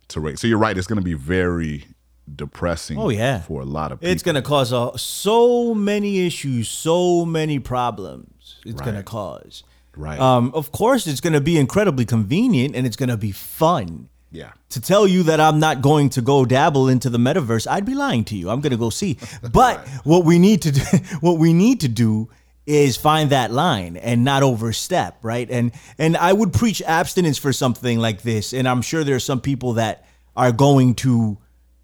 to 0.09 0.19
rate. 0.19 0.39
So 0.39 0.47
you're 0.47 0.57
right; 0.57 0.77
it's 0.77 0.87
going 0.87 0.99
to 0.99 1.03
be 1.05 1.13
very 1.13 1.85
depressing. 2.33 2.97
Oh, 2.97 3.09
yeah. 3.09 3.41
for 3.41 3.61
a 3.61 3.65
lot 3.65 3.91
of 3.91 3.99
people. 3.99 4.11
It's 4.13 4.23
gonna 4.23 4.41
cause 4.41 4.71
a, 4.71 4.91
so 4.97 5.73
many 5.73 6.25
issues, 6.25 6.69
so 6.69 7.25
many 7.25 7.59
problems. 7.59 8.59
It's 8.65 8.79
gonna 8.81 9.03
cause. 9.03 9.63
Right. 9.97 10.19
Um, 10.19 10.51
of 10.53 10.71
course, 10.71 11.07
it's 11.07 11.19
gonna 11.21 11.41
be 11.41 11.57
incredibly 11.57 12.05
convenient 12.05 12.75
and 12.75 12.85
it's 12.87 12.95
gonna 12.95 13.17
be 13.17 13.31
fun. 13.31 14.07
Yeah. 14.31 14.53
To 14.69 14.81
tell 14.81 15.05
you 15.05 15.23
that 15.23 15.41
I'm 15.41 15.59
not 15.59 15.81
going 15.81 16.09
to 16.11 16.21
go 16.21 16.45
dabble 16.45 16.87
into 16.87 17.09
the 17.09 17.17
metaverse, 17.17 17.69
I'd 17.69 17.85
be 17.85 17.93
lying 17.93 18.23
to 18.25 18.35
you. 18.37 18.49
I'm 18.49 18.61
going 18.61 18.71
to 18.71 18.77
go 18.77 18.89
see. 18.89 19.17
But 19.51 19.85
what 20.03 20.23
we 20.23 20.39
need 20.39 20.61
to 20.63 20.71
do, 20.71 20.81
what 21.19 21.37
we 21.37 21.53
need 21.53 21.81
to 21.81 21.89
do 21.89 22.29
is 22.65 22.95
find 22.95 23.31
that 23.31 23.51
line 23.51 23.97
and 23.97 24.23
not 24.23 24.43
overstep, 24.43 25.17
right? 25.23 25.49
And 25.49 25.71
and 25.97 26.15
I 26.15 26.31
would 26.31 26.53
preach 26.53 26.81
abstinence 26.83 27.37
for 27.37 27.51
something 27.51 27.99
like 27.99 28.21
this, 28.21 28.53
and 28.53 28.67
I'm 28.67 28.81
sure 28.81 29.03
there 29.03 29.15
are 29.15 29.19
some 29.19 29.41
people 29.41 29.73
that 29.73 30.05
are 30.35 30.53
going 30.53 30.95
to 30.95 31.37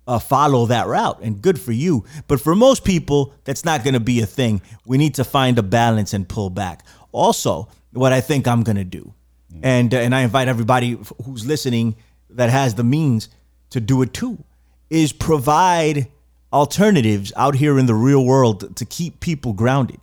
uh, 0.08 0.20
follow 0.20 0.68
that 0.68 0.88
route, 0.88 1.20
and 1.22 1.42
good 1.42 1.60
for 1.60 1.74
you. 1.74 2.06
But 2.27 2.39
for 2.39 2.56
most 2.56 2.86
people, 2.86 3.34
that's 3.44 3.66
not 3.66 3.84
going 3.84 3.96
to 3.96 4.00
be 4.00 4.22
a 4.22 4.25
thing. 4.25 4.62
We 4.86 4.98
need 4.98 5.16
to 5.16 5.25
find 5.25 5.60
a 5.60 5.63
balance 5.63 6.13
and 6.13 6.30
pull 6.30 6.50
back. 6.50 6.86
Also, 7.12 7.68
what 7.92 8.13
I 8.13 8.22
think 8.22 8.48
I'm 8.48 8.63
going 8.63 8.77
to 8.77 8.86
do, 8.86 9.13
and 9.62 9.94
uh, 9.94 9.98
and 9.98 10.16
I 10.16 10.22
invite 10.22 10.48
everybody 10.48 10.98
who's 11.25 11.46
listening 11.46 11.98
that 12.30 12.50
has 12.50 12.76
the 12.76 12.84
means 12.84 13.30
to 13.70 13.80
do 13.80 14.02
it 14.02 14.14
too, 14.14 14.44
is 14.90 15.14
provide 15.14 16.08
alternatives 16.52 17.34
out 17.36 17.56
here 17.56 17.78
in 17.78 17.86
the 17.86 17.94
real 17.94 18.26
world 18.26 18.76
to 18.78 18.86
keep 18.86 19.20
people 19.20 19.54
grounded. 19.54 20.00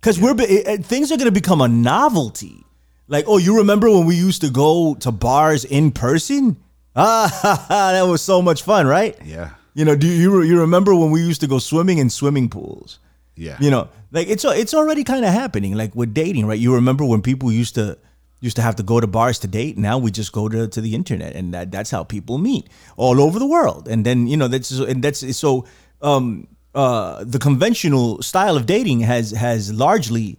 Because 0.00 0.20
we're 0.20 0.32
uh, 0.32 0.78
things 0.78 1.12
are 1.12 1.16
going 1.16 1.26
to 1.26 1.32
become 1.32 1.60
a 1.60 1.68
novelty. 1.68 2.64
Like, 3.06 3.24
oh, 3.28 3.38
you 3.38 3.58
remember 3.58 3.90
when 3.90 4.06
we 4.06 4.14
used 4.14 4.40
to 4.42 4.50
go 4.50 4.94
to 5.00 5.10
bars 5.10 5.64
in 5.64 5.90
person? 5.90 6.56
Ah, 6.96 7.66
that 7.68 8.02
was 8.02 8.22
so 8.22 8.40
much 8.40 8.62
fun, 8.62 8.86
right? 8.86 9.16
Yeah. 9.24 9.50
You 9.74 9.84
know, 9.84 9.94
do 9.96 10.06
you 10.06 10.42
you 10.42 10.60
remember 10.60 10.94
when 10.94 11.10
we 11.10 11.20
used 11.20 11.40
to 11.42 11.46
go 11.46 11.58
swimming 11.58 11.98
in 11.98 12.10
swimming 12.10 12.48
pools? 12.48 12.98
Yeah. 13.36 13.56
You 13.60 13.70
know, 13.70 13.88
like 14.10 14.28
it's 14.28 14.44
it's 14.44 14.74
already 14.74 15.04
kind 15.04 15.24
of 15.24 15.32
happening. 15.32 15.74
Like 15.74 15.94
with 15.94 16.14
dating, 16.14 16.46
right? 16.46 16.58
You 16.58 16.74
remember 16.74 17.04
when 17.04 17.22
people 17.22 17.52
used 17.52 17.74
to 17.76 17.98
used 18.40 18.56
to 18.56 18.62
have 18.62 18.76
to 18.76 18.82
go 18.82 19.00
to 19.00 19.06
bars 19.06 19.38
to 19.40 19.48
date? 19.48 19.78
Now 19.78 19.98
we 19.98 20.10
just 20.10 20.32
go 20.32 20.48
to, 20.48 20.66
to 20.68 20.80
the 20.80 20.94
internet, 20.94 21.36
and 21.36 21.54
that, 21.54 21.70
that's 21.70 21.90
how 21.90 22.04
people 22.04 22.38
meet 22.38 22.68
all 22.96 23.20
over 23.20 23.38
the 23.38 23.46
world. 23.46 23.88
And 23.88 24.04
then 24.04 24.26
you 24.26 24.36
know 24.36 24.48
that's 24.48 24.70
and 24.70 25.02
that's 25.02 25.36
so. 25.36 25.66
Um, 26.02 26.48
uh, 26.72 27.24
the 27.24 27.38
conventional 27.38 28.22
style 28.22 28.56
of 28.56 28.64
dating 28.64 29.00
has 29.00 29.32
has 29.32 29.72
largely 29.72 30.38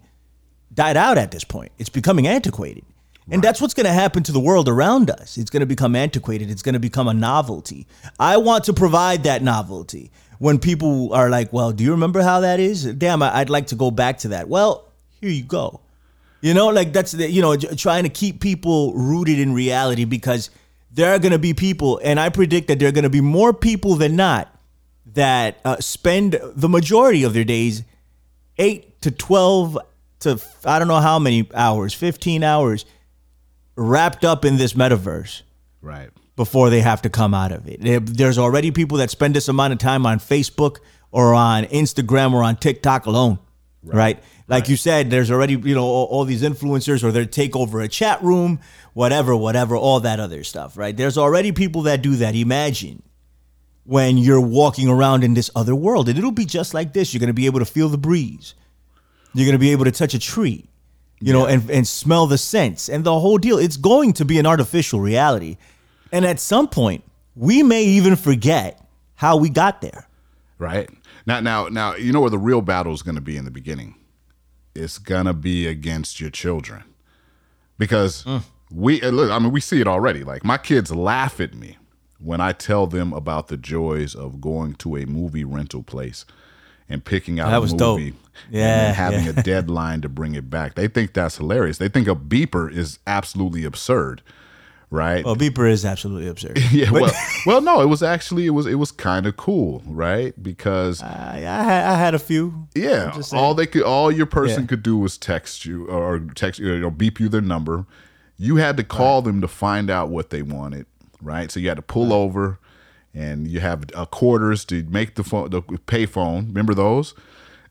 died 0.74 0.98
out 0.98 1.18
at 1.18 1.32
this 1.32 1.44
point. 1.44 1.72
It's 1.78 1.90
becoming 1.90 2.28
antiquated. 2.28 2.86
And 3.30 3.42
that's 3.42 3.62
what's 3.62 3.74
going 3.74 3.86
to 3.86 3.94
happen 3.94 4.24
to 4.24 4.32
the 4.32 4.40
world 4.40 4.68
around 4.68 5.10
us. 5.10 5.38
It's 5.38 5.50
going 5.50 5.62
to 5.62 5.66
become 5.66 5.96
antiquated. 5.96 6.50
It's 6.52 6.62
going 6.62 6.74
to 6.74 6.80
become 6.80 7.08
a 7.08 7.14
novelty. 7.14 7.88
I 8.20 8.38
want 8.38 8.66
to 8.66 8.74
provide 8.74 9.24
that 9.24 9.42
novelty. 9.42 10.12
When 10.40 10.60
people 10.60 11.14
are 11.14 11.30
like, 11.30 11.54
well, 11.54 11.72
do 11.72 11.84
you 11.84 11.92
remember 11.92 12.22
how 12.24 12.42
that 12.42 12.60
is? 12.60 12.84
Damn, 12.84 13.22
I'd 13.22 13.50
like 13.50 13.68
to 13.68 13.76
go 13.76 13.92
back 13.92 14.18
to 14.20 14.30
that. 14.30 14.50
Well, 14.50 14.92
here 15.22 15.30
you 15.30 15.44
go. 15.44 15.82
You 16.42 16.54
know, 16.54 16.68
like 16.70 16.92
that's, 16.94 17.12
the, 17.12 17.30
you 17.30 17.42
know, 17.42 17.56
trying 17.56 18.04
to 18.04 18.10
keep 18.10 18.40
people 18.42 18.94
rooted 18.94 19.40
in 19.40 19.54
reality 19.54 20.06
because 20.06 20.50
there 20.92 21.14
are 21.14 21.20
going 21.20 21.32
to 21.32 21.40
be 21.40 21.54
people, 21.54 22.00
and 22.04 22.20
I 22.20 22.30
predict 22.30 22.68
that 22.68 22.80
there 22.80 22.90
are 22.90 22.92
going 22.92 23.04
to 23.04 23.10
be 23.10 23.22
more 23.22 23.54
people 23.54 23.96
than 23.96 24.16
not 24.16 24.54
that 25.14 25.60
uh, 25.66 25.78
spend 25.80 26.40
the 26.56 26.68
majority 26.70 27.24
of 27.24 27.34
their 27.34 27.44
days 27.44 27.84
eight 28.58 29.02
to 29.02 29.12
12 29.12 29.78
to 30.22 30.40
I 30.66 30.80
don't 30.80 30.88
know 30.88 31.00
how 31.00 31.20
many 31.20 31.50
hours, 31.54 31.94
15 31.94 32.44
hours 32.44 32.86
wrapped 33.76 34.24
up 34.26 34.46
in 34.46 34.58
this 34.58 34.74
metaverse 34.74 35.42
Right. 35.82 36.10
before 36.36 36.70
they 36.70 36.82
have 36.82 37.02
to 37.04 37.10
come 37.10 37.34
out 37.34 37.52
of 37.52 37.68
it. 37.68 37.80
There's 38.06 38.38
already 38.38 38.72
people 38.72 38.98
that 39.00 39.10
spend 39.10 39.36
this 39.36 39.48
amount 39.48 39.74
of 39.74 39.80
time 39.80 40.06
on 40.06 40.20
Facebook 40.20 40.78
or 41.12 41.34
on 41.34 41.64
Instagram 41.66 42.34
or 42.34 42.44
on 42.44 42.56
TikTok 42.56 43.06
alone, 43.06 43.40
right? 43.84 44.22
Like 44.48 44.70
you 44.70 44.76
said, 44.76 45.10
there's 45.10 45.32
already 45.32 45.54
you 45.54 45.76
know 45.76 45.84
all, 45.86 46.06
all 46.06 46.26
these 46.26 46.44
influencers 46.44 47.04
or 47.04 47.12
they 47.12 47.26
take 47.26 47.56
over 47.56 47.82
a 47.82 47.88
chat 47.88 48.22
room, 48.22 48.60
whatever, 48.94 49.36
whatever, 49.36 49.76
all 49.76 50.00
that 50.02 50.20
other 50.20 50.44
stuff, 50.44 50.78
right? 50.78 50.96
There's 50.96 51.18
already 51.18 51.52
people 51.52 51.84
that 51.84 52.02
do 52.02 52.16
that. 52.18 52.36
Imagine 52.36 53.02
when 53.84 54.18
you're 54.18 54.42
walking 54.42 54.88
around 54.88 55.24
in 55.24 55.34
this 55.34 55.50
other 55.56 55.74
world, 55.74 56.10
and 56.10 56.18
it'll 56.18 56.32
be 56.32 56.46
just 56.46 56.74
like 56.74 56.94
this. 56.94 57.14
You're 57.14 57.20
gonna 57.20 57.34
be 57.34 57.46
able 57.46 57.60
to 57.60 57.66
feel 57.66 57.90
the 57.90 57.98
breeze. 57.98 58.54
You're 59.34 59.46
gonna 59.46 59.58
be 59.58 59.72
able 59.72 59.86
to 59.86 59.92
touch 59.92 60.14
a 60.14 60.20
tree, 60.20 60.68
you 61.20 61.34
know, 61.34 61.46
and 61.46 61.70
and 61.70 61.88
smell 61.88 62.28
the 62.28 62.38
scents 62.38 62.90
and 62.90 63.04
the 63.04 63.20
whole 63.20 63.38
deal. 63.38 63.58
It's 63.58 63.78
going 63.78 64.14
to 64.14 64.26
be 64.26 64.38
an 64.38 64.46
artificial 64.46 65.00
reality, 65.00 65.58
and 66.12 66.26
at 66.26 66.40
some 66.40 66.68
point, 66.68 67.04
we 67.36 67.64
may 67.64 67.84
even 67.86 68.16
forget 68.16 68.86
how 69.16 69.38
we 69.38 69.50
got 69.50 69.82
there. 69.82 70.08
Right. 70.58 70.90
Now, 71.26 71.40
now, 71.40 71.68
now, 71.68 71.96
you 71.96 72.12
know 72.12 72.22
where 72.22 72.30
the 72.30 72.38
real 72.38 72.62
battle 72.62 72.94
is 72.94 73.02
going 73.02 73.16
to 73.16 73.22
be 73.22 73.38
in 73.38 73.46
the 73.46 73.52
beginning. 73.52 73.96
It's 74.74 74.98
going 74.98 75.26
to 75.26 75.34
be 75.34 75.68
against 75.68 76.20
your 76.20 76.30
children, 76.30 76.84
because 77.78 78.26
we 78.72 79.02
uh, 79.02 79.10
look. 79.10 79.30
I 79.32 79.38
mean, 79.40 79.52
we 79.52 79.60
see 79.62 79.82
it 79.82 79.88
already. 79.88 80.24
Like 80.24 80.44
my 80.46 80.58
kids 80.58 80.94
laugh 80.96 81.40
at 81.42 81.54
me 81.54 81.78
when 82.20 82.40
I 82.40 82.54
tell 82.54 82.88
them 82.88 83.12
about 83.14 83.48
the 83.50 83.58
joys 83.58 84.16
of 84.16 84.40
going 84.40 84.76
to 84.76 84.96
a 84.96 85.06
movie 85.06 85.44
rental 85.44 85.84
place 85.84 86.26
and 86.88 87.04
picking 87.04 87.40
out 87.40 87.50
That 87.50 87.58
a 87.58 87.62
was 87.62 87.74
dope. 87.74 88.00
movie. 88.00 88.14
Yeah, 88.50 88.88
and 88.88 88.96
having 88.96 89.26
yeah. 89.26 89.34
a 89.36 89.44
deadline 89.44 90.02
to 90.02 90.10
bring 90.10 90.36
it 90.36 90.50
back. 90.50 90.76
They 90.76 90.88
think 90.88 91.14
that's 91.14 91.38
hilarious. 91.38 91.78
They 91.78 91.90
think 91.90 92.08
a 92.08 92.16
beeper 92.16 92.72
is 92.72 93.00
absolutely 93.06 93.66
absurd, 93.66 94.22
right? 94.92 95.26
Well, 95.26 95.36
beeper 95.36 95.68
is 95.68 95.84
absolutely 95.86 96.28
absurd. 96.28 96.60
yeah. 96.72 96.92
Well, 96.92 97.12
well, 97.48 97.62
no, 97.62 97.82
it 97.82 97.88
was 97.88 98.04
actually 98.04 98.46
it 98.46 98.52
was 98.52 98.68
it 98.68 98.76
was 98.76 98.92
kind 98.92 99.26
of 99.26 99.38
cool, 99.38 99.82
right? 99.88 100.34
Because 100.44 101.02
I, 101.02 101.38
I, 101.38 101.64
had, 101.64 101.86
I 101.86 101.96
had 101.96 102.14
a 102.14 102.20
few. 102.20 102.68
yeah, 102.76 103.06
I'm 103.08 103.14
just 103.14 103.32
saying. 103.32 103.42
all 103.42 103.56
they 103.56 103.66
could, 103.66 103.82
all 103.84 104.12
your 104.12 104.28
person 104.28 104.64
Yeah. 104.64 104.68
could 104.68 104.84
do 104.84 104.98
was 104.98 105.18
text 105.18 105.66
you 105.66 105.88
or 105.88 106.20
text 106.36 106.60
you 106.60 106.86
or 106.86 106.92
beep 106.92 107.20
you 107.20 107.28
their 107.30 107.42
number. 107.42 107.86
You 108.38 108.58
had 108.58 108.78
to 108.78 108.84
call 108.84 109.22
them 109.22 109.42
to 109.42 109.48
find 109.48 109.90
out 109.90 110.10
what 110.10 110.30
they 110.30 110.42
wanted, 110.42 110.86
right? 111.22 111.50
So 111.52 111.60
you 111.60 111.68
had 111.70 111.78
to 111.78 111.84
pull 111.84 112.12
over, 112.12 112.60
and 113.14 113.48
you 113.48 113.60
have 113.60 113.86
uh, 113.94 114.06
quarters 114.06 114.66
to 114.66 114.84
make 114.84 115.16
the 115.16 115.24
phone, 115.24 115.50
the 115.52 115.62
pay 115.62 116.06
phone. 116.06 116.48
Remember 116.48 116.74
those? 116.74 117.14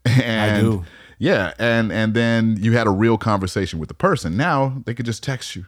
And 0.04 0.62
do. 0.62 0.84
yeah, 1.18 1.52
and 1.58 1.92
and 1.92 2.14
then 2.14 2.56
you 2.58 2.72
had 2.72 2.86
a 2.86 2.90
real 2.90 3.18
conversation 3.18 3.78
with 3.78 3.88
the 3.88 3.94
person. 3.94 4.36
Now 4.36 4.80
they 4.86 4.94
could 4.94 5.06
just 5.06 5.22
text 5.22 5.54
you, 5.56 5.66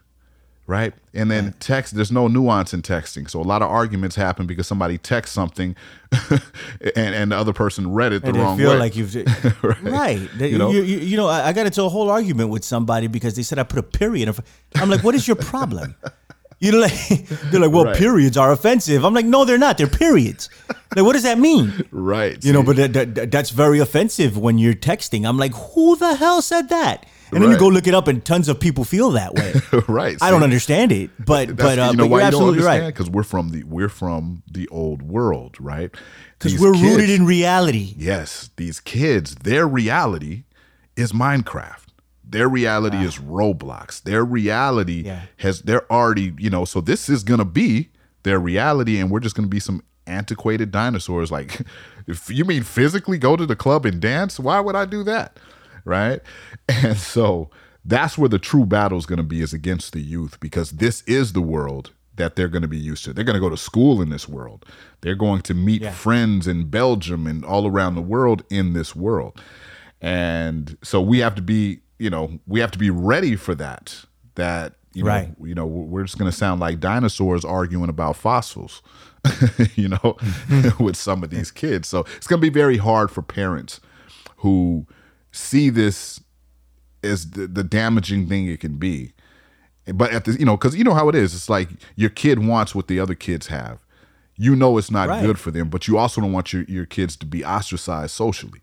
right? 0.72 0.94
And 1.14 1.30
then 1.30 1.54
text. 1.60 1.94
There's 1.94 2.10
no 2.10 2.26
nuance 2.28 2.72
in 2.74 2.80
texting, 2.82 3.28
so 3.28 3.40
a 3.40 3.48
lot 3.52 3.60
of 3.62 3.68
arguments 3.70 4.16
happen 4.16 4.46
because 4.46 4.66
somebody 4.66 4.96
texts 4.98 5.34
something, 5.34 5.76
and 6.96 7.14
and 7.14 7.32
the 7.32 7.36
other 7.36 7.52
person 7.52 7.92
read 7.92 8.12
it 8.12 8.22
the 8.22 8.28
And 8.28 8.38
wrong 8.38 8.56
feel 8.58 8.70
way. 8.70 8.78
like 8.78 8.96
you've 8.96 9.14
right. 9.82 10.28
They- 10.38 10.48
You 10.48 10.58
know? 10.58 10.70
you, 10.70 10.82
you, 10.82 10.98
you 10.98 11.16
know, 11.16 11.28
I, 11.28 11.48
I 11.48 11.52
got 11.52 11.66
into 11.66 11.82
a 11.84 11.88
whole 11.88 12.10
argument 12.10 12.50
with 12.50 12.64
somebody 12.64 13.06
because 13.06 13.34
they 13.36 13.42
said 13.42 13.58
I 13.58 13.62
put 13.64 13.78
a 13.78 13.82
period. 13.82 14.28
in 14.28 14.34
I'm 14.80 14.88
like, 14.90 15.02
what 15.04 15.14
is 15.14 15.26
your 15.28 15.36
problem? 15.36 15.94
You 16.60 16.72
know, 16.72 16.78
like 16.78 16.92
they're 17.50 17.60
like, 17.60 17.72
well, 17.72 17.84
Right. 17.86 17.96
periods 17.96 18.36
are 18.36 18.52
offensive. 18.52 19.04
I'm 19.04 19.14
like, 19.14 19.26
no, 19.26 19.44
they're 19.44 19.58
not. 19.58 19.78
They're 19.78 19.86
periods. 20.06 20.48
Like, 20.96 21.04
what 21.04 21.14
does 21.14 21.24
that 21.24 21.38
mean? 21.38 21.72
right? 21.90 22.42
You 22.44 22.52
know, 22.52 22.62
but 22.62 22.76
that, 22.76 22.92
that, 22.92 23.30
that's 23.30 23.50
very 23.50 23.78
offensive 23.80 24.38
when 24.38 24.58
you're 24.58 24.74
texting. 24.74 25.26
I'm 25.28 25.36
like, 25.38 25.52
who 25.54 25.96
the 25.96 26.14
hell 26.14 26.40
said 26.40 26.68
that? 26.68 27.04
And 27.32 27.42
then 27.42 27.50
you 27.50 27.58
go 27.58 27.68
look 27.68 27.86
it 27.86 27.94
up, 27.94 28.08
and 28.08 28.24
tons 28.24 28.48
of 28.48 28.60
people 28.60 28.84
feel 28.84 29.10
that 29.12 29.34
way. 29.34 29.54
right. 29.88 30.16
I 30.20 30.30
don't 30.30 30.42
understand 30.42 30.92
it, 30.92 31.10
but 31.24 31.56
but 31.56 31.78
uh, 31.78 31.88
you 31.92 31.96
know 31.96 32.04
but 32.04 32.10
why 32.10 32.18
you're 32.18 32.26
you 32.26 32.30
don't 32.32 32.40
absolutely 32.42 32.58
understand? 32.60 32.82
right 32.84 32.94
Because 32.94 33.10
we're 33.10 33.22
from 33.22 33.48
the 33.50 33.62
we're 33.64 33.88
from 33.88 34.42
the 34.50 34.68
old 34.68 35.02
world, 35.02 35.56
right? 35.58 35.90
because 36.38 36.58
we're 36.60 36.72
kids- 36.72 36.82
rooted 36.84 37.10
in 37.10 37.24
reality. 37.26 37.94
Yes, 37.96 38.50
these 38.56 38.80
kids, 38.80 39.34
their 39.36 39.66
reality 39.66 40.44
is 40.96 41.12
Minecraft. 41.12 41.86
Their 42.24 42.48
reality 42.48 42.96
is 42.98 43.18
Roblox. 43.18 44.02
Their 44.02 44.24
reality 44.24 45.02
Yeah. 45.04 45.22
has 45.38 45.60
they're 45.62 45.90
already, 45.92 46.32
you 46.38 46.50
know, 46.50 46.64
so 46.64 46.80
this 46.80 47.08
is 47.08 47.22
gonna 47.24 47.44
be 47.44 47.90
their 48.24 48.38
reality, 48.40 48.98
and 48.98 49.10
we're 49.10 49.20
just 49.20 49.34
gonna 49.36 49.48
be 49.48 49.60
some 49.60 49.82
antiquated 50.06 50.70
dinosaurs. 50.70 51.30
Like, 51.30 51.60
if 52.06 52.28
you 52.30 52.44
mean 52.44 52.62
physically 52.62 53.18
go 53.18 53.36
to 53.36 53.46
the 53.46 53.56
club 53.56 53.86
and 53.86 54.00
dance, 54.00 54.38
why 54.40 54.60
would 54.60 54.74
I 54.74 54.84
do 54.84 55.02
that? 55.04 55.38
Right? 55.84 56.20
And 56.68 56.96
so 56.96 57.50
that's 57.84 58.16
where 58.16 58.28
the 58.28 58.38
true 58.38 58.64
battle 58.64 58.98
is 58.98 59.06
gonna 59.06 59.22
be 59.22 59.40
is 59.40 59.52
against 59.52 59.92
the 59.92 60.00
youth, 60.00 60.38
because 60.40 60.72
this 60.72 61.02
is 61.06 61.32
the 61.32 61.42
world 61.42 61.90
that 62.16 62.36
they're 62.36 62.48
going 62.48 62.60
to 62.62 62.68
be 62.68 62.76
used 62.78 63.04
to. 63.06 63.12
They're 63.14 63.24
going 63.24 63.36
to 63.36 63.40
go 63.40 63.48
to 63.48 63.56
school 63.56 64.02
in 64.02 64.10
this 64.10 64.28
world. 64.28 64.66
They're 65.00 65.14
going 65.14 65.40
to 65.42 65.54
meet 65.54 65.80
Yeah. 65.80 65.92
friends 65.92 66.46
in 66.46 66.66
Belgium 66.66 67.26
and 67.26 67.42
all 67.42 67.66
around 67.66 67.94
the 67.94 68.02
world 68.02 68.44
in 68.50 68.74
this 68.74 68.94
world. 68.94 69.40
And 70.02 70.76
so 70.82 71.00
we 71.00 71.20
have 71.20 71.34
to 71.36 71.42
be, 71.42 71.80
you 71.98 72.10
know, 72.10 72.38
we 72.46 72.60
have 72.60 72.70
to 72.72 72.78
be 72.78 72.90
ready 72.90 73.34
for 73.34 73.54
that. 73.54 74.04
That 74.34 74.74
you 74.92 75.04
know, 75.38 75.46
you 75.48 75.54
know, 75.54 75.64
we're 75.64 76.02
just 76.02 76.18
going 76.18 76.30
to 76.30 76.36
sound 76.36 76.60
like 76.60 76.80
dinosaurs 76.80 77.46
arguing 77.46 77.88
about 77.88 78.14
fossils, 78.16 78.82
you 79.74 79.88
know, 79.88 80.16
with 80.78 80.96
some 80.96 81.24
of 81.24 81.30
these 81.30 81.50
kids. 81.50 81.88
So 81.88 82.00
it's 82.18 82.26
going 82.26 82.40
to 82.42 82.46
be 82.46 82.52
very 82.52 82.76
hard 82.76 83.10
for 83.10 83.22
parents 83.22 83.80
who 84.38 84.86
see 85.32 85.70
this 85.70 86.20
as 87.02 87.30
the, 87.32 87.46
the 87.48 87.64
damaging 87.64 88.28
thing 88.28 88.46
it 88.46 88.60
can 88.60 88.76
be. 88.76 89.12
But 89.92 90.12
at 90.12 90.24
the, 90.24 90.32
you 90.38 90.44
know, 90.46 90.56
because 90.56 90.76
you 90.76 90.84
know 90.84 90.94
how 90.94 91.08
it 91.08 91.14
is. 91.16 91.34
It's 91.34 91.50
like 91.50 91.68
your 91.96 92.10
kid 92.10 92.46
wants 92.46 92.74
what 92.74 92.86
the 92.86 93.00
other 93.00 93.14
kids 93.16 93.48
have. 93.48 93.80
You 94.36 94.54
know 94.54 94.78
it's 94.78 94.90
not 94.90 95.08
Right. 95.08 95.22
good 95.22 95.38
for 95.38 95.50
them, 95.50 95.68
but 95.68 95.88
you 95.88 95.98
also 95.98 96.20
don't 96.20 96.32
want 96.32 96.52
your, 96.52 96.62
your 96.64 96.86
kids 96.86 97.16
to 97.16 97.26
be 97.26 97.44
ostracized 97.44 98.12
socially, 98.12 98.60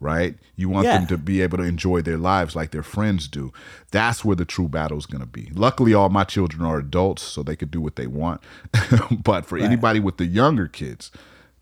right? 0.00 0.36
You 0.56 0.68
want 0.68 0.84
Yeah. 0.86 0.98
them 0.98 1.06
to 1.08 1.18
be 1.18 1.40
able 1.42 1.58
to 1.58 1.64
enjoy 1.64 2.02
their 2.02 2.16
lives 2.16 2.54
like 2.54 2.70
their 2.70 2.82
friends 2.84 3.26
do. 3.28 3.52
That's 3.90 4.24
where 4.24 4.36
the 4.36 4.44
true 4.44 4.68
battle 4.68 4.96
is 4.98 5.06
going 5.06 5.20
to 5.20 5.26
be. 5.26 5.50
Luckily, 5.54 5.92
all 5.92 6.08
my 6.08 6.24
children 6.24 6.62
are 6.64 6.78
adults, 6.78 7.22
so 7.22 7.42
they 7.42 7.56
could 7.56 7.70
do 7.72 7.80
what 7.80 7.96
they 7.96 8.06
want. 8.06 8.40
but 9.24 9.44
for 9.46 9.58
anybody 9.58 9.98
with 10.00 10.16
the 10.18 10.26
younger 10.26 10.68
kids, 10.68 11.10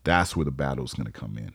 that's 0.03 0.35
where 0.35 0.45
the 0.45 0.51
battle 0.51 0.85
is 0.85 0.93
going 0.93 1.05
to 1.07 1.11
come 1.11 1.37
in. 1.37 1.53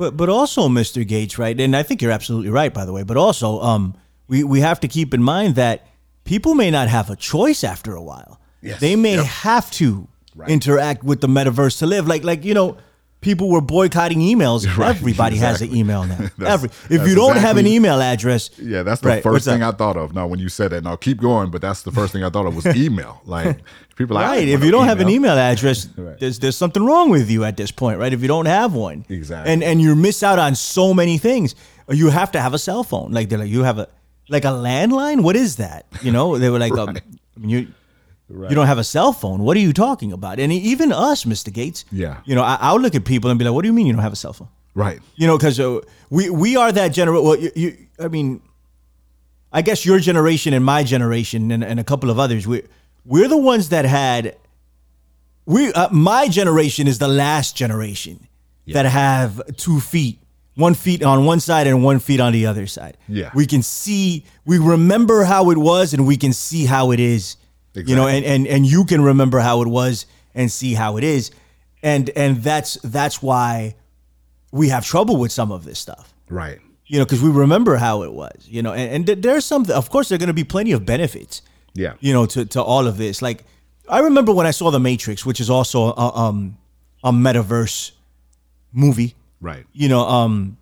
But 0.00 0.16
but 0.16 0.28
also, 0.30 0.66
Mr. 0.68 1.06
Gates, 1.06 1.38
right? 1.38 1.60
And 1.60 1.76
I 1.76 1.82
think 1.82 2.00
you're 2.00 2.10
absolutely 2.20 2.48
right, 2.50 2.72
by 2.72 2.84
the 2.86 2.92
way. 2.92 3.02
But 3.04 3.16
also, 3.18 3.60
um, 3.60 3.94
we 4.28 4.42
we 4.44 4.60
have 4.60 4.80
to 4.80 4.88
keep 4.88 5.12
in 5.12 5.22
mind 5.22 5.56
that 5.56 5.86
people 6.24 6.54
may 6.54 6.70
not 6.70 6.88
have 6.88 7.10
a 7.10 7.16
choice 7.16 7.62
after 7.62 7.94
a 7.94 8.02
while. 8.02 8.40
Yes. 8.62 8.80
They 8.80 8.96
may 8.96 9.16
Yep. 9.16 9.24
have 9.26 9.70
to 9.72 10.08
Right. 10.34 10.48
interact 10.48 11.04
with 11.04 11.20
the 11.20 11.28
metaverse 11.28 11.78
to 11.80 11.86
live. 11.86 12.08
Like 12.08 12.24
like 12.24 12.44
you 12.46 12.54
know. 12.54 12.76
People 13.20 13.50
were 13.50 13.60
boycotting 13.60 14.20
emails. 14.20 14.64
Right, 14.78 14.96
Everybody 14.96 15.36
has 15.36 15.60
an 15.60 15.74
email 15.76 16.04
now. 16.04 16.28
Every 16.46 16.70
if 16.88 17.06
you 17.06 17.14
don't 17.14 17.36
have 17.36 17.56
an 17.58 17.66
email 17.66 18.00
address, 18.00 18.50
Yeah, 18.58 18.82
that's 18.82 19.02
the 19.02 19.08
Right, 19.08 19.22
first 19.22 19.44
thing 19.44 19.62
up? 19.62 19.74
I 19.74 19.76
thought 19.78 19.96
of. 19.98 20.14
No, 20.14 20.26
when 20.26 20.38
you 20.40 20.48
said 20.48 20.70
that, 20.70 20.84
now 20.84 20.96
keep 20.96 21.20
going, 21.20 21.50
but 21.50 21.60
that's 21.60 21.82
the 21.82 21.92
first 21.92 22.12
thing 22.14 22.24
I 22.24 22.30
thought 22.30 22.46
of 22.46 22.56
was 22.56 22.64
email. 22.76 23.20
Like 23.26 23.58
people, 23.96 24.16
are 24.16 24.22
like, 24.22 24.30
Right. 24.30 24.48
If 24.48 24.64
you 24.64 24.70
don't 24.70 24.86
have 24.86 25.00
an 25.00 25.08
email 25.10 25.36
address, 25.36 25.86
Right. 25.96 26.18
there's 26.18 26.38
there's 26.38 26.56
something 26.56 26.82
wrong 26.84 27.10
with 27.10 27.30
you 27.30 27.44
at 27.44 27.56
this 27.58 27.70
point, 27.70 27.98
right? 27.98 28.12
If 28.12 28.22
you 28.22 28.28
don't 28.28 28.46
have 28.46 28.72
one, 28.74 29.04
Exactly. 29.10 29.52
and 29.52 29.62
and 29.62 29.82
you 29.82 29.94
miss 29.94 30.22
out 30.22 30.38
on 30.38 30.54
so 30.54 30.94
many 30.94 31.18
things. 31.18 31.54
You 31.90 32.08
have 32.10 32.30
to 32.32 32.40
have 32.40 32.54
a 32.54 32.58
cell 32.58 32.84
phone. 32.84 33.12
Like 33.12 33.28
they're 33.28 33.38
like 33.38 33.50
you 33.50 33.64
have 33.64 33.78
a 33.78 33.88
like 34.30 34.44
a 34.46 34.52
landline. 34.52 35.22
What 35.22 35.36
is 35.36 35.56
that? 35.56 35.84
You 36.02 36.12
know, 36.12 36.38
they 36.38 36.48
were 36.48 36.58
like, 36.60 36.72
um, 36.78 36.86
Right. 36.94 37.02
you 37.36 37.66
you 38.30 38.54
don't 38.54 38.66
have 38.66 38.78
a 38.78 38.84
cell 38.84 39.12
phone. 39.12 39.40
What 39.40 39.56
are 39.56 39.60
you 39.60 39.72
talking 39.72 40.12
about? 40.12 40.38
And 40.38 40.52
even 40.52 40.92
us, 40.92 41.24
Mr. 41.24 41.52
Gates. 41.52 41.84
Yeah. 41.90 42.20
You 42.24 42.34
know, 42.34 42.42
I, 42.42 42.58
I'll 42.60 42.78
look 42.80 42.94
at 42.94 43.04
people 43.04 43.30
and 43.30 43.38
be 43.38 43.44
like, 43.44 43.54
what 43.54 43.62
do 43.62 43.68
you 43.68 43.72
mean 43.72 43.86
you 43.86 43.92
don't 43.92 44.02
have 44.02 44.12
a 44.12 44.16
cell 44.16 44.32
phone? 44.32 44.48
Right. 44.74 45.00
You 45.16 45.26
know, 45.26 45.36
because 45.36 45.58
uh, 45.58 45.80
we 46.10 46.30
we 46.30 46.56
are 46.56 46.70
that 46.70 46.88
generation. 46.88 47.24
Well, 47.24 47.36
you, 47.36 47.50
you, 47.56 47.76
I 47.98 48.08
mean, 48.08 48.40
I 49.52 49.62
guess 49.62 49.84
your 49.84 49.98
generation 49.98 50.54
and 50.54 50.64
my 50.64 50.84
generation 50.84 51.50
and, 51.50 51.64
and 51.64 51.80
a 51.80 51.84
couple 51.84 52.08
of 52.08 52.18
others. 52.18 52.46
We 52.46 52.62
we're 53.04 53.28
the 53.28 53.36
ones 53.36 53.70
that 53.70 53.84
had. 53.84 54.36
We 55.44 55.72
uh, 55.72 55.88
my 55.90 56.28
generation 56.28 56.86
is 56.86 56.98
the 56.98 57.08
last 57.08 57.56
generation 57.56 58.28
that 58.68 58.86
have 58.86 59.42
two 59.56 59.80
feet, 59.80 60.18
one 60.54 60.74
feet 60.74 61.02
on 61.02 61.24
one 61.24 61.40
side 61.40 61.66
and 61.66 61.82
one 61.82 61.98
feet 61.98 62.20
on 62.20 62.32
the 62.32 62.46
other 62.46 62.66
side. 62.66 62.96
Yeah. 63.08 63.30
we 63.34 63.46
can 63.46 63.62
see, 63.62 64.24
we 64.44 64.58
remember 64.58 65.24
how 65.24 65.50
it 65.50 65.58
was, 65.58 65.92
and 65.92 66.06
we 66.06 66.16
can 66.16 66.32
see 66.32 66.66
how 66.66 66.92
it 66.92 67.00
is. 67.00 67.36
You 67.74 67.94
know, 67.96 68.06
and, 68.08 68.24
and 68.24 68.46
and 68.46 68.66
you 68.66 68.84
can 68.84 69.00
remember 69.02 69.38
how 69.38 69.62
it 69.62 69.68
was 69.68 70.06
and 70.34 70.50
see 70.50 70.74
how 70.74 70.96
it 70.96 71.04
is, 71.04 71.30
and 71.82 72.10
and 72.16 72.42
that's 72.42 72.74
that's 72.82 73.22
why 73.22 73.76
we 74.52 74.68
have 74.70 74.84
trouble 74.84 75.16
with 75.16 75.30
some 75.32 75.52
of 75.52 75.64
this 75.64 75.78
stuff 75.78 76.12
Right. 76.28 76.58
you 76.86 76.98
know 76.98 77.04
because 77.04 77.22
we 77.22 77.30
remember 77.30 77.76
how 77.76 78.02
it 78.02 78.12
was 78.12 78.48
you 78.48 78.62
know 78.62 78.72
and, 78.72 79.08
and 79.08 79.22
there's 79.22 79.44
some 79.44 79.70
of 79.70 79.90
course 79.90 80.08
there 80.08 80.16
are 80.16 80.18
going 80.18 80.26
to 80.26 80.34
be 80.34 80.42
plenty 80.42 80.72
of 80.72 80.84
benefits 80.84 81.42
Yeah. 81.74 81.94
you 82.00 82.12
know 82.12 82.26
to, 82.26 82.44
to 82.46 82.60
all 82.62 82.88
of 82.88 82.96
this 82.98 83.22
like 83.22 83.44
i 83.88 84.00
remember 84.00 84.32
when 84.34 84.46
i 84.48 84.50
saw 84.50 84.72
the 84.72 84.80
matrix 84.80 85.24
which 85.24 85.38
is 85.40 85.48
also 85.48 85.92
a, 85.92 86.16
um, 86.16 86.58
a 87.04 87.12
metaverse 87.12 87.92
movie 88.72 89.14
Right. 89.40 89.64
you 89.72 89.88
know 89.88 90.00
um 90.00 90.56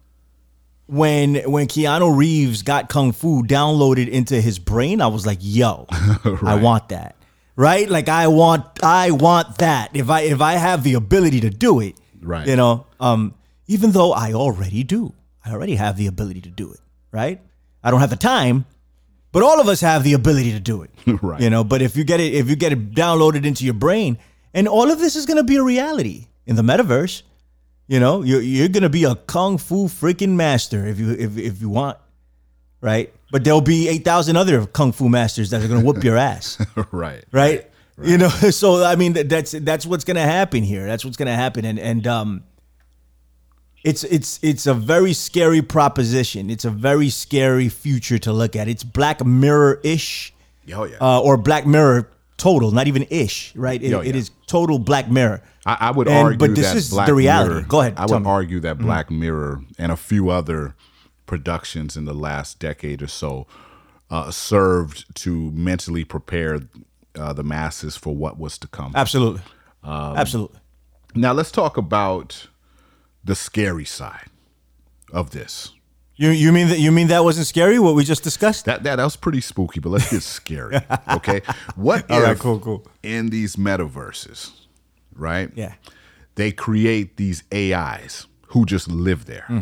when 0.89 1.37
when 1.51 1.67
keanu 1.69 2.17
reeves 2.17 2.63
got 2.63 2.89
kung 2.89 3.13
fu 3.13 3.43
downloaded 3.43 4.09
into 4.09 4.41
his 4.41 4.59
brain 4.59 5.03
i 5.03 5.07
was 5.07 5.27
like 5.27 5.39
yo 5.43 5.87
i 6.43 6.55
want 6.55 6.89
that. 6.89 7.15
Right? 7.57 7.91
Like 7.91 8.09
i 8.09 8.27
want 8.29 8.65
i 8.85 9.11
want 9.11 9.59
that. 9.59 9.91
If 9.95 10.09
i 10.11 10.21
if 10.23 10.41
i 10.41 10.55
have 10.55 10.83
the 10.85 10.95
ability 10.95 11.41
to 11.41 11.51
do 11.51 11.81
it 11.81 11.95
Right. 12.23 12.47
you 12.49 12.57
know 12.57 12.87
um 13.01 13.35
even 13.67 13.93
though 13.93 14.13
i 14.13 14.33
already 14.33 14.83
do. 14.83 15.13
I 15.45 15.53
already 15.53 15.75
have 15.77 15.97
the 15.97 16.07
ability 16.07 16.41
to 16.43 16.51
do 16.51 16.73
it. 16.73 16.81
Right? 17.13 17.41
I 17.85 17.91
don't 17.91 18.01
have 18.01 18.11
the 18.11 18.17
time 18.17 18.65
but 19.31 19.43
all 19.43 19.61
of 19.61 19.69
us 19.69 19.81
have 19.83 20.05
the 20.05 20.15
ability 20.15 20.53
to 20.53 20.61
do 20.61 20.83
it. 20.83 20.91
Right. 21.23 21.41
you 21.41 21.51
know 21.51 21.65
but 21.65 21.83
if 21.83 21.97
you 21.97 22.05
get 22.05 22.21
it 22.21 22.33
if 22.33 22.49
you 22.49 22.57
get 22.57 22.73
it 22.73 22.93
downloaded 22.95 23.45
into 23.45 23.65
your 23.65 23.75
brain 23.75 24.17
and 24.55 24.67
all 24.67 24.91
of 24.91 24.99
this 25.01 25.17
is 25.17 25.27
going 25.27 25.37
to 25.37 25.45
be 25.45 25.57
a 25.57 25.63
reality 25.63 26.29
in 26.47 26.57
the 26.57 26.63
metaverse 26.63 27.23
you 27.89 27.99
know 27.99 28.23
you're, 28.23 28.41
you're 28.41 28.69
going 28.69 28.85
to 28.85 28.89
be 28.89 29.05
a 29.05 29.15
kung 29.15 29.59
fu 29.59 29.89
freaking 29.89 30.37
master 30.37 30.87
if 30.87 31.01
you 31.01 31.11
if, 31.11 31.37
if 31.37 31.61
you 31.61 31.69
want 31.69 31.99
right 32.81 33.13
but 33.33 33.43
there'll 33.45 33.61
be 33.61 33.89
8000 33.89 34.37
other 34.37 34.65
kung 34.67 34.93
fu 34.93 35.09
masters 35.09 35.51
that 35.51 35.63
are 35.63 35.69
going 35.69 35.81
to 35.81 35.87
whoop 35.87 36.05
your 36.05 36.17
ass 36.31 36.59
right. 36.93 37.25
right? 37.33 37.69
You 38.03 38.19
know, 38.19 38.29
so 38.51 38.85
I 38.85 38.97
mean 38.97 39.13
that's 39.13 39.53
that's 39.53 39.85
what's 39.85 40.05
gonna 40.05 40.23
happen 40.23 40.63
here. 40.63 40.87
That's 40.87 41.05
what's 41.05 41.17
gonna 41.17 41.35
happen, 41.35 41.65
and 41.65 41.79
and 41.79 42.07
um, 42.07 42.45
it's 43.85 44.05
it's 44.05 44.39
it's 44.43 44.67
a 44.67 44.75
very 44.75 45.13
scary 45.13 45.63
proposition. 45.63 46.51
It's 46.51 46.65
a 46.65 46.71
very 46.71 47.09
scary 47.09 47.69
future 47.69 48.19
to 48.19 48.33
look 48.33 48.57
at. 48.57 48.69
It's 48.69 48.85
Black 48.85 49.25
Mirror 49.25 49.81
ish, 49.83 50.33
Oh 50.73 50.85
yeah. 50.85 50.97
uh, 51.01 51.21
or 51.21 51.37
Black 51.37 51.67
Mirror 51.67 52.11
total, 52.37 52.71
not 52.71 52.87
even 52.87 53.05
ish, 53.11 53.55
right? 53.57 53.83
It, 53.83 53.93
it 53.93 54.07
yeah. 54.07 54.15
is 54.15 54.31
total 54.47 54.79
Black 54.79 55.11
Mirror. 55.11 55.43
I, 55.69 55.77
I 55.89 55.91
would 55.91 56.09
And- 56.09 56.17
argue 56.17 56.39
but 56.39 56.55
this 56.57 56.67
that 56.69 56.77
is 56.77 56.91
Black 56.91 57.07
the 57.07 57.15
reality. 57.15 57.55
Mirror- 57.55 57.67
Go 57.67 57.81
ahead, 57.81 57.95
I 57.97 58.03
would 58.07 58.11
me. 58.13 58.17
Mm-hmm. 58.19 58.27
argue 58.27 58.61
that 58.61 58.79
Black 58.79 59.11
Mirror 59.11 59.63
and 59.79 59.93
a 59.93 59.97
few 59.97 60.31
other 60.31 60.75
productions 61.27 61.97
in 61.97 62.05
the 62.07 62.15
last 62.15 62.59
decade 62.59 63.03
or 63.03 63.07
so 63.07 63.47
uh, 64.11 64.31
served 64.31 65.05
to 65.17 65.51
mentally 65.53 66.05
prepare 66.05 66.61
uh, 67.19 67.33
the 67.33 67.43
masses 67.45 67.97
for 67.97 68.15
what 68.17 68.39
was 68.39 68.57
to 68.59 68.67
come. 68.69 68.93
Absolutely, 68.95 69.43
Um, 69.83 70.17
absolutely. 70.17 70.59
Now 71.15 71.33
let's 71.33 71.51
talk 71.51 71.77
about 71.77 72.49
the 73.25 73.35
scary 73.35 73.85
side 73.85 74.29
of 75.13 75.31
this. 75.33 75.73
You 76.17 76.31
you 76.31 76.51
mean 76.53 76.69
that 76.69 76.79
you 76.81 76.91
mean 76.91 77.09
that 77.09 77.23
wasn't 77.25 77.47
scary? 77.47 77.79
What 77.79 77.95
we 77.95 78.05
just 78.05 78.25
discussed? 78.25 78.65
That 78.65 78.83
that, 78.83 78.97
that 78.97 79.05
was 79.05 79.17
pretty 79.17 79.41
spooky, 79.41 79.81
but 79.81 79.91
let's 79.91 80.11
get 80.11 80.23
scary. 80.23 80.81
Okay, 81.19 81.43
what 81.77 82.11
All 82.11 82.19
if 82.19 82.25
right, 82.25 82.39
cool, 82.39 82.59
cool. 82.59 82.87
in 83.03 83.31
these 83.31 83.57
metaverses, 83.57 84.51
right? 85.19 85.51
Yeah. 85.55 85.75
they 86.37 86.53
create 86.53 87.17
these 87.17 87.43
AIs 87.53 88.27
who 88.49 88.65
just 88.65 88.89
live 88.89 89.25
there, 89.27 89.45
Hmm. 89.49 89.59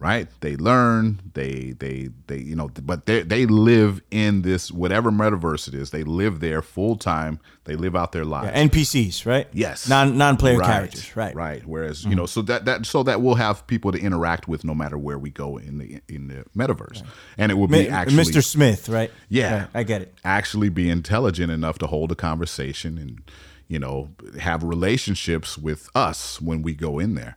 right? 0.00 0.26
They 0.40 0.56
learn, 0.56 1.20
they 1.34 1.74
they 1.78 2.08
they 2.28 2.38
you 2.38 2.56
know, 2.56 2.70
but 2.82 3.04
they 3.06 3.22
they 3.22 3.44
live 3.46 4.00
in 4.10 4.40
this 4.42 4.72
whatever 4.72 5.10
metaverse 5.12 5.68
it 5.68 5.74
is. 5.74 5.90
They 5.90 6.02
live 6.02 6.40
there 6.40 6.62
full 6.62 6.96
time. 6.96 7.40
They 7.64 7.76
live 7.76 7.94
out 7.94 8.12
their 8.12 8.24
lives. 8.24 8.56
NPCs, 8.56 9.26
right? 9.26 9.46
Yes. 9.52 9.86
Non 9.88 10.16
non 10.16 10.36
player 10.38 10.58
Right, 10.58 10.66
characters, 10.66 11.14
right? 11.14 11.30
Mm-hmm. 11.30 11.38
Right. 11.38 11.62
Whereas, 11.66 12.04
you 12.06 12.14
know, 12.14 12.24
so 12.26 12.40
that 12.42 12.64
that 12.64 12.86
so 12.86 13.02
that 13.02 13.20
we'll 13.20 13.34
have 13.36 13.66
people 13.66 13.92
to 13.92 13.98
interact 13.98 14.48
with 14.48 14.64
no 14.64 14.74
matter 14.74 14.96
where 14.98 15.18
we 15.18 15.28
go 15.30 15.58
in 15.58 15.76
the 15.78 16.00
in 16.08 16.28
the 16.28 16.44
metaverse. 16.56 17.02
And 17.38 17.52
it 17.52 17.56
will 17.56 17.68
be 17.68 17.88
actually 17.88 18.16
Mr. 18.16 18.42
Smith, 18.42 18.88
right? 18.88 19.10
Yeah. 19.28 19.54
Right, 19.60 19.68
I 19.74 19.82
get 19.82 20.00
it. 20.02 20.14
Actually 20.24 20.70
be 20.70 20.88
intelligent 20.90 21.52
enough 21.52 21.78
to 21.80 21.86
hold 21.86 22.10
a 22.12 22.16
conversation 22.16 22.96
and, 22.98 23.22
you 23.68 23.78
know, 23.78 24.10
have 24.40 24.62
relationships 24.62 25.56
with 25.58 25.88
us 25.94 26.40
when 26.40 26.62
we 26.62 26.74
go 26.74 26.98
in 26.98 27.14
there. 27.14 27.36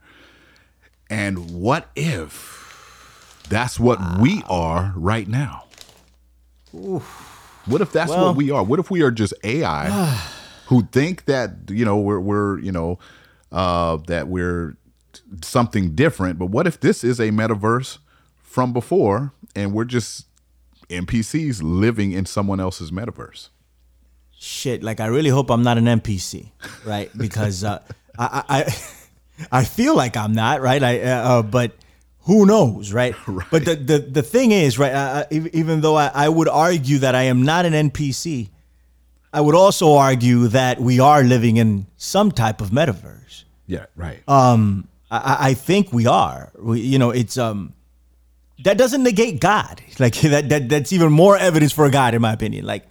And 1.10 1.50
what 1.50 1.90
if 1.96 3.44
that's 3.48 3.80
what 3.80 3.98
we 4.20 4.42
are 4.48 4.92
right 4.94 5.26
now? 5.26 5.64
What 6.72 7.80
if 7.80 7.92
that's 7.92 8.10
Well- 8.10 8.26
what 8.26 8.36
we 8.36 8.50
are? 8.50 8.62
What 8.62 8.78
if 8.78 8.90
we 8.90 9.02
are 9.02 9.10
just 9.10 9.34
AI 9.42 9.88
who 10.66 10.86
think 10.92 11.24
that 11.26 11.56
you 11.70 11.84
know 11.84 11.98
we're 11.98 12.20
we're 12.20 12.58
you 12.60 12.72
know 12.72 12.98
uh, 13.50 13.96
that 14.06 14.28
we're 14.28 14.76
something 15.42 15.94
different? 15.94 16.38
But 16.38 16.46
what 16.46 16.66
if 16.66 16.80
this 16.80 17.02
is 17.04 17.18
a 17.20 17.30
metaverse 17.30 17.98
from 18.42 18.72
before, 18.72 19.32
and 19.56 19.72
we're 19.72 19.84
just 19.84 20.26
NPCs 20.90 21.60
living 21.62 22.12
in 22.12 22.26
someone 22.26 22.60
else's 22.60 22.90
metaverse? 22.90 23.48
Shit 24.38 24.82
like 24.84 25.00
i 25.00 25.06
really 25.06 25.30
hope 25.30 25.50
i'm 25.50 25.62
not 25.62 25.78
an 25.78 25.86
npc 25.86 26.48
right? 26.84 27.10
Because 27.18 27.64
uh, 27.64 27.80
I, 28.18 28.44
I 28.48 29.58
i 29.60 29.64
feel 29.64 29.96
like 29.96 30.16
i'm 30.16 30.32
not 30.32 30.60
right? 30.60 30.82
I 30.82 31.00
uh, 31.02 31.28
uh, 31.28 31.42
but 31.42 31.72
who 32.22 32.46
knows 32.46 32.92
right? 32.92 33.14
but 33.50 33.64
the, 33.64 33.74
the 33.74 33.98
the 33.98 34.22
thing 34.22 34.52
is 34.52 34.78
right 34.78 34.92
uh, 34.92 35.24
uh, 35.30 35.48
even 35.52 35.80
though 35.80 35.96
I, 35.96 36.10
I 36.14 36.28
would 36.28 36.48
argue 36.48 36.98
that 36.98 37.14
i 37.14 37.24
am 37.24 37.42
not 37.42 37.66
an 37.66 37.90
npc 37.90 38.48
i 39.32 39.40
would 39.40 39.54
also 39.56 39.94
argue 39.94 40.48
that 40.48 40.80
we 40.80 41.00
are 41.00 41.22
living 41.22 41.56
in 41.56 41.86
some 41.96 42.30
type 42.30 42.60
of 42.60 42.70
metaverse. 42.70 43.44
Yeah, 43.66 43.86
right. 43.96 44.20
um 44.28 44.88
i, 45.10 45.50
I 45.50 45.54
think 45.54 45.92
we 45.92 46.06
are. 46.06 46.52
We, 46.56 46.80
you 46.80 46.98
know 46.98 47.10
it's 47.10 47.36
um 47.36 47.74
that 48.64 48.78
doesn't 48.78 49.02
negate 49.02 49.40
god. 49.40 49.82
Like 49.98 50.14
that, 50.20 50.48
that 50.48 50.68
that's 50.68 50.92
even 50.92 51.12
more 51.12 51.36
evidence 51.36 51.72
for 51.72 51.90
god 51.90 52.14
in 52.14 52.22
my 52.22 52.32
opinion. 52.32 52.64
Like 52.64 52.86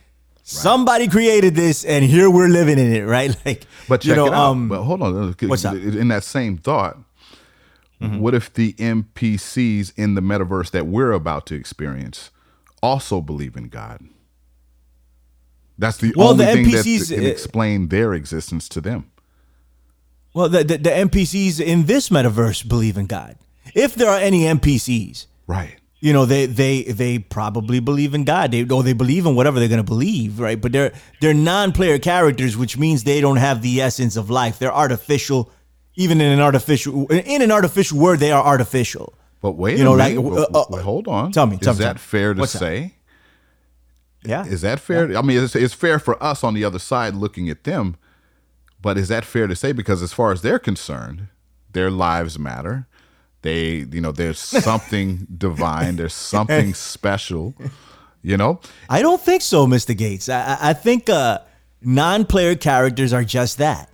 Somebody 0.49 1.07
created 1.09 1.55
this, 1.55 1.83
and 1.83 2.05
here 2.05 2.29
we're 2.29 2.47
living 2.47 2.79
in 2.79 2.93
it, 2.93 3.03
right? 3.05 3.35
Like, 3.45 3.65
But 3.89 4.05
you 4.05 4.15
know, 4.15 4.27
it 4.27 4.33
out. 4.33 4.51
um, 4.51 4.69
but 4.69 4.83
hold 4.83 5.01
on. 5.01 5.35
what's 5.43 5.65
up? 5.65 5.75
Mm-hmm. 5.75 5.97
In 5.99 6.07
that 6.07 6.23
same 6.23 6.57
thought, 6.57 6.97
what 7.99 8.33
if 8.33 8.53
the 8.53 8.73
NPCs 8.73 9.91
in 9.97 10.15
the 10.15 10.21
metaverse 10.21 10.71
that 10.71 10.87
we're 10.87 11.11
about 11.11 11.45
to 11.47 11.55
experience 11.55 12.31
also 12.81 13.19
believe 13.21 13.55
in 13.57 13.67
God? 13.69 14.01
That's 15.77 15.97
the 15.97 16.13
Well, 16.15 16.29
only 16.29 16.45
the 16.45 16.51
thing 16.53 16.65
NPCs, 16.65 17.09
that 17.09 17.15
can 17.15 17.25
uh, 17.25 17.27
explain 17.29 17.87
their 17.89 18.13
existence 18.13 18.69
to 18.69 18.81
them. 18.81 19.11
Well, 20.33 20.47
the, 20.49 20.63
the 20.63 20.77
the 20.77 20.89
NPCs 20.89 21.59
in 21.59 21.85
this 21.87 22.09
metaverse 22.09 22.67
believe 22.67 22.97
in 22.97 23.05
God. 23.07 23.35
If 23.75 23.95
there 23.95 24.09
are 24.09 24.17
any 24.19 24.41
NPCs, 24.43 25.25
Right. 25.45 25.77
You 25.99 26.13
know, 26.13 26.25
they 26.25 26.45
they 26.45 26.83
they 26.83 27.19
probably 27.19 27.79
believe 27.79 28.13
in 28.13 28.23
God. 28.23 28.51
They 28.51 28.63
or 28.67 28.83
they 28.83 28.93
believe 28.93 29.25
in 29.25 29.35
whatever 29.35 29.59
they're 29.59 29.67
going 29.67 29.77
to 29.79 29.83
believe, 29.83 30.39
right? 30.39 30.59
But 30.59 30.71
they're 30.71 30.93
they're 31.21 31.33
non-player 31.33 31.99
characters, 31.99 32.55
which 32.55 32.77
means 32.77 33.03
they 33.03 33.19
don't 33.21 33.37
have 33.37 33.61
the 33.61 33.81
essence 33.81 34.15
of 34.15 34.29
life. 34.29 34.59
They're 34.59 34.73
artificial. 34.73 35.51
Even 35.95 36.21
in 36.21 36.31
an 36.31 36.39
artificial 36.39 37.07
in 37.07 37.41
an 37.41 37.51
artificial 37.51 37.97
word, 37.97 38.19
they 38.19 38.31
are 38.31 38.43
artificial. 38.45 39.13
But 39.41 39.53
wait 39.53 39.77
You 39.77 39.81
a 39.81 39.85
know, 39.85 39.95
minute. 39.97 40.21
like, 40.21 40.53
uh, 40.53 40.59
uh, 40.75 40.81
hold 40.83 41.07
on. 41.07 41.31
tell 41.31 41.47
me, 41.47 41.55
Is 41.55 41.61
tell 41.61 41.73
me, 41.73 41.79
that 41.79 41.95
me. 41.95 41.99
fair 41.99 42.33
to 42.35 42.39
What's 42.39 42.53
that? 42.53 42.59
say? 42.59 42.93
Yeah. 44.23 44.45
Is 44.45 44.61
that 44.61 44.79
fair? 44.79 45.15
I 45.17 45.21
mean, 45.21 45.43
it's, 45.43 45.55
it's 45.55 45.73
fair 45.73 45.99
for 45.99 46.21
us 46.21 46.43
on 46.43 46.53
the 46.53 46.63
other 46.63 46.79
side 46.79 47.15
looking 47.15 47.49
at 47.49 47.63
them, 47.63 47.95
but 48.81 48.97
is 48.97 49.07
that 49.07 49.25
fair 49.25 49.47
to 49.47 49.55
say? 49.55 49.71
Because 49.71 50.01
as 50.03 50.11
far 50.13 50.31
as 50.31 50.41
they're 50.41 50.59
concerned, 50.59 51.27
their 51.71 51.89
lives 51.89 52.37
matter. 52.37 52.87
They, 53.47 53.85
you 53.95 54.01
know, 54.01 54.11
there's 54.11 54.39
something 54.39 55.25
divine. 55.37 55.95
There's 55.95 56.13
something 56.13 56.73
special. 56.91 57.53
You 58.21 58.35
know, 58.35 58.59
I 58.89 59.01
don't 59.01 59.21
think 59.21 59.41
so, 59.41 59.65
Mr. 59.65 59.95
Gates. 59.95 60.27
I, 60.27 60.57
I- 60.59 60.73
think 60.73 61.09
uh, 61.09 61.39
non-player 61.81 62.55
characters 62.55 63.13
are 63.13 63.23
just 63.23 63.57
that. 63.59 63.89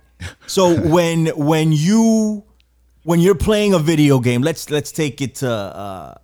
So 0.48 0.74
when 0.96 1.26
when 1.36 1.70
you 1.70 2.42
when 3.04 3.20
you're 3.20 3.36
playing 3.36 3.74
a 3.74 3.78
video 3.78 4.18
game, 4.18 4.42
let's 4.42 4.70
let's 4.70 4.90
take 4.90 5.20
it 5.20 5.36
to 5.36 5.48
uh, 5.52 6.14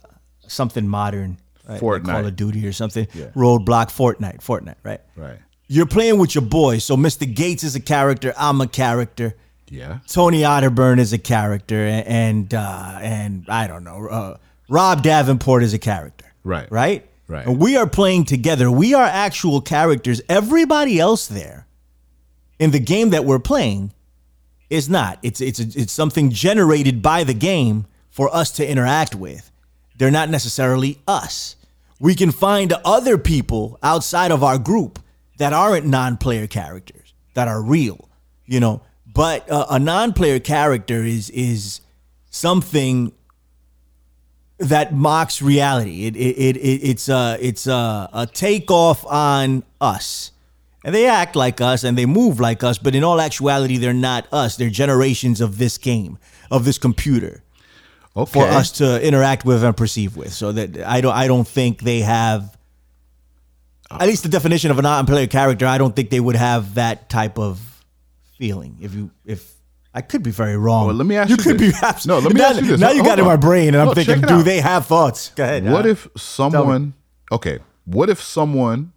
something 0.49 0.89
modern, 0.89 1.39
right? 1.69 1.81
like 1.81 2.03
Call 2.03 2.27
of 2.27 2.35
Duty 2.35 2.67
or 2.67 2.73
something. 2.73 3.07
Roblox, 3.37 3.93
Fortnite, 3.95 4.39
Fortnite, 4.43 4.81
right? 4.83 5.03
right? 5.15 5.39
You're 5.69 5.87
playing 5.87 6.19
with 6.19 6.35
your 6.35 6.43
boys. 6.43 6.83
So 6.83 6.97
Mr. 6.97 7.33
Gates 7.33 7.63
is 7.63 7.77
a 7.77 7.81
character. 7.81 8.35
I'm 8.37 8.61
a 8.61 8.67
character. 8.67 9.37
Yeah, 9.71 10.01
Tony 10.09 10.41
Otterburn 10.41 10.99
is 10.99 11.13
a 11.13 11.19
character, 11.19 11.87
and 11.87 12.53
uh, 12.53 12.99
and 13.01 13.47
I 13.49 13.67
don't 13.69 13.85
know, 13.85 14.09
uh, 14.09 14.37
Rob 14.69 15.03
Davenport 15.03 15.63
is 15.63 15.73
a 15.73 15.79
character. 15.79 16.27
Right. 16.45 16.71
Right. 16.71 17.07
Right. 17.29 17.47
And 17.47 17.61
we 17.61 17.77
are 17.77 17.87
playing 17.87 18.25
together. 18.25 18.71
We 18.71 18.93
are 18.95 19.05
actual 19.05 19.61
characters. 19.61 20.21
Everybody 20.29 20.99
else 20.99 21.29
there 21.29 21.67
in 22.59 22.73
the 22.73 22.81
game 22.81 23.11
that 23.11 23.25
we're 23.25 23.39
playing 23.39 23.93
is 24.69 24.89
not. 24.89 25.21
It's 25.23 25.41
it's 25.41 25.61
it's 25.61 25.93
something 25.93 26.31
generated 26.31 27.03
by 27.03 27.23
the 27.23 27.35
game 27.35 27.87
for 28.11 28.35
us 28.35 28.51
to 28.53 28.69
interact 28.69 29.15
with. 29.15 29.53
They're 29.97 30.11
not 30.11 30.29
necessarily 30.29 30.99
us. 31.07 31.55
We 32.01 32.17
can 32.17 32.33
find 32.33 32.73
other 32.85 33.17
people 33.19 33.79
outside 33.83 34.33
of 34.33 34.43
our 34.43 34.59
group 34.59 34.99
that 35.37 35.53
aren't 35.53 35.87
non-player 35.87 36.47
characters 36.49 37.15
that 37.35 37.47
are 37.47 37.63
real, 37.63 38.09
you 38.47 38.59
know. 38.59 38.83
But 39.13 39.51
uh, 39.51 39.67
a 39.71 39.79
non-player 39.79 40.41
character 40.41 41.03
is 41.03 41.31
is 41.31 41.81
something 42.31 43.13
that 44.59 44.95
mocks 44.95 45.41
reality. 45.41 46.05
It, 46.05 46.17
it, 46.17 46.37
it, 46.39 46.57
it 46.57 46.81
it's 46.91 47.09
a 47.09 47.37
it's 47.41 47.67
a, 47.67 48.09
a 48.13 48.27
takeoff 48.27 49.05
on 49.07 49.65
us, 49.81 50.33
and 50.85 50.95
they 50.95 51.07
act 51.07 51.35
like 51.35 51.61
us 51.61 51.83
and 51.83 51.97
they 51.97 52.07
move 52.07 52.39
like 52.39 52.63
us. 52.63 52.79
But 52.79 52.95
in 52.95 53.03
all 53.03 53.21
actuality, 53.21 53.79
they're 53.79 53.93
not 53.93 54.29
us. 54.33 54.57
They're 54.57 54.71
generations 54.71 55.41
of 55.41 55.59
this 55.59 55.79
game, 55.79 56.19
of 56.51 56.65
this 56.65 56.79
computer, 56.79 57.43
okay. 58.17 58.31
for 58.31 58.45
us 58.47 58.71
to 58.73 59.05
interact 59.05 59.45
with 59.45 59.65
and 59.65 59.77
perceive 59.77 60.17
with. 60.17 60.33
So 60.33 60.53
that 60.53 60.87
I 60.87 61.01
don't 61.01 61.15
I 61.15 61.27
don't 61.27 61.49
think 61.49 61.83
they 61.83 62.01
have. 62.01 62.57
At 63.91 64.07
least 64.07 64.23
the 64.23 64.29
definition 64.29 64.71
of 64.71 64.79
a 64.79 64.83
non-player 64.83 65.27
character, 65.27 65.67
I 65.67 65.77
don't 65.77 65.97
think 65.97 66.11
they 66.11 66.21
would 66.21 66.37
have 66.37 66.75
that 66.75 67.09
type 67.09 67.41
of 67.41 67.70
feeling. 68.41 68.79
If 68.81 68.95
you 68.95 69.11
if 69.25 69.53
I 69.95 70.01
could 70.01 70.23
be 70.23 70.31
very 70.31 70.57
wrong. 70.57 70.87
Well, 70.87 70.97
let 70.97 71.07
me 71.07 71.17
ask 71.17 71.29
you 71.31 71.37
you 71.37 71.43
could 71.43 71.59
this. 71.59 71.79
be 71.79 71.87
abs- 71.87 72.07
No, 72.07 72.19
let 72.21 72.33
me 72.33 72.41
now, 72.41 72.49
ask 72.51 72.61
you 72.61 72.67
this. 72.69 72.81
Now 72.81 72.91
you 72.91 72.97
Hold 73.03 73.07
got 73.07 73.19
it 73.19 73.23
in 73.23 73.29
my 73.29 73.37
brain, 73.37 73.69
and 73.69 73.77
I'm 73.79 73.89
No, 73.89 73.95
thinking, 73.95 74.21
do 74.23 74.35
out. 74.37 74.45
they 74.45 74.61
have 74.61 74.87
thoughts? 74.87 75.31
Go 75.37 75.45
ahead. 75.45 75.71
What 75.71 75.85
if 75.87 76.09
someone? 76.17 76.95
Okay. 77.31 77.59
What 77.85 78.09
if 78.09 78.21
someone 78.21 78.93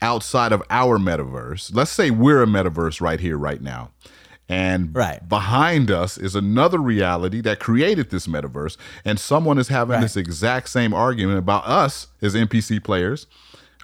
outside 0.00 0.50
of 0.52 0.62
our 0.70 0.98
metaverse? 0.98 1.70
Let's 1.74 1.90
say 1.90 2.10
we're 2.10 2.42
a 2.42 2.46
metaverse 2.46 3.00
right 3.00 3.20
here, 3.20 3.36
right 3.38 3.60
now, 3.62 3.90
and 4.48 4.94
Right. 4.94 5.26
behind 5.28 5.90
us 5.90 6.18
is 6.18 6.34
another 6.34 6.78
reality 6.78 7.40
that 7.42 7.60
created 7.60 8.10
this 8.10 8.26
metaverse, 8.26 8.76
and 9.04 9.20
someone 9.20 9.58
is 9.58 9.68
having 9.68 9.94
Right. 9.94 10.02
this 10.02 10.16
exact 10.16 10.68
same 10.70 10.92
argument 10.94 11.38
about 11.38 11.66
us 11.66 12.08
as 12.20 12.34
NPC 12.34 12.80
players. 12.82 13.26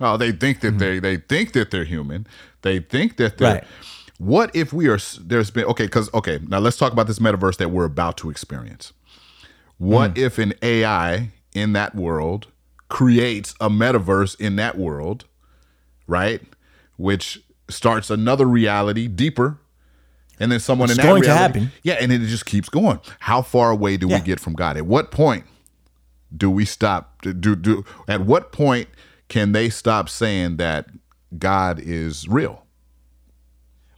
Oh, 0.01 0.17
they 0.17 0.33
think 0.33 0.61
that 0.61 0.69
mm-hmm. 0.71 0.79
they 0.79 0.99
they 1.01 1.17
think 1.19 1.53
that 1.53 1.71
they're 1.71 1.85
human. 1.85 2.27
They 2.63 2.79
think 2.81 3.19
that 3.19 3.39
they're. 3.39 3.55
Right. 3.57 3.65
What 4.19 4.55
if 4.55 4.73
we 4.73 4.89
are? 4.89 4.99
There's 5.21 5.51
been 5.51 5.65
okay, 5.67 5.85
because 5.87 6.13
okay. 6.13 6.41
Now 6.49 6.59
let's 6.59 6.77
talk 6.77 6.93
about 6.93 7.07
this 7.07 7.19
metaverse 7.21 7.57
that 7.59 7.71
we're 7.71 7.85
about 7.85 8.17
to 8.19 8.31
experience. 8.31 8.93
What 9.79 10.13
Hmm. 10.17 10.25
if 10.25 10.39
an 10.39 10.55
AI 10.61 11.31
in 11.55 11.73
that 11.75 11.95
world 11.95 12.49
creates 12.89 13.55
a 13.61 13.71
metaverse 13.71 14.39
in 14.41 14.57
that 14.57 14.77
world, 14.77 15.25
right? 16.07 16.41
Which 16.97 17.43
starts 17.71 18.11
another 18.11 18.47
reality 18.47 19.07
deeper, 19.09 19.59
and 20.41 20.51
then 20.51 20.59
someone 20.59 20.89
It's 20.91 20.99
in 20.99 21.05
that 21.05 21.09
going 21.11 21.23
to 21.23 21.35
happen. 21.35 21.71
yeah, 21.83 21.95
and 22.01 22.11
it 22.13 22.19
just 22.27 22.47
keeps 22.47 22.69
going. 22.69 22.99
How 23.21 23.43
far 23.43 23.71
away 23.71 23.97
do 23.97 24.09
Yeah. 24.09 24.17
we 24.19 24.23
get 24.25 24.41
from 24.41 24.55
God? 24.55 24.77
At 24.77 24.87
what 24.87 25.11
point 25.13 25.45
do 26.37 26.51
we 26.51 26.65
stop? 26.65 27.23
Do 27.23 27.55
do? 27.55 27.85
At 28.09 28.23
what 28.23 28.51
point 28.51 28.89
can 29.29 29.53
they 29.53 29.69
stop 29.71 30.09
saying 30.09 30.57
that 30.57 30.89
God 31.39 31.79
is 31.79 32.27
real? 32.29 32.65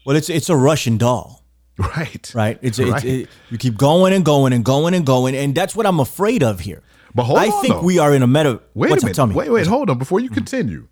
Well, 0.05 0.17
it's 0.17 0.29
it's 0.31 0.49
a 0.49 0.57
Russian 0.57 0.97
doll, 0.99 1.45
Right. 1.79 2.31
right? 2.35 2.59
It's, 2.63 2.79
Right. 2.79 2.95
it's 3.05 3.05
it, 3.05 3.29
you 3.51 3.59
keep 3.59 3.77
going 3.77 4.13
and 4.13 4.25
going 4.25 4.53
and 4.53 4.65
going 4.65 4.95
and 4.95 5.05
going, 5.07 5.35
and 5.37 5.55
that's 5.55 5.75
what 5.77 5.87
I'm 5.87 6.01
afraid 6.01 6.43
of 6.43 6.61
here. 6.61 6.83
But 7.15 7.25
hold 7.25 7.39
I 7.39 7.49
on, 7.49 7.63
think 7.63 7.75
though. 7.75 7.83
we 7.83 7.99
are 7.99 8.15
in 8.15 8.23
a 8.23 8.27
meta. 8.27 8.61
Wait 8.75 8.91
what's 8.91 9.03
a 9.03 9.07
minute. 9.07 9.17
Tell 9.17 9.27
me. 9.27 9.35
Wait, 9.35 9.51
wait, 9.51 9.67
hold 9.67 9.91
on. 9.91 9.99
Before 9.99 10.21
you 10.21 10.31
continue, 10.31 10.89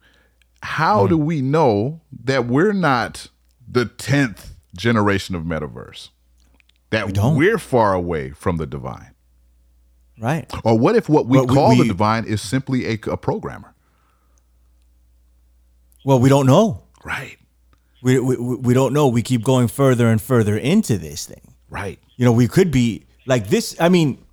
how 0.62 1.06
do 1.06 1.16
we 1.16 1.40
know 1.42 2.00
that 2.24 2.46
we're 2.46 2.72
not 2.72 3.28
the 3.70 3.84
tenth 3.86 4.54
generation 4.76 5.34
of 5.36 5.44
metaverse? 5.44 6.08
That 6.90 7.06
we 7.06 7.12
don't. 7.12 7.42
are 7.44 7.58
far 7.58 7.94
away 7.94 8.30
from 8.30 8.56
the 8.56 8.66
divine. 8.66 9.14
Right. 10.20 10.50
Or 10.64 10.76
what 10.76 10.96
if 10.96 11.08
what 11.08 11.26
we 11.26 11.36
Well, 11.36 11.46
we- 11.46 11.54
call 11.54 11.76
the 11.76 11.84
divine 11.86 12.24
is 12.24 12.42
simply 12.42 12.86
a, 12.86 12.98
a 13.10 13.16
programmer? 13.16 13.74
Well, 16.04 16.18
we 16.18 16.28
don't 16.28 16.46
know. 16.46 16.82
Right. 17.04 17.36
We, 18.02 18.18
we 18.20 18.36
we 18.36 18.74
don't 18.74 18.92
know. 18.92 19.08
We 19.08 19.22
keep 19.22 19.42
going 19.42 19.68
further 19.68 20.06
and 20.08 20.20
further 20.22 20.56
into 20.56 20.98
this 20.98 21.26
thing. 21.26 21.54
Right. 21.70 21.98
You 22.16 22.24
know, 22.24 22.32
we 22.32 22.46
could 22.48 22.70
be 22.70 23.06
like 23.26 23.48
this. 23.48 23.76
I 23.80 23.88
mean, 23.88 24.24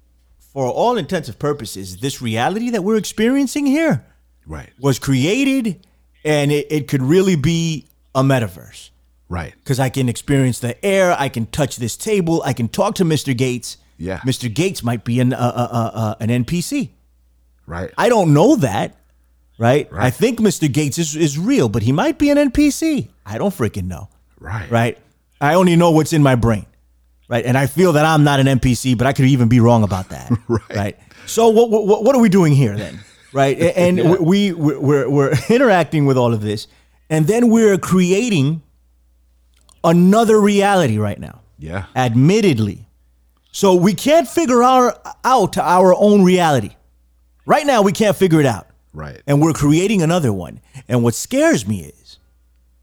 for 0.54 0.68
all 0.68 0.98
intents 0.98 1.28
and 1.30 1.38
purposes, 1.40 1.98
this 1.98 2.22
reality 2.22 2.70
that 2.72 2.84
we're 2.84 2.98
experiencing 2.98 3.66
here 3.66 4.06
Right. 4.48 4.70
was 4.80 5.00
created, 5.00 5.86
and 6.24 6.52
it, 6.52 6.68
it 6.72 6.88
could 6.88 7.02
really 7.02 7.36
be 7.36 7.88
a 8.14 8.22
metaverse. 8.24 8.92
Right. 9.28 9.56
because 9.56 9.80
I 9.80 9.90
can 9.90 10.08
experience 10.08 10.60
the 10.60 10.74
air. 10.86 11.16
I 11.18 11.30
can 11.30 11.48
touch 11.48 11.78
this 11.78 11.98
table. 11.98 12.44
I 12.46 12.54
can 12.54 12.68
talk 12.70 12.94
to 12.96 13.04
Mr. 13.04 13.36
Gates. 13.36 13.78
Yeah. 13.98 14.20
Mr. 14.20 14.54
Gates 14.54 14.84
might 14.84 15.04
be 15.04 15.20
an 15.20 15.34
uh, 15.34 15.38
uh, 15.38 15.68
uh, 15.72 15.92
uh, 16.00 16.16
an 16.20 16.30
NPC. 16.46 16.90
Right. 17.66 17.90
I 17.98 18.08
don't 18.08 18.34
know 18.36 18.56
that, 18.58 18.96
right? 19.58 19.88
I 19.92 20.10
think 20.10 20.40
Mr. 20.40 20.72
Gates 20.72 20.98
is, 20.98 21.16
is 21.16 21.38
real, 21.40 21.70
but 21.70 21.84
he 21.84 21.92
might 21.92 22.18
be 22.18 22.30
an 22.30 22.38
NPC. 22.38 23.10
I 23.26 23.38
don't 23.38 23.54
freaking 23.54 23.86
know. 23.88 24.10
Right. 24.40 24.70
Right? 24.70 24.98
I 25.42 25.56
only 25.56 25.76
know 25.76 25.92
what's 25.92 26.14
in 26.14 26.24
my 26.24 26.36
brain. 26.36 26.66
Right? 27.28 27.46
And 27.46 27.58
I 27.58 27.66
feel 27.68 27.94
that 27.94 28.06
I'm 28.06 28.24
not 28.24 28.40
an 28.40 28.46
NPC, 28.48 28.98
but 28.98 29.08
I 29.08 29.14
could 29.14 29.26
even 29.26 29.48
be 29.50 29.60
wrong 29.60 29.84
about 29.84 30.10
that. 30.10 30.32
Right. 30.76 30.98
So 31.26 31.50
what, 31.50 31.70
what 31.72 32.04
what 32.04 32.16
are 32.16 32.22
we 32.22 32.30
doing 32.30 32.54
here 32.54 32.76
then? 32.78 33.00
Right? 33.34 33.58
And 33.58 34.20
we 34.20 34.54
we 34.54 34.78
we're, 34.78 35.10
we're 35.10 35.34
interacting 35.50 36.06
with 36.06 36.18
all 36.18 36.34
of 36.34 36.42
this 36.42 36.68
and 37.10 37.26
then 37.26 37.50
we're 37.50 37.78
creating 37.80 38.62
another 39.84 40.40
reality 40.40 40.98
right 40.98 41.20
now 41.20 41.42
Yeah. 41.58 41.86
admittedly. 41.96 42.88
So 43.52 43.74
we 43.76 43.94
can't 43.94 44.28
figure 44.28 44.62
our, 44.64 45.00
out 45.24 45.58
our 45.58 45.96
own 45.96 46.24
reality. 46.24 46.76
Right 47.46 47.66
now, 47.66 47.84
we 47.84 47.92
can't 47.94 48.16
figure 48.18 48.40
it 48.42 48.46
out. 48.46 48.68
Right. 48.96 49.22
And 49.28 49.42
we're 49.42 49.54
creating 49.54 50.02
another 50.02 50.32
one. 50.32 50.62
And 50.88 51.04
what 51.04 51.14
scares 51.14 51.68
me 51.68 51.82
is, 51.82 52.18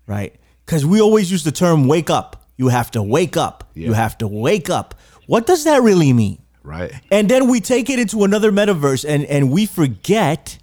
right? 0.07 0.35
Because 0.65 0.85
we 0.85 1.01
always 1.01 1.33
use 1.33 1.43
the 1.43 1.53
term 1.53 1.89
wake 1.89 2.11
up. 2.11 2.47
You 2.57 2.69
have 2.69 2.91
to 2.93 3.03
wake 3.03 3.37
up. 3.37 3.71
You 3.75 3.95
have 3.95 4.19
to 4.19 4.29
wake 4.29 4.69
up. 4.71 4.95
What 5.27 5.47
does 5.47 5.65
that 5.65 5.83
really 5.83 6.13
mean? 6.13 6.43
Right. 6.63 6.93
And 7.11 7.29
then 7.29 7.49
we 7.49 7.61
take 7.61 7.91
it 7.91 7.99
into 7.99 8.25
another 8.25 8.53
metaverse 8.53 9.05
and, 9.09 9.25
and 9.25 9.51
we 9.51 9.67
forget 9.67 10.59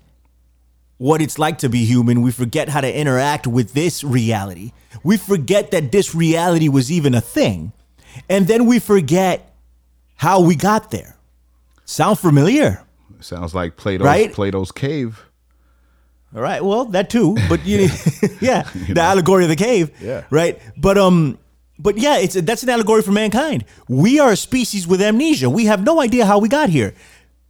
what 0.97 1.21
it's 1.21 1.39
like 1.39 1.57
to 1.59 1.69
be 1.69 1.83
human. 1.85 2.21
We 2.21 2.31
forget 2.31 2.69
how 2.69 2.81
to 2.81 2.95
interact 2.95 3.47
with 3.47 3.73
this 3.73 4.03
reality. 4.03 4.71
We 5.03 5.17
forget 5.17 5.71
that 5.71 5.91
this 5.91 6.13
reality 6.13 6.69
was 6.69 6.91
even 6.91 7.15
a 7.15 7.21
thing. 7.21 7.73
And 8.29 8.47
then 8.47 8.65
we 8.65 8.79
forget 8.79 9.53
how 10.15 10.41
we 10.41 10.55
got 10.55 10.91
there. 10.91 11.17
Sound 11.85 12.19
familiar? 12.19 12.83
Sounds 13.19 13.55
like 13.55 13.75
Plato's 13.77 14.05
Right? 14.05 14.31
Plato's 14.31 14.71
cave. 14.71 15.25
All 16.35 16.41
right. 16.41 16.63
Well, 16.63 16.85
that 16.85 17.09
too. 17.09 17.35
But 17.47 17.65
you, 17.65 17.89
yeah, 18.41 18.63
the 18.87 19.01
allegory 19.01 19.43
of 19.43 19.49
the 19.49 19.55
cave. 19.55 19.91
Yeah. 20.01 20.25
Right. 20.29 20.59
But 20.77 20.97
um, 20.97 21.39
but 21.79 21.97
yeah, 21.97 22.17
it's 22.17 22.35
that's 22.35 22.63
an 22.63 22.69
allegory 22.69 23.01
for 23.01 23.11
mankind. 23.11 23.65
We 23.87 24.19
are 24.19 24.31
a 24.31 24.35
species 24.37 24.87
with 24.87 25.01
amnesia. 25.01 25.49
We 25.49 25.65
have 25.65 25.83
no 25.83 26.01
idea 26.01 26.25
how 26.25 26.39
we 26.39 26.49
got 26.49 26.69
here. 26.69 26.93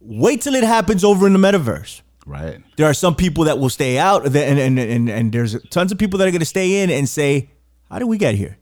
Wait 0.00 0.40
till 0.40 0.54
it 0.54 0.64
happens 0.64 1.04
over 1.04 1.26
in 1.26 1.34
the 1.34 1.38
metaverse. 1.38 2.00
Right. 2.26 2.62
There 2.76 2.86
are 2.86 2.94
some 2.94 3.14
people 3.14 3.44
that 3.44 3.58
will 3.58 3.70
stay 3.70 3.98
out, 3.98 4.24
and 4.24 4.36
and 4.36 4.78
and, 4.78 5.08
and 5.08 5.32
there's 5.32 5.60
tons 5.68 5.92
of 5.92 5.98
people 5.98 6.18
that 6.18 6.28
are 6.28 6.30
going 6.30 6.40
to 6.40 6.46
stay 6.46 6.82
in 6.82 6.90
and 6.90 7.08
say, 7.08 7.50
"How 7.90 7.98
did 7.98 8.06
we 8.06 8.18
get 8.18 8.34
here? 8.34 8.56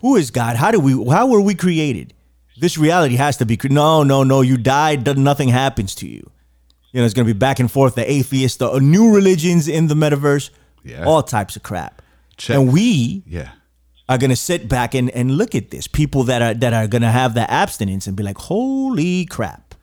Who 0.00 0.16
is 0.16 0.30
God? 0.30 0.56
How 0.56 0.70
did 0.70 0.82
we? 0.82 0.92
How 1.08 1.26
were 1.26 1.40
we 1.40 1.54
created? 1.54 2.14
This 2.58 2.76
reality 2.76 3.16
has 3.16 3.36
to 3.38 3.46
be. 3.46 3.58
No, 3.70 4.02
no, 4.02 4.22
no. 4.22 4.40
You 4.40 4.56
died. 4.56 5.16
Nothing 5.16 5.48
happens 5.48 5.94
to 5.96 6.08
you. 6.08 6.30
You 6.92 7.00
know, 7.00 7.04
it's 7.04 7.14
going 7.14 7.26
to 7.26 7.32
be 7.32 7.38
back 7.38 7.60
and 7.60 7.70
forth. 7.70 7.94
The 7.94 8.10
atheists, 8.10 8.58
the 8.58 8.70
uh, 8.70 8.78
new 8.80 9.14
religions 9.14 9.68
in 9.68 9.86
the 9.86 9.94
metaverse, 9.94 10.50
Yeah. 10.84 11.04
all 11.04 11.22
types 11.22 11.54
of 11.56 11.62
crap. 11.62 12.02
Check. 12.36 12.56
And 12.56 12.72
we 12.72 13.22
Yeah. 13.26 13.50
are 14.08 14.18
going 14.18 14.30
to 14.30 14.36
sit 14.36 14.68
back 14.68 14.94
and, 14.94 15.10
and 15.10 15.30
look 15.36 15.54
at 15.54 15.70
this. 15.70 15.86
People 15.86 16.24
that 16.24 16.42
are 16.42 16.54
that 16.54 16.72
are 16.72 16.88
going 16.88 17.02
to 17.02 17.10
have 17.10 17.34
the 17.34 17.48
abstinence 17.50 18.06
and 18.08 18.16
be 18.16 18.22
like, 18.24 18.38
"Holy 18.38 19.24
crap!" 19.26 19.74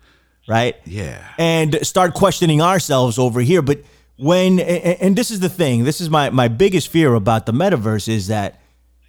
Right? 0.50 0.76
Yeah. 0.86 1.20
and 1.38 1.78
start 1.84 2.14
questioning 2.14 2.62
ourselves 2.62 3.18
over 3.20 3.42
here. 3.42 3.62
But 3.62 3.80
when 4.18 4.60
and, 4.60 4.98
and 5.02 5.16
this 5.16 5.30
is 5.32 5.40
the 5.40 5.50
thing, 5.50 5.84
this 5.86 6.02
is 6.02 6.10
my 6.10 6.30
my 6.30 6.48
biggest 6.50 6.88
fear 6.90 7.14
about 7.14 7.46
the 7.46 7.54
metaverse 7.54 8.08
is 8.10 8.28
that, 8.28 8.60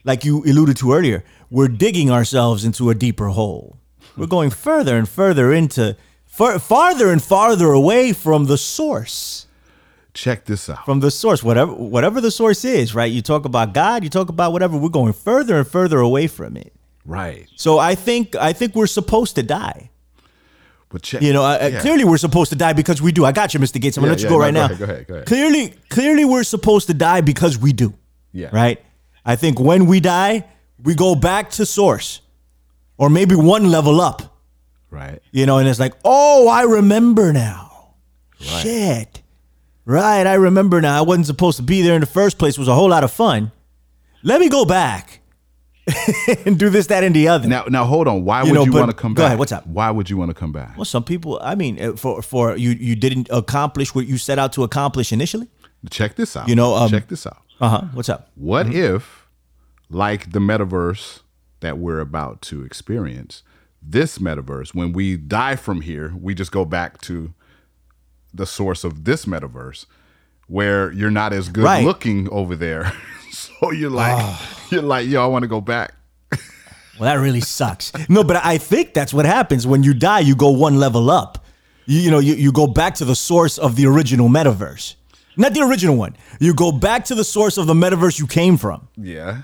like 0.05 0.25
you 0.25 0.45
alluded 0.45 0.77
to 0.79 0.93
earlier, 0.93 1.25
we're 1.51 1.69
digging 1.69 2.11
ourselves 2.11 2.65
into 2.65 2.91
a 2.91 2.95
deeper 2.95 3.29
hole. 3.29 3.77
We're 4.17 4.27
going 4.27 4.51
further 4.51 4.97
and 4.99 5.09
further 5.09 5.53
into 5.53 5.97
far, 6.39 6.59
farther 6.59 7.11
and 7.11 7.23
farther 7.23 7.73
away 7.73 8.13
from 8.13 8.47
the 8.47 8.57
source. 8.57 9.47
Check 10.15 10.45
this 10.47 10.69
out. 10.71 10.85
From 10.85 11.01
the 11.01 11.11
source, 11.11 11.43
whatever 11.45 11.73
whatever 11.73 12.21
the 12.21 12.31
source 12.31 12.65
is, 12.65 12.95
right? 12.95 13.11
You 13.17 13.23
talk 13.23 13.45
about 13.45 13.73
God, 13.75 14.03
you 14.05 14.11
talk 14.11 14.29
about 14.29 14.53
whatever. 14.53 14.77
We're 14.77 14.89
going 15.03 15.13
further 15.13 15.59
and 15.59 15.67
further 15.67 15.99
away 15.99 16.27
from 16.27 16.57
it. 16.57 16.73
Right. 17.05 17.47
So 17.57 17.79
I 17.79 17.95
think 17.95 18.35
I 18.37 18.53
think 18.53 18.75
we're 18.75 18.87
supposed 19.01 19.35
to 19.37 19.43
die. 19.43 19.91
But 20.91 21.03
check. 21.03 21.21
You 21.23 21.33
know, 21.35 21.43
Yeah. 21.43 21.81
clearly 21.81 22.05
we're 22.05 22.17
supposed 22.29 22.51
to 22.51 22.57
die 22.57 22.73
because 22.73 23.01
we 23.03 23.13
do. 23.13 23.25
I 23.25 23.33
got 23.33 23.53
you, 23.55 23.61
Mr. 23.61 23.79
Gates. 23.81 23.97
I'm 23.97 24.03
gonna 24.03 24.13
Yeah, 24.13 24.13
let 24.15 24.21
you 24.21 24.27
yeah, 24.27 24.31
go 24.31 24.39
no, 24.39 24.45
right 24.45 24.55
go 24.55 24.61
now. 24.61 24.65
ahead, 24.67 24.79
go 24.79 24.85
ahead, 24.85 25.07
go 25.07 25.15
ahead. 25.15 25.27
Clearly, 25.27 25.75
clearly 25.91 26.25
we're 26.25 26.45
supposed 26.45 26.87
to 26.89 26.95
die 26.95 27.21
because 27.21 27.59
we 27.59 27.73
do. 27.73 27.93
Yeah. 28.33 28.49
Right. 28.53 28.79
I 29.25 29.37
think 29.37 29.61
when 29.61 29.87
we 29.87 30.01
die, 30.01 30.45
we 30.83 30.95
go 30.95 31.15
back 31.15 31.51
to 31.59 31.67
source, 31.67 32.23
or 32.97 33.11
maybe 33.11 33.35
one 33.35 33.71
level 33.71 34.01
up. 34.01 34.38
Right. 34.91 35.21
You 35.33 35.47
know, 35.47 35.59
and 35.59 35.69
it's 35.69 35.79
like, 35.81 35.95
oh, 36.05 36.49
I 36.49 36.63
remember 36.63 37.33
now. 37.33 37.95
Shit. 38.41 39.23
Right, 39.85 40.27
I 40.27 40.35
remember 40.35 40.81
now. 40.81 40.99
I 40.99 41.03
wasn't 41.03 41.27
supposed 41.27 41.57
to 41.57 41.63
be 41.63 41.83
there 41.83 41.95
in 41.95 42.01
the 42.01 42.07
first 42.07 42.39
place. 42.39 42.55
It 42.57 42.61
was 42.61 42.69
a 42.69 42.75
whole 42.75 42.91
lot 42.91 43.05
of 43.05 43.11
fun. 43.11 43.53
Let 44.23 44.41
me 44.41 44.49
go 44.51 44.65
back 44.67 45.21
and 46.45 46.59
do 46.59 46.69
this, 46.69 46.89
that, 46.89 47.03
and 47.05 47.15
the 47.17 47.29
other. 47.29 47.49
Now, 47.49 47.65
now 47.69 47.85
hold 47.87 48.07
on. 48.07 48.25
Why 48.25 48.43
You 48.43 48.51
would 48.51 48.55
know, 48.55 48.65
you 48.65 48.73
want 48.73 48.91
to 48.91 48.97
come 48.97 49.15
go 49.15 49.23
back? 49.23 49.27
ahead, 49.29 49.39
what's 49.39 49.53
up? 49.53 49.67
Why 49.67 49.91
would 49.91 50.11
you 50.11 50.17
want 50.19 50.31
to 50.31 50.35
come 50.35 50.53
back? 50.53 50.77
Well, 50.77 50.85
some 50.85 51.05
people, 51.05 51.39
I 51.43 51.55
mean, 51.55 51.81
uh, 51.83 51.93
for 51.97 52.21
for 52.21 52.57
you, 52.57 52.71
you 52.71 52.97
didn't 52.97 53.29
accomplish 53.31 53.95
what 53.95 54.07
you 54.07 54.19
set 54.19 54.39
out 54.39 54.53
to 54.55 54.63
accomplish 54.65 55.13
initially. 55.13 55.49
Check 55.91 56.17
this 56.17 56.37
out. 56.37 56.49
You 56.49 56.57
know, 56.57 56.75
um, 56.75 56.91
check 56.91 57.09
this 57.09 57.27
out. 57.27 57.39
Uh 57.61 57.69
huh. 57.71 57.81
What's 57.95 58.09
up? 58.11 58.29
What 58.35 58.67
Mm-hmm. 58.67 58.97
if, 58.97 59.27
like 59.89 60.33
the 60.33 60.41
metaverse 60.41 61.21
that 61.61 61.79
we're 61.79 62.01
about 62.01 62.43
to 62.43 62.63
experience, 62.65 63.43
this 63.83 64.19
metaverse, 64.19 64.75
when 64.75 64.93
we 64.93 65.17
die 65.17 65.57
from 65.57 65.81
here, 65.83 66.13
we 66.21 66.35
just 66.35 66.53
go 66.53 66.65
back 66.65 67.01
to 67.03 67.33
the 68.35 68.47
source 68.47 68.85
of 68.85 69.05
this 69.05 69.25
metaverse 69.25 69.87
where 70.47 70.91
you're 70.93 71.11
not 71.11 71.33
as 71.33 71.49
good 71.49 71.65
Right. 71.65 71.85
looking 71.85 72.29
over 72.31 72.57
there. 72.57 72.93
so 73.31 73.71
you're 73.73 73.91
like, 73.91 74.15
ah. 74.17 74.67
you're 74.71 74.83
like, 74.83 75.07
yo, 75.09 75.23
I 75.23 75.27
want 75.27 75.43
to 75.43 75.49
go 75.49 75.61
back. 75.61 75.95
Well, 76.99 77.15
that 77.15 77.23
really 77.23 77.41
sucks. 77.41 77.93
No, 78.09 78.25
but 78.25 78.45
I 78.45 78.59
think 78.59 78.93
that's 78.93 79.15
what 79.15 79.25
happens 79.25 79.67
when 79.69 79.85
you 79.85 79.95
die. 79.95 80.19
You 80.19 80.35
go 80.35 80.51
one 80.51 80.81
level 80.81 81.11
up. 81.13 81.45
You, 81.87 82.01
you 82.01 82.11
know, 82.11 82.19
you, 82.19 82.35
you 82.35 82.51
go 82.51 82.67
back 82.67 82.97
to 82.97 83.05
the 83.05 83.15
source 83.15 83.57
of 83.57 83.77
the 83.77 83.87
original 83.87 84.29
metaverse, 84.29 84.97
not 85.37 85.55
the 85.55 85.61
original 85.61 85.95
one. 85.97 86.17
You 86.41 86.55
go 86.55 86.73
back 86.73 87.05
to 87.05 87.15
the 87.15 87.23
source 87.23 87.57
of 87.57 87.69
the 87.69 87.75
metaverse 87.75 88.19
you 88.19 88.27
came 88.27 88.57
from. 88.57 88.89
Yeah. 88.97 89.43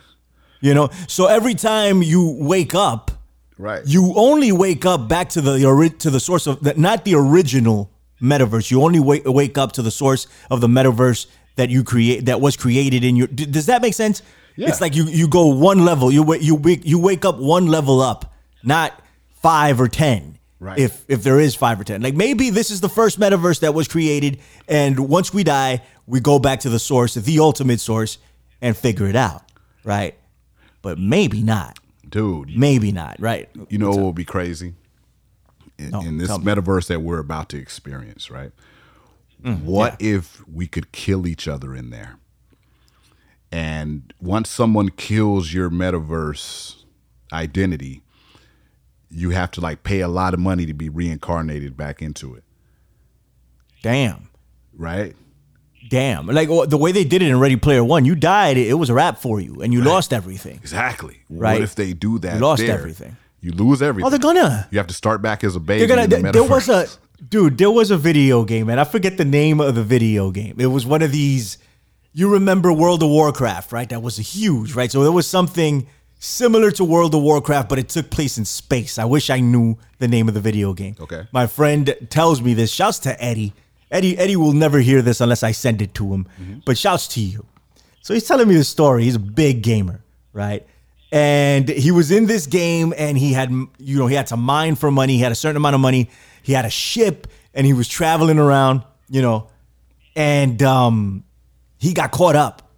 You 0.61 0.75
know, 0.75 0.91
so 1.07 1.27
every 1.27 1.55
time 1.55 2.03
you 2.03 2.37
wake 2.41 2.75
up, 2.75 3.13
Right. 3.57 3.83
you 3.87 4.13
only 4.17 4.51
wake 4.51 4.85
up 4.85 5.09
back 5.09 5.29
to 5.31 5.41
the 5.41 5.95
to 5.99 6.11
the 6.11 6.21
source 6.21 6.47
of 6.47 6.63
that, 6.65 6.77
not 6.77 7.05
the 7.05 7.15
original 7.15 7.91
metaverse. 8.21 8.71
You 8.71 8.83
only 8.83 9.01
wake 9.01 9.23
wake 9.27 9.57
up 9.59 9.73
to 9.73 9.83
the 9.83 9.91
source 9.91 10.27
of 10.51 10.61
the 10.61 10.67
metaverse 10.67 11.27
that 11.57 11.71
you 11.71 11.85
create 11.85 12.25
that 12.27 12.41
was 12.41 12.57
created 12.57 13.05
in 13.05 13.17
your. 13.17 13.29
Does 13.29 13.67
that 13.67 13.83
make 13.83 13.95
sense? 13.95 14.23
Yeah. 14.57 14.69
It's 14.69 14.81
like 14.81 14.95
you 14.95 15.05
you 15.05 15.29
go 15.29 15.47
one 15.47 15.85
level. 15.85 16.11
You 16.11 16.35
you 16.37 16.55
wake 16.57 16.85
you 16.85 16.99
wake 16.99 17.25
up 17.25 17.39
one 17.39 17.67
level 17.67 18.01
up, 18.01 18.33
not 18.63 19.01
five 19.41 19.81
or 19.81 19.89
ten. 19.89 20.39
Right. 20.61 20.79
If 20.79 21.05
if 21.09 21.23
there 21.23 21.39
is 21.39 21.55
five 21.55 21.79
or 21.79 21.85
ten, 21.85 22.01
like 22.03 22.15
maybe 22.15 22.51
this 22.51 22.71
is 22.71 22.81
the 22.81 22.89
first 22.89 23.21
metaverse 23.21 23.61
that 23.61 23.75
was 23.75 23.87
created, 23.87 24.41
and 24.67 25.09
once 25.09 25.35
we 25.35 25.45
die, 25.45 25.83
we 26.07 26.21
go 26.21 26.39
back 26.39 26.61
to 26.61 26.71
the 26.71 26.79
source, 26.79 27.15
the 27.15 27.39
ultimate 27.39 27.81
source, 27.81 28.19
and 28.63 28.77
figure 28.77 29.07
it 29.07 29.17
out, 29.17 29.43
right? 29.85 30.15
But 30.83 30.99
maybe 30.99 31.43
not. 31.43 31.79
Dude, 32.15 32.49
you, 32.51 32.61
Maybe 32.61 32.93
not, 32.93 33.17
right? 33.19 33.49
you 33.69 33.77
know 33.77 33.91
what 33.91 33.99
will 33.99 34.13
be 34.13 34.25
crazy? 34.25 34.75
In, 35.77 35.91
No, 35.91 36.01
in 36.01 36.19
this 36.19 36.29
tell 36.29 36.39
me. 36.39 36.45
metaverse 36.45 36.87
that 36.87 37.01
we're 37.01 37.19
about 37.19 37.49
to 37.49 37.59
experience, 37.59 38.31
right? 38.31 38.53
Mm, 39.43 39.63
what 39.65 40.01
if 40.01 40.47
we 40.47 40.69
could 40.69 40.93
kill 40.93 41.27
each 41.27 41.49
other 41.49 41.75
in 41.75 41.91
there? 41.91 42.19
And 43.51 44.15
once 44.21 44.49
someone 44.49 44.91
kills 44.91 45.53
your 45.53 45.71
metaverse 45.71 46.85
identity, 47.33 48.03
you 49.11 49.31
have 49.31 49.51
to 49.51 49.61
like 49.61 49.83
pay 49.83 49.99
a 49.99 50.07
lot 50.07 50.35
of 50.35 50.39
money 50.39 50.67
to 50.67 50.73
be 50.73 50.89
reincarnated 50.89 51.77
back 51.77 52.01
into 52.01 52.33
it, 52.37 52.45
Damn. 53.83 54.29
right? 54.73 55.17
Damn. 55.89 56.27
Like 56.27 56.49
oh, 56.49 56.67
the 56.67 56.79
way 56.79 56.93
they 56.93 57.05
did 57.05 57.23
it 57.23 57.29
in 57.29 57.39
Ready 57.39 57.57
Player 57.57 57.85
One, 57.85 58.05
you 58.05 58.15
died, 58.15 58.57
it 58.57 58.75
was 58.75 58.91
a 58.91 58.95
wrap 58.95 59.19
for 59.19 59.41
you, 59.41 59.61
and 59.63 59.73
you 59.73 59.83
lost 59.83 60.13
everything. 60.13 60.57
Exactly. 60.57 61.21
Right. 61.29 61.55
What 61.55 61.63
if 61.63 61.75
they 61.75 61.93
do 61.93 62.19
that? 62.21 62.35
You 62.35 62.41
lost 62.41 62.63
there? 62.63 62.79
everything. 62.79 63.17
You 63.41 63.53
lose 63.53 63.83
everything. 63.83 64.07
Oh, 64.07 64.11
they're 64.11 64.19
gonna. 64.19 64.67
You 64.71 64.79
have 64.79 64.87
to 64.87 64.95
start 64.95 65.21
back 65.21 65.45
as 65.45 65.55
a 65.55 65.61
baby. 65.61 65.85
They're 65.85 65.97
gonna. 65.97 66.09
the 66.09 66.33
There 66.33 66.45
was 66.45 66.69
a 66.69 66.89
dude. 67.29 67.59
There 67.59 67.71
was 67.71 67.91
a 67.91 67.99
video 67.99 68.45
game, 68.45 68.71
and 68.71 68.81
I 68.81 68.85
forget 68.85 69.19
the 69.19 69.25
name 69.25 69.61
of 69.61 69.75
the 69.75 69.83
video 69.83 70.31
game. 70.31 70.57
It 70.59 70.67
was 70.67 70.87
one 70.87 71.03
of 71.03 71.13
these. 71.13 71.59
You 72.13 72.33
remember 72.33 72.73
World 72.73 73.03
of 73.03 73.11
Warcraft, 73.11 73.73
right? 73.73 73.89
That 73.89 74.01
was 74.01 74.17
huge, 74.17 74.75
right? 74.75 74.91
So 74.91 75.03
there 75.03 75.13
was 75.13 75.27
something 75.27 75.87
similar 76.19 76.71
to 76.71 76.85
World 76.85 77.15
of 77.15 77.21
Warcraft, 77.23 77.69
but 77.69 77.79
it 77.79 77.89
took 77.91 78.09
place 78.09 78.39
in 78.39 78.45
space. 78.45 78.99
I 78.99 79.05
wish 79.05 79.29
I 79.29 79.41
knew 79.41 79.77
the 79.99 80.09
name 80.09 80.29
of 80.29 80.35
the 80.35 80.41
video 80.41 80.73
game. 80.73 80.97
Okay. 80.99 81.27
My 81.33 81.47
friend 81.47 81.95
tells 82.09 82.41
me 82.41 82.55
this. 82.55 82.71
Shouts 82.73 82.99
to 83.01 83.23
Eddie. 83.23 83.53
Eddie. 83.95 84.19
Eddie 84.19 84.37
will 84.37 84.53
never 84.53 84.79
hear 84.81 85.01
this 85.03 85.21
unless 85.21 85.43
I 85.43 85.53
send 85.53 85.81
it 85.81 85.95
to 85.95 86.13
him. 86.13 86.27
But 86.67 86.77
shouts 86.77 87.07
to 87.15 87.21
you. 87.21 87.47
So 88.03 88.13
he's 88.13 88.27
telling 88.29 88.49
me 88.49 88.57
the 88.57 88.65
story. 88.65 89.05
He's 89.05 89.15
a 89.15 89.19
big 89.21 89.63
gamer, 89.63 90.05
right? 90.35 90.67
And 91.11 91.69
he 91.69 91.91
was 91.93 92.11
in 92.11 92.27
this 92.27 92.47
game 92.47 92.93
and 92.99 93.17
he 93.17 93.33
had, 93.33 93.51
you 93.79 93.99
know, 93.99 94.07
he 94.09 94.15
had 94.17 94.27
to 94.29 94.37
mine 94.37 94.75
for 94.75 94.91
money. 94.91 95.15
He 95.15 95.21
had 95.21 95.33
a 95.33 95.37
certain 95.37 95.57
amount 95.57 95.75
of 95.75 95.81
money. 95.81 96.11
He 96.43 96.53
had 96.53 96.65
a 96.65 96.71
ship 96.71 97.29
and 97.55 97.65
he 97.67 97.73
was 97.73 97.89
traveling 97.89 98.39
around, 98.39 98.83
you 99.09 99.23
know, 99.23 99.49
and 100.17 100.61
um, 100.63 101.25
he 101.79 101.95
got 101.95 102.11
caught 102.11 102.37
up, 102.37 102.69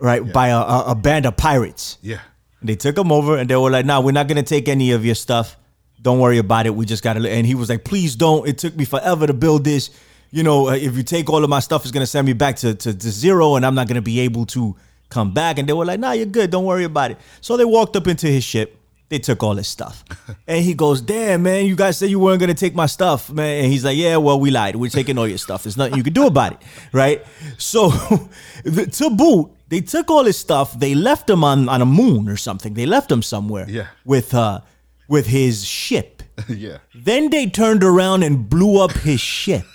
right, 0.00 0.32
by 0.32 0.48
a, 0.48 0.58
a, 0.58 0.84
a 0.88 0.94
band 0.94 1.26
of 1.26 1.36
pirates. 1.36 1.98
Yeah. 2.02 2.20
They 2.62 2.76
took 2.76 2.96
him 2.96 3.10
over 3.12 3.36
and 3.36 3.50
they 3.50 3.56
were 3.56 3.70
like, 3.70 3.84
"Nah, 3.86 4.00
we're 4.00 4.12
not 4.12 4.28
gonna 4.28 4.42
take 4.42 4.68
any 4.68 4.92
of 4.92 5.04
your 5.04 5.14
stuff. 5.16 5.56
Don't 6.00 6.20
worry 6.20 6.38
about 6.38 6.66
it. 6.66 6.74
We 6.74 6.86
just 6.86 7.02
gotta." 7.02 7.28
And 7.28 7.46
he 7.46 7.54
was 7.54 7.68
like, 7.68 7.84
"Please 7.84 8.14
don't. 8.14 8.46
It 8.48 8.58
took 8.58 8.76
me 8.76 8.84
forever 8.84 9.26
to 9.26 9.34
build 9.34 9.64
this. 9.64 9.90
You 10.32 10.42
know, 10.42 10.68
uh, 10.68 10.72
if 10.74 10.96
you 10.96 11.02
take 11.02 11.28
all 11.30 11.44
of 11.44 11.50
my 11.50 11.60
stuff, 11.60 11.82
it's 11.82 11.92
gonna 11.92 12.06
send 12.06 12.26
me 12.26 12.32
back 12.32 12.56
to, 12.56 12.74
to 12.74 12.94
to 12.94 13.10
zero, 13.10 13.54
and 13.56 13.64
I'm 13.66 13.74
not 13.74 13.86
gonna 13.86 14.02
be 14.02 14.20
able 14.20 14.46
to 14.46 14.74
come 15.10 15.32
back." 15.34 15.58
And 15.58 15.68
they 15.68 15.72
were 15.74 15.84
like, 15.84 16.00
"Nah, 16.00 16.12
you're 16.12 16.26
good. 16.26 16.50
Don't 16.50 16.64
worry 16.64 16.84
about 16.84 17.10
it." 17.12 17.18
So 17.40 17.56
they 17.56 17.64
walked 17.66 17.96
up 17.96 18.06
into 18.06 18.26
his 18.28 18.42
ship. 18.42 18.78
They 19.10 19.18
took 19.18 19.42
all 19.42 19.56
his 19.56 19.68
stuff, 19.68 20.02
and 20.48 20.64
he 20.64 20.72
goes, 20.72 21.02
"Damn, 21.02 21.42
man, 21.42 21.66
you 21.66 21.76
guys 21.76 21.98
said 21.98 22.08
you 22.08 22.18
weren't 22.18 22.40
gonna 22.40 22.54
take 22.54 22.74
my 22.74 22.86
stuff, 22.86 23.30
man." 23.30 23.64
And 23.64 23.70
he's 23.72 23.84
like, 23.84 23.98
"Yeah, 23.98 24.16
well, 24.16 24.40
we 24.40 24.50
lied. 24.50 24.74
We're 24.76 24.88
taking 24.88 25.18
all 25.18 25.28
your 25.28 25.36
stuff. 25.36 25.64
There's 25.64 25.76
nothing 25.76 25.98
you 25.98 26.02
can 26.02 26.14
do 26.14 26.26
about 26.26 26.52
it, 26.54 26.58
right?" 26.92 27.22
So, 27.58 27.90
to 28.64 29.10
boot, 29.10 29.50
they 29.68 29.82
took 29.82 30.10
all 30.10 30.24
his 30.24 30.38
stuff. 30.38 30.78
They 30.78 30.94
left 30.94 31.28
him 31.28 31.44
on 31.44 31.68
on 31.68 31.82
a 31.82 31.86
moon 31.86 32.26
or 32.28 32.38
something. 32.38 32.72
They 32.72 32.86
left 32.86 33.10
him 33.12 33.22
somewhere, 33.22 33.66
Yeah. 33.68 33.88
with 34.06 34.32
uh, 34.32 34.60
with 35.08 35.26
his 35.26 35.62
ship. 35.66 36.22
yeah. 36.48 36.78
Then 36.94 37.28
they 37.28 37.46
turned 37.50 37.84
around 37.84 38.22
and 38.22 38.48
blew 38.48 38.80
up 38.80 38.92
his 38.92 39.20
ship. 39.20 39.66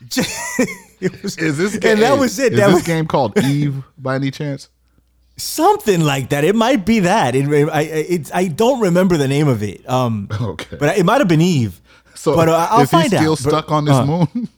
Was- 1.22 1.38
Is 1.38 1.58
this 1.58 1.74
and 1.74 2.02
that 2.02 2.18
was 2.18 2.38
it. 2.38 2.52
Is 2.52 2.58
That 2.58 2.66
this 2.68 2.74
was 2.76 2.82
game 2.82 3.06
called 3.06 3.38
Eve 3.44 3.82
by 3.96 4.14
any 4.16 4.30
chance? 4.30 4.68
something 5.36 6.00
like 6.00 6.30
that. 6.30 6.42
It 6.42 6.56
might 6.56 6.84
be 6.84 6.98
that. 7.00 7.36
It, 7.36 7.48
I, 7.68 7.82
it, 7.82 8.34
I 8.34 8.48
don't 8.48 8.80
remember 8.80 9.16
the 9.16 9.28
name 9.28 9.46
of 9.46 9.62
it. 9.62 9.88
Um, 9.88 10.26
Okay. 10.40 10.76
but 10.80 10.98
it 10.98 11.04
might 11.04 11.20
have 11.20 11.28
been 11.28 11.40
Eve. 11.40 11.80
So 12.16 12.34
but 12.34 12.48
uh, 12.48 12.66
I'll 12.70 12.80
is 12.80 12.90
find 12.90 13.04
he 13.12 13.16
still 13.16 13.32
out. 13.32 13.38
But- 13.44 13.50
stuck 13.50 13.70
on 13.70 13.84
this 13.84 13.94
uh, 13.94 14.04
moon? 14.04 14.48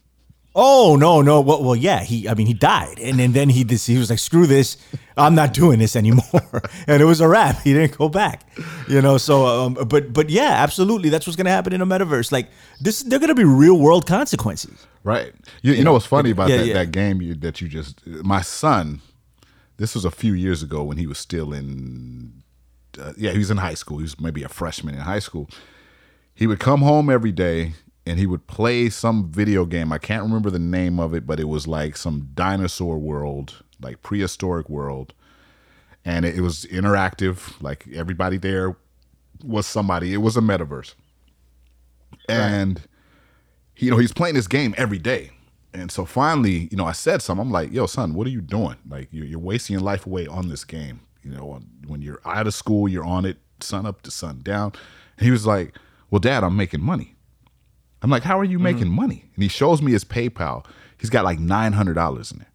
Oh 0.53 0.97
no, 0.99 1.21
no. 1.21 1.39
Well, 1.39 1.63
well, 1.63 1.75
yeah. 1.75 2.03
He, 2.03 2.27
I 2.27 2.33
mean, 2.33 2.45
he 2.45 2.53
died, 2.53 2.99
and 2.99 3.17
then 3.17 3.31
then 3.31 3.47
he 3.49 3.63
just, 3.63 3.87
he 3.87 3.97
was 3.97 4.09
like, 4.09 4.19
"Screw 4.19 4.45
this, 4.45 4.75
I'm 5.15 5.33
not 5.33 5.53
doing 5.53 5.79
this 5.79 5.95
anymore," 5.95 6.23
and 6.87 7.01
it 7.01 7.05
was 7.05 7.21
a 7.21 7.27
wrap. 7.27 7.61
He 7.61 7.73
didn't 7.73 7.97
go 7.97 8.09
back, 8.09 8.43
you 8.89 9.01
know. 9.01 9.17
So, 9.17 9.45
um, 9.45 9.73
but 9.75 10.11
but 10.11 10.29
yeah, 10.29 10.55
absolutely, 10.57 11.09
that's 11.09 11.25
what's 11.25 11.37
gonna 11.37 11.51
happen 11.51 11.71
in 11.71 11.79
a 11.81 11.85
metaverse. 11.85 12.33
Like 12.33 12.49
this, 12.81 13.01
they're 13.03 13.19
gonna 13.19 13.33
be 13.33 13.45
real 13.45 13.79
world 13.79 14.05
consequences. 14.05 14.85
Right. 15.03 15.33
You, 15.61 15.73
you 15.73 15.83
know 15.83 15.93
what's 15.93 16.05
funny 16.05 16.31
about 16.31 16.49
Yeah, 16.49 16.57
that, 16.57 16.65
yeah. 16.67 16.73
that 16.73 16.91
game 16.91 17.21
you, 17.21 17.33
that 17.35 17.59
you 17.61 17.67
just, 17.67 18.05
my 18.05 18.41
son, 18.41 19.01
this 19.77 19.95
was 19.95 20.05
a 20.05 20.11
few 20.11 20.33
years 20.33 20.61
ago 20.61 20.83
when 20.83 20.97
he 20.97 21.07
was 21.07 21.17
still 21.17 21.53
in, 21.53 22.43
uh, 22.99 23.13
yeah, 23.17 23.31
he 23.31 23.39
was 23.39 23.49
in 23.49 23.57
high 23.57 23.73
school. 23.73 23.97
He 23.97 24.03
was 24.03 24.19
maybe 24.19 24.43
a 24.43 24.49
freshman 24.49 24.93
in 24.93 25.01
high 25.01 25.17
school. 25.19 25.49
He 26.35 26.45
would 26.45 26.59
come 26.59 26.81
home 26.81 27.09
every 27.09 27.31
day 27.31 27.73
and 28.05 28.17
he 28.17 28.25
would 28.25 28.47
play 28.47 28.89
some 28.89 29.29
video 29.29 29.65
game. 29.65 29.91
I 29.91 29.97
can't 29.97 30.23
remember 30.23 30.49
the 30.49 30.59
name 30.59 30.99
of 30.99 31.13
it, 31.13 31.27
but 31.27 31.39
it 31.39 31.47
was 31.47 31.67
like 31.67 31.95
some 31.95 32.29
dinosaur 32.33 32.97
world, 32.97 33.63
like 33.81 34.01
prehistoric 34.01 34.69
world. 34.69 35.13
And 36.03 36.25
it, 36.25 36.37
it 36.37 36.41
was 36.41 36.65
interactive. 36.65 37.61
Like 37.61 37.87
everybody 37.93 38.37
there 38.37 38.75
was 39.43 39.67
somebody. 39.67 40.13
It 40.13 40.17
was 40.17 40.35
a 40.35 40.41
metaverse. 40.41 40.95
And 42.27 42.81
he, 43.75 43.85
you 43.85 43.91
know, 43.91 43.97
he's 43.97 44.13
playing 44.13 44.35
this 44.35 44.47
game 44.47 44.73
every 44.77 44.99
day. 44.99 45.31
And 45.73 45.91
so 45.91 46.05
finally, 46.05 46.67
you 46.71 46.77
know, 46.77 46.85
I 46.85 46.91
said 46.91 47.21
something. 47.21 47.45
I'm 47.45 47.51
like, 47.51 47.71
yo, 47.71 47.85
son, 47.85 48.13
what 48.13 48.27
are 48.27 48.31
you 48.31 48.41
doing? 48.41 48.75
Like, 48.89 49.07
you're, 49.11 49.25
you're 49.25 49.39
wasting 49.39 49.75
your 49.75 49.81
life 49.81 50.05
away 50.05 50.27
on 50.27 50.49
this 50.49 50.65
game. 50.65 51.01
You 51.23 51.31
know, 51.31 51.61
when 51.87 52.01
you're 52.01 52.19
out 52.25 52.47
of 52.47 52.53
school, 52.53 52.89
you're 52.89 53.05
on 53.05 53.25
it 53.25 53.37
sun 53.61 53.85
up 53.85 54.01
to 54.01 54.11
sun 54.11 54.41
down. 54.43 54.73
And 55.17 55.25
he 55.25 55.31
was 55.31 55.45
like, 55.45 55.75
well, 56.09 56.19
dad, 56.19 56.43
I'm 56.43 56.57
making 56.57 56.81
money. 56.81 57.15
I'm 58.01 58.09
like, 58.09 58.23
how 58.23 58.39
are 58.39 58.43
you 58.43 58.57
mm-hmm. 58.57 58.63
making 58.63 58.89
money? 58.89 59.25
And 59.35 59.43
he 59.43 59.49
shows 59.49 59.81
me 59.81 59.91
his 59.91 60.03
PayPal. 60.03 60.65
He's 60.97 61.09
got 61.09 61.23
like 61.23 61.39
$900 61.39 62.31
in 62.31 62.39
there. 62.39 62.51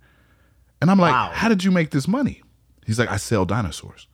And 0.80 0.90
I'm 0.90 0.98
like, 0.98 1.12
Wow. 1.12 1.30
how 1.32 1.48
did 1.48 1.64
you 1.64 1.70
make 1.70 1.90
this 1.90 2.06
money? 2.06 2.42
He's 2.84 2.98
like, 2.98 3.10
I 3.10 3.16
sell 3.16 3.44
dinosaurs. 3.44 4.06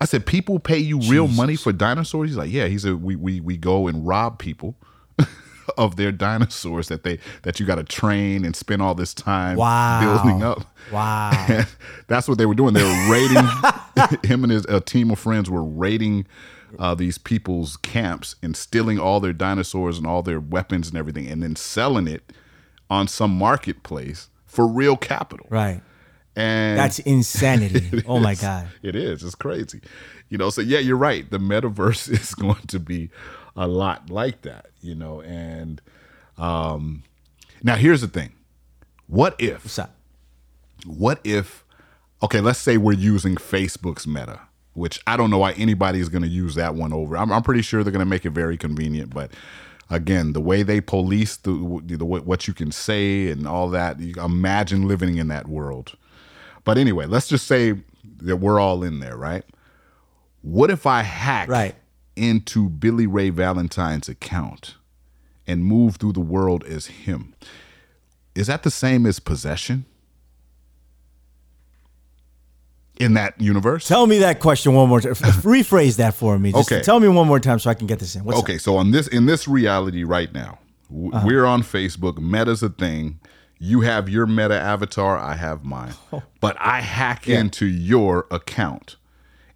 I 0.00 0.04
said, 0.04 0.26
people 0.26 0.58
pay 0.58 0.78
you 0.78 1.00
real 1.00 1.26
money 1.26 1.56
for 1.56 1.72
dinosaurs? 1.72 2.30
He's 2.30 2.36
like, 2.36 2.52
yeah. 2.52 2.66
He 2.66 2.78
said, 2.78 3.02
we 3.02 3.16
we 3.16 3.40
we 3.40 3.56
go 3.56 3.88
and 3.88 4.06
rob 4.06 4.38
people 4.38 4.76
of 5.78 5.96
their 5.96 6.12
dinosaurs 6.12 6.88
that 6.88 7.02
they 7.02 7.18
that 7.42 7.58
you 7.58 7.66
got 7.66 7.76
to 7.76 7.84
train 7.84 8.44
and 8.44 8.54
spend 8.54 8.80
all 8.80 8.94
this 8.94 9.12
time 9.12 9.56
Wow. 9.56 10.00
building 10.00 10.42
up. 10.42 10.64
Wow. 10.92 11.46
And 11.48 11.66
that's 12.06 12.28
what 12.28 12.38
they 12.38 12.46
were 12.46 12.54
doing. 12.54 12.74
They 12.74 12.84
were 12.84 13.10
raiding. 13.10 13.44
him 14.22 14.44
and 14.44 14.52
his 14.52 14.64
a 14.66 14.80
team 14.80 15.10
of 15.10 15.18
friends 15.18 15.50
were 15.50 15.64
raiding 15.64 16.26
uh, 16.78 16.94
these 16.94 17.18
people's 17.18 17.76
camps 17.78 18.34
and 18.42 18.56
stealing 18.56 18.98
all 18.98 19.20
their 19.20 19.32
dinosaurs 19.32 19.98
and 19.98 20.06
all 20.06 20.22
their 20.22 20.40
weapons 20.40 20.88
and 20.88 20.96
everything, 20.96 21.26
and 21.28 21.42
then 21.42 21.56
selling 21.56 22.06
it 22.08 22.32
on 22.90 23.06
some 23.08 23.30
marketplace 23.36 24.28
for 24.46 24.66
real 24.66 24.96
capital. 24.96 25.46
right. 25.50 25.80
And 26.36 26.78
That's 26.78 26.98
insanity. 27.14 27.88
it 27.98 28.04
oh 28.06 28.20
my 28.20 28.34
god. 28.36 28.68
It 28.82 28.94
is. 28.94 29.24
It's 29.24 29.34
crazy. 29.34 29.80
You 30.28 30.38
know, 30.38 30.50
so 30.50 30.60
yeah, 30.60 30.78
you're 30.78 30.96
right. 30.96 31.28
The 31.28 31.38
metaverse 31.38 32.08
is 32.20 32.34
going 32.34 32.66
to 32.68 32.78
be 32.78 33.10
a 33.56 33.66
lot 33.66 34.08
like 34.10 34.42
that, 34.42 34.66
you 34.80 34.94
know, 34.94 35.20
and 35.22 35.80
um 36.36 37.02
now 37.62 37.74
here's 37.74 38.02
the 38.02 38.08
thing. 38.08 38.32
What 39.08 39.34
if 39.40 39.64
what 40.86 41.20
if 41.24 41.64
okay, 42.22 42.40
let's 42.40 42.58
say 42.60 42.76
we're 42.76 42.92
using 42.92 43.34
Facebook's 43.34 44.06
meta, 44.06 44.40
which 44.78 45.00
I 45.06 45.16
don't 45.16 45.30
know 45.30 45.38
why 45.38 45.52
anybody 45.52 46.00
is 46.00 46.08
going 46.08 46.22
to 46.22 46.28
use 46.28 46.54
that 46.54 46.74
one 46.74 46.92
over. 46.92 47.16
I'm, 47.16 47.30
I'm 47.32 47.42
pretty 47.42 47.62
sure 47.62 47.82
they're 47.84 47.92
going 47.92 48.04
to 48.04 48.06
make 48.06 48.24
it 48.24 48.30
very 48.30 48.56
convenient, 48.56 49.12
but 49.12 49.32
again, 49.90 50.32
the 50.32 50.40
way 50.40 50.62
they 50.62 50.80
police 50.80 51.36
the, 51.36 51.50
the 51.84 52.04
what 52.04 52.46
you 52.48 52.54
can 52.54 52.70
say 52.72 53.28
and 53.30 53.46
all 53.46 53.68
that, 53.70 53.98
you 54.00 54.14
imagine 54.22 54.86
living 54.86 55.16
in 55.18 55.28
that 55.28 55.48
world. 55.48 55.96
But 56.64 56.78
anyway, 56.78 57.06
let's 57.06 57.28
just 57.28 57.46
say 57.46 57.74
that 58.22 58.36
we're 58.36 58.60
all 58.60 58.82
in 58.82 59.00
there, 59.00 59.16
right? 59.16 59.44
What 60.42 60.70
if 60.70 60.86
I 60.86 61.02
hack 61.02 61.48
Right. 61.48 61.74
into 62.16 62.68
Billy 62.68 63.06
Ray 63.06 63.30
Valentine's 63.30 64.08
account 64.08 64.76
and 65.46 65.64
move 65.64 65.96
through 65.96 66.12
the 66.12 66.20
world 66.20 66.64
as 66.64 66.86
him? 66.86 67.34
Is 68.34 68.46
that 68.46 68.62
the 68.62 68.70
same 68.70 69.06
as 69.06 69.18
possession? 69.18 69.84
In 72.98 73.14
that 73.14 73.40
universe? 73.40 73.86
Tell 73.86 74.06
me 74.06 74.18
that 74.18 74.40
question 74.40 74.74
one 74.74 74.88
more 74.88 75.00
time. 75.00 75.12
Rephrase 75.14 75.96
that 75.98 76.14
for 76.14 76.38
me. 76.38 76.50
Just 76.52 76.70
Okay. 76.72 76.82
Tell 76.82 76.98
me 76.98 77.06
one 77.08 77.26
more 77.28 77.38
time 77.40 77.58
so 77.60 77.70
I 77.70 77.74
can 77.74 77.86
get 77.86 78.00
this 78.00 78.16
in. 78.16 78.24
What's 78.24 78.38
okay, 78.40 78.58
so 78.58 78.76
on 78.76 78.90
this 78.90 79.06
in 79.08 79.26
this 79.26 79.46
reality 79.48 80.02
right 80.04 80.32
now, 80.32 80.58
w- 80.90 81.12
Uh-huh. 81.12 81.24
we're 81.26 81.44
on 81.46 81.62
Facebook. 81.62 82.18
Meta's 82.18 82.62
a 82.62 82.68
thing. 82.68 83.20
You 83.60 83.80
have 83.80 84.08
your 84.08 84.26
Meta 84.26 84.58
avatar. 84.58 85.16
I 85.18 85.34
have 85.34 85.64
mine. 85.64 85.94
Oh. 86.12 86.22
But 86.40 86.56
I 86.60 86.80
hack 86.80 87.28
into 87.28 87.66
your 87.66 88.26
account, 88.30 88.96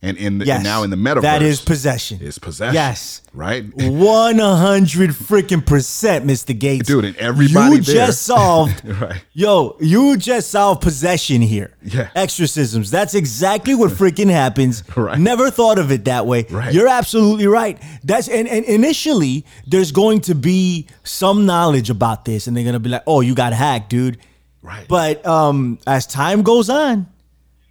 and 0.04 0.16
in 0.16 0.38
the, 0.38 0.44
Yes. 0.46 0.56
and 0.56 0.64
now 0.64 0.82
in 0.82 0.90
the 0.90 0.96
metaverse, 0.96 1.22
That 1.22 1.42
is 1.42 1.60
possession. 1.60 2.18
is 2.20 2.38
possession. 2.38 2.74
Yes. 2.74 3.22
right. 3.32 3.64
One 3.76 4.38
hundred 4.38 5.10
freaking 5.10 5.64
percent, 5.64 6.26
Mr. 6.26 6.58
Gates. 6.58 6.88
Dude, 6.88 7.04
and 7.04 7.16
everybody 7.16 7.76
you 7.76 7.82
there- 7.82 8.06
just 8.06 8.22
solved. 8.22 8.82
Right. 9.02 9.22
Yo, 9.32 9.76
you 9.80 10.16
just 10.16 10.50
solved 10.50 10.82
possession 10.82 11.40
here. 11.40 11.70
Yeah. 11.82 12.08
Exorcisms. 12.14 12.90
That's 12.90 13.14
exactly 13.14 13.74
what 13.74 13.90
freaking 13.92 14.30
happens. 14.30 14.82
Right. 14.96 15.18
Never 15.18 15.50
thought 15.50 15.78
of 15.78 15.90
it 15.92 16.04
that 16.06 16.26
way. 16.26 16.46
Right. 16.50 16.72
You're 16.74 16.88
absolutely 16.88 17.46
right. 17.46 17.80
That's 18.04 18.28
and, 18.28 18.46
and 18.48 18.64
initially 18.66 19.46
there's 19.66 19.92
going 19.92 20.20
to 20.22 20.34
be 20.34 20.88
some 21.04 21.46
knowledge 21.46 21.90
about 21.90 22.24
this, 22.24 22.46
and 22.46 22.56
they're 22.56 22.64
gonna 22.64 22.80
be 22.80 22.90
like, 22.90 23.02
"Oh, 23.06 23.20
you 23.20 23.34
got 23.34 23.52
hacked, 23.52 23.90
dude." 23.90 24.18
Right. 24.62 24.86
But 24.88 25.24
um, 25.26 25.78
as 25.86 26.06
time 26.06 26.42
goes 26.42 26.68
on, 26.70 27.06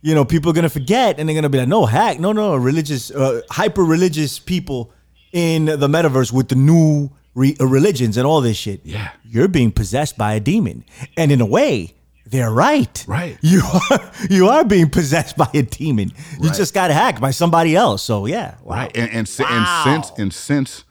you 0.01 0.15
know, 0.15 0.25
people 0.25 0.49
are 0.51 0.53
gonna 0.53 0.69
forget, 0.69 1.19
and 1.19 1.27
they're 1.29 1.35
gonna 1.35 1.49
be 1.49 1.57
like, 1.59 1.67
"No, 1.67 1.85
hack, 1.85 2.19
no, 2.19 2.31
no, 2.31 2.55
religious, 2.55 3.11
uh, 3.11 3.41
hyper 3.51 3.83
religious 3.83 4.39
people 4.39 4.91
in 5.31 5.65
the 5.65 5.87
metaverse 5.87 6.31
with 6.31 6.49
the 6.49 6.55
new 6.55 7.09
re- 7.35 7.55
uh, 7.59 7.65
religions 7.67 8.17
and 8.17 8.25
all 8.25 8.41
this 8.41 8.57
shit." 8.57 8.81
Yeah. 8.83 9.09
you're 9.23 9.47
being 9.47 9.71
possessed 9.71 10.17
by 10.17 10.33
a 10.33 10.39
demon, 10.39 10.83
and 11.15 11.31
in 11.31 11.39
a 11.39 11.45
way, 11.45 11.93
they're 12.25 12.51
right. 12.51 13.03
Right. 13.07 13.37
You 13.43 13.61
are 13.91 14.11
you 14.29 14.47
are 14.49 14.65
being 14.65 14.89
possessed 14.89 15.37
by 15.37 15.49
a 15.53 15.61
demon. 15.63 16.11
You 16.39 16.49
Right. 16.49 16.57
just 16.57 16.73
got 16.73 16.91
hacked 16.91 17.21
by 17.21 17.31
somebody 17.31 17.75
else. 17.75 18.01
So 18.03 18.25
yeah, 18.25 18.55
wow. 18.63 18.75
right 18.75 18.91
and 18.97 19.09
and, 19.11 19.31
Wow. 19.39 19.83
and 19.85 20.05
since 20.05 20.19
and 20.19 20.33
since 20.33 20.83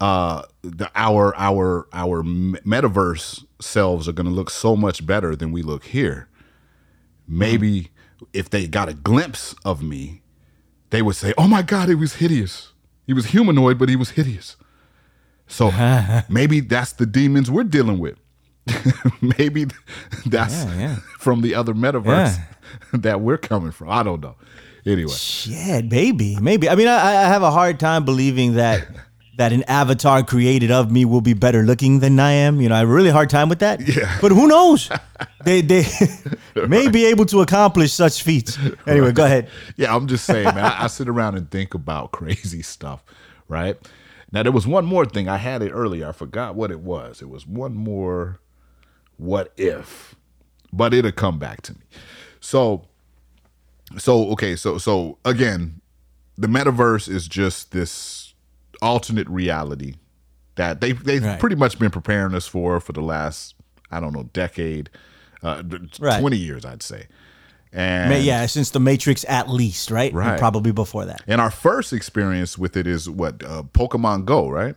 uh 0.00 0.42
the 0.62 0.90
our 0.96 1.34
our 1.36 1.86
our 1.92 2.22
metaverse 2.24 3.44
selves 3.60 4.08
are 4.08 4.12
going 4.12 4.26
to 4.26 4.32
look 4.32 4.50
so 4.50 4.74
much 4.76 5.06
better 5.06 5.36
than 5.36 5.52
we 5.52 5.62
look 5.62 5.84
here 5.84 6.28
maybe 7.28 7.90
if 8.32 8.50
they 8.50 8.66
got 8.66 8.88
a 8.88 8.94
glimpse 8.94 9.54
of 9.64 9.82
me 9.82 10.22
they 10.90 11.02
would 11.02 11.16
say 11.16 11.34
oh 11.36 11.48
my 11.48 11.62
god 11.62 11.88
he 11.88 11.94
was 11.94 12.14
hideous. 12.14 12.72
He 13.06 13.12
was 13.12 13.26
humanoid 13.26 13.78
but 13.78 13.88
he 13.88 13.96
was 13.96 14.10
hideous. 14.10 14.56
So 15.46 15.70
maybe 16.28 16.60
that's 16.60 16.92
the 16.92 17.06
demons 17.06 17.50
we're 17.50 17.64
dealing 17.64 17.98
with. 17.98 18.16
Maybe 19.20 19.66
that's 20.24 20.64
Yeah, 20.64 20.78
yeah. 20.78 20.96
from 21.18 21.42
the 21.42 21.54
other 21.54 21.74
metaverse 21.74 22.40
that 22.94 23.20
we're 23.20 23.36
coming 23.36 23.72
from. 23.72 23.90
I 23.90 24.02
don't 24.02 24.22
know. 24.22 24.36
Anyway. 24.86 25.12
Shit, 25.12 25.90
maybe, 25.90 26.36
maybe. 26.40 26.68
I 26.68 26.74
mean, 26.74 26.88
I, 26.88 26.96
I 27.24 27.28
have 27.28 27.42
a 27.42 27.50
hard 27.50 27.78
time 27.78 28.06
believing 28.06 28.54
that 28.54 28.86
that 29.36 29.52
an 29.52 29.64
avatar 29.64 30.22
created 30.22 30.70
of 30.70 30.90
me 30.90 31.04
will 31.04 31.20
be 31.20 31.34
better 31.34 31.62
looking 31.62 32.00
than 32.00 32.18
I 32.20 32.32
am. 32.32 32.60
You 32.60 32.68
know, 32.68 32.76
I 32.76 32.78
have 32.78 32.88
a 32.88 32.92
really 32.92 33.10
hard 33.10 33.30
time 33.30 33.48
with 33.48 33.58
that. 33.60 33.80
Yeah. 33.80 34.18
But 34.20 34.32
who 34.32 34.46
knows? 34.46 34.90
they 35.44 35.60
they 35.60 35.84
may 36.68 36.88
be 36.88 37.06
able 37.06 37.26
to 37.26 37.40
accomplish 37.40 37.92
such 37.92 38.22
feats. 38.22 38.58
Anyway, 38.86 39.12
go 39.12 39.24
ahead. 39.24 39.48
Yeah, 39.76 39.94
I'm 39.94 40.06
just 40.06 40.24
saying, 40.24 40.44
man. 40.44 40.64
I, 40.64 40.84
I 40.84 40.86
sit 40.88 41.08
around 41.08 41.36
and 41.36 41.50
think 41.50 41.74
about 41.74 42.12
crazy 42.12 42.62
stuff, 42.62 43.04
right? 43.48 43.76
Now 44.32 44.42
there 44.42 44.52
was 44.52 44.66
one 44.66 44.84
more 44.84 45.04
thing. 45.04 45.28
I 45.28 45.36
had 45.36 45.62
it 45.62 45.70
earlier. 45.70 46.08
I 46.08 46.12
forgot 46.12 46.54
what 46.54 46.70
it 46.70 46.80
was. 46.80 47.22
It 47.22 47.28
was 47.28 47.46
one 47.46 47.74
more 47.74 48.40
what 49.16 49.52
if. 49.56 50.14
But 50.72 50.92
it'll 50.92 51.12
come 51.12 51.38
back 51.38 51.62
to 51.62 51.72
me. 51.74 51.80
So 52.40 52.86
so 53.98 54.30
okay, 54.32 54.56
so 54.56 54.78
so 54.78 55.18
again, 55.24 55.80
the 56.36 56.46
metaverse 56.46 57.08
is 57.08 57.28
just 57.28 57.72
this 57.72 58.23
alternate 58.84 59.28
reality 59.28 59.94
that 60.56 60.80
they 60.80 60.92
they've 60.92 61.24
Right. 61.24 61.40
pretty 61.40 61.56
much 61.56 61.78
been 61.78 61.90
preparing 61.90 62.34
us 62.34 62.46
for 62.46 62.78
for 62.80 62.92
the 62.92 63.00
last 63.00 63.54
I 63.90 63.98
don't 64.00 64.12
know 64.12 64.24
decade, 64.32 64.90
uh, 65.42 65.62
Right. 65.98 66.20
twenty 66.20 66.36
years 66.36 66.64
I'd 66.64 66.82
say. 66.82 67.06
And 67.72 68.22
Yeah, 68.22 68.46
since 68.46 68.70
the 68.70 68.78
Matrix 68.78 69.24
at 69.28 69.48
least, 69.48 69.90
right? 69.90 70.10
And 70.12 70.18
Right. 70.18 70.38
probably 70.38 70.70
before 70.70 71.04
that. 71.06 71.22
And 71.26 71.40
our 71.40 71.50
first 71.50 71.92
experience 71.92 72.56
with 72.56 72.76
it 72.76 72.86
is 72.86 73.10
what 73.10 73.42
uh, 73.42 73.64
Pokemon 73.72 74.26
Go, 74.26 74.48
right? 74.48 74.76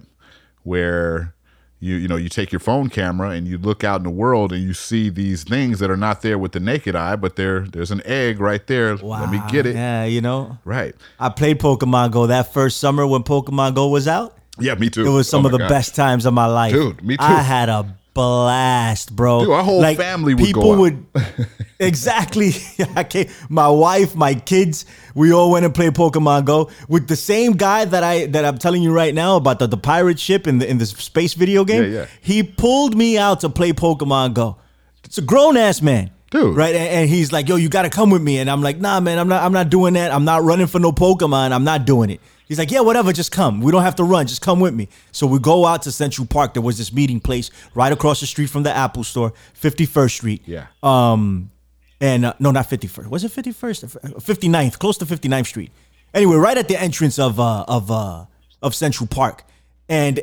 Where 0.63 1.35
you 1.79 1.95
you 1.95 2.07
know 2.07 2.15
you 2.15 2.29
take 2.29 2.51
your 2.51 2.59
phone 2.59 2.89
camera 2.89 3.29
and 3.31 3.47
you 3.47 3.57
look 3.57 3.83
out 3.83 3.99
in 3.99 4.03
the 4.03 4.09
world 4.09 4.51
and 4.51 4.63
you 4.63 4.73
see 4.73 5.09
these 5.09 5.43
things 5.43 5.79
that 5.79 5.91
are 5.91 5.97
not 5.97 6.21
there 6.21 6.37
with 6.37 6.51
the 6.53 6.59
naked 6.59 6.95
eye, 6.95 7.15
but 7.15 7.35
there 7.35 7.61
there's 7.61 7.91
an 7.91 8.01
egg 8.05 8.39
right 8.39 8.65
there. 8.67 8.95
Let 8.97 9.29
me 9.31 9.39
get 9.49 9.65
it. 9.65 9.75
Yeah, 9.75 10.05
you 10.05 10.21
know. 10.21 10.57
Right. 10.65 10.95
I 11.19 11.29
played 11.29 11.59
Pokemon 11.59 12.11
Go 12.11 12.27
that 12.27 12.51
first 12.53 12.79
summer 12.79 13.05
when 13.05 13.23
Pokemon 13.23 13.75
Go 13.75 13.87
was 13.89 14.07
out. 14.07 14.35
Yeah, 14.59 14.73
me 14.73 14.89
too. 14.89 15.05
It 15.05 15.09
was 15.09 15.29
some 15.29 15.45
Oh 15.45 15.49
of 15.49 15.51
the 15.51 15.59
God. 15.59 15.69
best 15.69 15.93
times 15.95 16.25
of 16.25 16.33
my 16.33 16.47
life. 16.47 16.73
Dude, 16.73 17.03
me 17.03 17.15
too. 17.15 17.23
I 17.23 17.41
had 17.41 17.69
a 17.69 17.95
blast, 18.17 19.15
bro. 19.15 19.41
Dude, 19.41 19.49
our 19.51 19.63
whole 19.63 19.83
family 19.93 20.33
would 20.33 20.43
people 20.43 20.75
would 20.75 21.05
exactly. 21.79 22.51
I 22.95 23.03
came, 23.03 23.29
my 23.47 23.67
wife, 23.67 24.15
my 24.15 24.33
kids, 24.33 24.85
we 25.13 25.31
all 25.31 25.51
went 25.51 25.65
and 25.65 25.73
played 25.73 25.93
Pokemon 25.93 26.45
Go 26.45 26.71
with 26.89 27.07
the 27.07 27.15
same 27.15 27.53
guy 27.53 27.85
that 27.85 28.03
I 28.03 28.25
that 28.27 28.43
I'm 28.43 28.57
telling 28.57 28.81
you 28.81 28.91
right 28.91 29.13
now 29.13 29.35
about 29.35 29.59
the, 29.59 29.67
the 29.67 29.77
pirate 29.77 30.19
ship 30.19 30.47
in 30.47 30.57
the 30.57 30.67
in 30.67 30.79
the 30.79 30.87
space 30.87 31.35
video 31.35 31.63
game. 31.63 31.83
Yeah, 31.83 31.99
yeah. 31.99 32.05
He 32.21 32.41
pulled 32.41 32.97
me 32.97 33.17
out 33.19 33.41
to 33.41 33.49
play 33.49 33.71
Pokemon 33.71 34.33
Go. 34.33 34.57
It's 35.03 35.19
a 35.19 35.21
grown 35.21 35.55
ass 35.55 35.81
man. 35.81 36.11
Dude. 36.29 36.57
Right, 36.57 36.75
and, 36.75 36.89
and 36.89 37.09
he's 37.09 37.31
like, 37.31 37.47
"Yo, 37.47 37.55
you 37.55 37.69
gotta 37.69 37.89
come 37.89 38.09
with 38.09 38.21
me," 38.21 38.39
and 38.39 38.49
I'm 38.49 38.61
like, 38.61 38.79
"Nah, 38.79 38.99
man, 38.99 39.17
I'm 39.17 39.29
not. 39.29 39.43
I'm 39.43 39.53
not 39.53 39.69
doing 39.69 39.93
that. 39.93 40.11
I'm 40.11 40.25
not 40.25 40.43
running 40.43 40.67
for 40.67 40.79
no 40.79 40.91
Pokemon. 40.91 41.51
I'm 41.53 41.63
not 41.63 41.85
doing 41.85 42.09
it." 42.09 42.19
He's 42.47 42.57
like, 42.57 42.71
"Yeah, 42.71 42.81
whatever. 42.81 43.11
Just 43.13 43.31
come. 43.31 43.61
We 43.61 43.71
don't 43.71 43.83
have 43.83 43.95
to 43.95 44.03
run. 44.03 44.27
Just 44.27 44.41
come 44.41 44.59
with 44.59 44.73
me." 44.73 44.89
So 45.11 45.27
we 45.27 45.39
go 45.39 45.65
out 45.65 45.81
to 45.83 45.91
Central 45.91 46.25
Park. 46.25 46.53
There 46.53 46.61
was 46.61 46.77
this 46.77 46.93
meeting 46.93 47.19
place 47.19 47.51
right 47.75 47.91
across 47.91 48.19
the 48.19 48.25
street 48.27 48.49
from 48.49 48.63
the 48.63 48.75
Apple 48.75 49.03
Store, 49.03 49.33
51st 49.61 50.11
Street. 50.11 50.41
Yeah. 50.45 50.67
Um, 50.81 51.51
and 51.99 52.25
uh, 52.25 52.33
no, 52.39 52.51
not 52.51 52.69
51st. 52.69 53.07
Was 53.07 53.23
it 53.23 53.31
51st? 53.31 54.15
59th, 54.21 54.79
close 54.79 54.97
to 54.99 55.05
59th 55.05 55.47
Street. 55.47 55.71
Anyway, 56.13 56.35
right 56.35 56.57
at 56.57 56.67
the 56.67 56.79
entrance 56.79 57.19
of 57.19 57.39
uh 57.39 57.65
of 57.67 57.91
uh 57.91 58.25
of 58.61 58.73
Central 58.75 59.07
Park, 59.07 59.43
and 59.89 60.21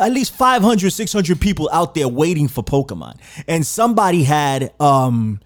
at 0.00 0.12
least 0.12 0.34
500, 0.34 0.90
600 0.90 1.40
people 1.40 1.68
out 1.72 1.94
there 1.94 2.08
waiting 2.08 2.48
for 2.48 2.62
Pokemon, 2.62 3.18
and 3.46 3.66
somebody 3.66 4.24
had 4.24 4.72
um 4.80 5.40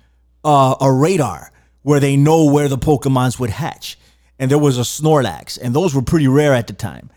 uh, 0.44 0.74
a 0.80 0.92
radar 0.92 1.52
where 1.82 2.00
they 2.00 2.16
know 2.16 2.44
where 2.44 2.68
the 2.68 2.78
Pokemons 2.78 3.38
would 3.38 3.50
hatch, 3.50 3.98
and 4.38 4.50
there 4.50 4.58
was 4.58 4.78
a 4.78 4.82
Snorlax, 4.82 5.58
and 5.60 5.74
those 5.74 5.94
were 5.94 6.02
pretty 6.02 6.28
rare 6.28 6.54
at 6.54 6.66
the 6.66 6.72
time 6.72 7.10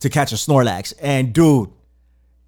to 0.00 0.08
catch 0.08 0.32
a 0.32 0.36
Snorlax, 0.36 0.92
and 1.00 1.32
dude 1.32 1.70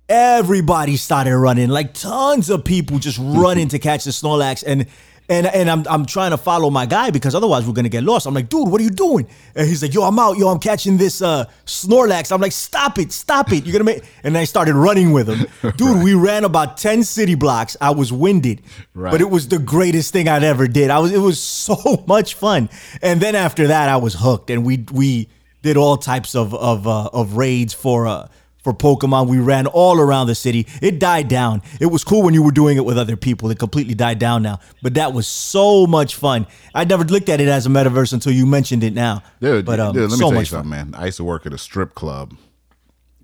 everybody 0.09 0.97
started 0.97 1.37
running. 1.37 1.69
Like 1.69 1.95
tons 1.95 2.51
of 2.51 2.65
people 2.65 2.99
just 2.99 3.19
running 3.21 3.69
to 3.69 3.79
catch 3.79 4.05
the 4.05 4.11
snorlax. 4.11 4.63
And 4.67 4.87
and 5.29 5.47
and 5.47 5.71
I'm 5.71 5.85
I'm 5.89 6.07
trying 6.07 6.33
to 6.33 6.37
follow 6.37 6.71
my 6.71 6.87
guy 6.87 7.11
because 7.11 7.35
otherwise 7.35 7.67
we're 7.67 7.73
gonna 7.73 7.89
get 7.89 8.05
lost. 8.05 8.27
I'm 8.27 8.35
like, 8.35 8.49
dude, 8.49 8.69
what 8.69 8.81
are 8.81 8.85
you 8.85 8.91
doing? 8.91 9.27
And 9.55 9.67
he's 9.67 9.83
like, 9.83 9.95
yo, 9.95 10.03
I'm 10.03 10.19
out, 10.19 10.37
yo, 10.37 10.49
I'm 10.49 10.59
catching 10.59 10.97
this 10.97 11.23
uh 11.23 11.47
Snorlax. 11.67 12.31
I'm 12.33 12.41
like, 12.41 12.53
stop 12.53 12.99
it, 12.99 13.13
stop 13.13 13.53
it. 13.53 13.65
You're 13.65 13.73
gonna 13.73 13.85
make 13.85 14.05
and 14.23 14.37
I 14.37 14.45
started 14.45 14.75
running 14.75 15.13
with 15.13 15.29
him. 15.29 15.73
Dude, 15.77 16.03
we 16.03 16.15
ran 16.15 16.45
about 16.45 16.77
10 16.77 17.05
city 17.05 17.35
blocks. 17.35 17.77
I 17.81 17.91
was 17.91 18.13
winded. 18.13 18.63
Right. 18.95 19.11
But 19.11 19.21
it 19.21 19.31
was 19.31 19.49
the 19.49 19.59
greatest 19.59 20.13
thing 20.13 20.29
I'd 20.29 20.45
ever 20.45 20.67
did. 20.69 20.91
I 20.91 20.99
was 20.99 21.13
it 21.13 21.19
was 21.19 21.43
so 21.43 22.05
much 22.07 22.35
fun. 22.35 22.69
And 23.03 23.21
then 23.21 23.35
after 23.35 23.69
that 23.69 23.89
I 23.89 23.97
was 23.97 24.15
hooked 24.15 24.51
and 24.51 24.65
we 24.65 24.85
we 24.93 25.29
did 25.63 25.77
all 25.79 25.97
types 25.97 26.35
of 26.35 26.55
of 26.55 26.87
uh, 26.87 27.09
of 27.13 27.37
raids 27.37 27.73
for 27.73 28.07
uh 28.07 28.29
for 28.65 28.73
Pokemon. 28.73 29.29
We 29.29 29.39
ran 29.39 29.67
all 29.67 30.01
around 30.01 30.27
the 30.27 30.35
city. 30.35 30.67
It 30.83 30.99
died 30.99 31.29
down. 31.29 31.63
It 31.81 31.87
was 31.87 32.03
cool 32.03 32.23
when 32.23 32.35
you 32.35 32.43
were 32.43 32.51
doing 32.51 32.79
it 32.79 32.85
with 32.85 32.99
other 32.99 33.15
people. 33.15 33.51
It 33.51 33.59
completely 33.59 33.95
died 33.95 34.19
down 34.19 34.43
now. 34.43 34.59
But 34.83 34.95
that 34.95 35.13
was 35.13 35.29
so 35.29 35.87
much 35.87 36.17
fun. 36.17 36.47
I 36.75 36.85
never 36.85 37.05
looked 37.05 37.29
at 37.29 37.41
it 37.41 37.49
as 37.49 37.67
a 37.67 37.69
metaverse 37.69 38.15
until 38.15 38.33
you 38.33 38.47
mentioned 38.47 38.83
it 38.83 38.95
now. 38.95 39.23
Dude, 39.41 39.67
but 39.67 39.79
um, 39.79 39.93
dude, 39.93 40.11
let 40.11 40.11
me 40.11 40.17
so 40.17 40.21
tell 40.21 40.29
you 40.31 40.35
much 40.35 40.51
fun. 40.51 40.65
something, 40.65 40.71
man. 40.71 40.95
I 40.95 41.07
used 41.07 41.19
to 41.19 41.25
work 41.25 41.47
at 41.47 41.53
a 41.53 41.59
strip 41.59 41.95
club, 41.95 42.35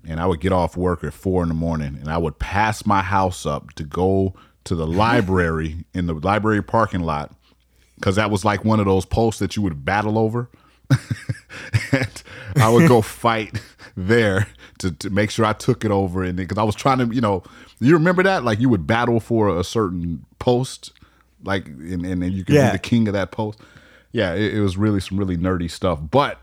and 0.07 0.19
I 0.19 0.27
would 0.27 0.39
get 0.39 0.51
off 0.51 0.77
work 0.77 1.03
at 1.03 1.13
four 1.13 1.41
in 1.41 1.49
the 1.49 1.55
morning, 1.55 1.97
and 1.99 2.07
I 2.07 2.19
would 2.19 2.37
pass 2.37 2.85
my 2.85 3.01
house 3.01 3.45
up 3.45 3.73
to 3.73 3.83
go 3.83 4.35
to 4.63 4.75
the 4.75 4.85
library 4.85 5.85
in 5.93 6.05
the 6.05 6.13
library 6.13 6.61
parking 6.61 7.01
lot, 7.01 7.33
because 7.95 8.15
that 8.15 8.29
was 8.29 8.45
like 8.45 8.63
one 8.63 8.79
of 8.79 8.85
those 8.85 9.05
posts 9.05 9.39
that 9.39 9.55
you 9.55 9.63
would 9.63 9.83
battle 9.83 10.19
over. 10.19 10.49
and 11.91 12.23
I 12.57 12.69
would 12.69 12.87
go 12.87 13.01
fight 13.01 13.61
there 13.95 14.47
to, 14.81 14.91
to 14.91 15.09
make 15.09 15.31
sure 15.31 15.45
I 15.45 15.53
took 15.53 15.83
it 15.85 15.91
over, 15.91 16.23
and 16.23 16.35
because 16.35 16.57
I 16.57 16.63
was 16.63 16.75
trying 16.75 16.97
to, 16.99 17.13
you 17.15 17.21
know, 17.21 17.41
you 17.79 17.93
remember 17.93 18.21
that? 18.23 18.43
Like 18.43 18.59
you 18.59 18.69
would 18.69 18.85
battle 18.85 19.19
for 19.19 19.57
a 19.57 19.63
certain 19.63 20.25
post, 20.39 20.91
like, 21.43 21.65
and, 21.67 22.05
and 22.05 22.21
then 22.21 22.31
you 22.33 22.43
could 22.43 22.55
Yeah. 22.55 22.67
be 22.71 22.73
the 22.73 22.79
king 22.79 23.07
of 23.07 23.13
that 23.13 23.31
post. 23.31 23.59
Yeah, 24.11 24.33
it, 24.33 24.55
it 24.55 24.61
was 24.61 24.77
really 24.77 24.99
some 24.99 25.17
really 25.17 25.37
nerdy 25.37 25.69
stuff, 25.71 25.99
but 26.11 26.39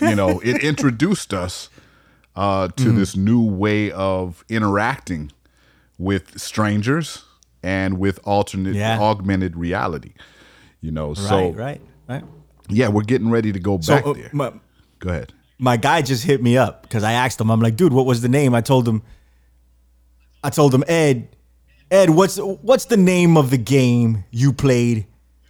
you 0.00 0.14
know, 0.14 0.40
it 0.44 0.62
introduced 0.64 1.32
us 1.32 1.68
uh, 2.34 2.68
to 2.68 2.84
Mm-hmm. 2.88 2.96
this 2.98 3.16
new 3.16 3.42
way 3.42 3.90
of 3.92 4.44
interacting 4.48 5.32
with 5.98 6.38
strangers 6.38 7.24
and 7.62 7.98
with 7.98 8.18
alternate 8.24 8.74
Yeah. 8.74 8.98
augmented 9.00 9.56
reality. 9.56 10.12
You 10.82 10.90
know, 10.92 11.14
so 11.14 11.50
right, 11.52 11.56
right, 11.56 11.80
right. 12.08 12.24
yeah, 12.68 12.88
we're 12.88 13.02
getting 13.02 13.30
ready 13.30 13.52
to 13.52 13.58
go 13.58 13.80
So 13.80 13.94
back 13.96 14.06
uh, 14.06 14.12
there. 14.12 14.30
my, 14.32 14.52
Go 14.98 15.08
ahead. 15.10 15.32
My 15.58 15.76
guy 15.76 16.02
just 16.02 16.24
hit 16.24 16.42
me 16.42 16.56
up 16.56 16.82
because 16.82 17.02
I 17.02 17.12
asked 17.12 17.40
him. 17.40 17.50
I'm 17.50 17.60
like, 17.60 17.76
dude, 17.76 17.92
what 17.92 18.06
was 18.06 18.20
the 18.20 18.28
name? 18.28 18.54
I 18.54 18.60
told 18.60 18.86
him. 18.86 19.02
I 20.44 20.50
told 20.50 20.74
him, 20.74 20.84
Ed, 20.86 21.28
Ed, 21.90 22.10
what's 22.10 22.36
what's 22.36 22.86
the 22.86 22.96
name 22.96 23.36
of 23.36 23.50
the 23.50 23.58
game 23.58 24.24
you 24.30 24.52
played 24.52 25.06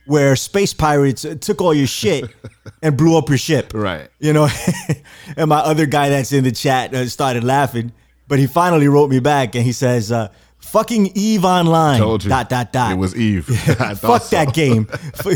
where 0.07 0.37
space 0.37 0.73
pirates 0.73 1.27
took 1.41 1.61
all 1.61 1.75
your 1.75 1.89
shit 1.89 2.31
and 2.83 2.97
blew 2.97 3.19
up 3.19 3.29
your 3.29 3.39
ship? 3.39 3.73
Right. 3.75 4.09
You 4.19 4.33
know, 4.33 4.49
and 5.37 5.49
my 5.49 5.59
other 5.59 5.87
guy 5.87 6.09
that's 6.09 6.33
in 6.33 6.45
the 6.45 6.53
chat 6.53 6.95
uh, 6.95 7.07
started 7.09 7.43
laughing, 7.43 7.93
but 8.29 8.39
he 8.39 8.47
finally 8.47 8.89
wrote 8.89 9.11
me 9.11 9.19
back 9.19 9.55
and 9.55 9.65
he 9.65 9.73
says, 9.73 10.13
uh, 10.13 10.29
"Fucking 10.67 11.13
Eve 11.15 11.45
Online." 11.45 11.99
Told 11.99 12.25
you. 12.25 12.31
Dot 12.31 12.49
dot 12.49 12.73
dot. 12.73 12.93
It 12.93 12.97
was 12.97 13.15
Eve. 13.17 13.47
Fuck 14.01 14.29
that 14.31 14.53
game. 14.53 14.89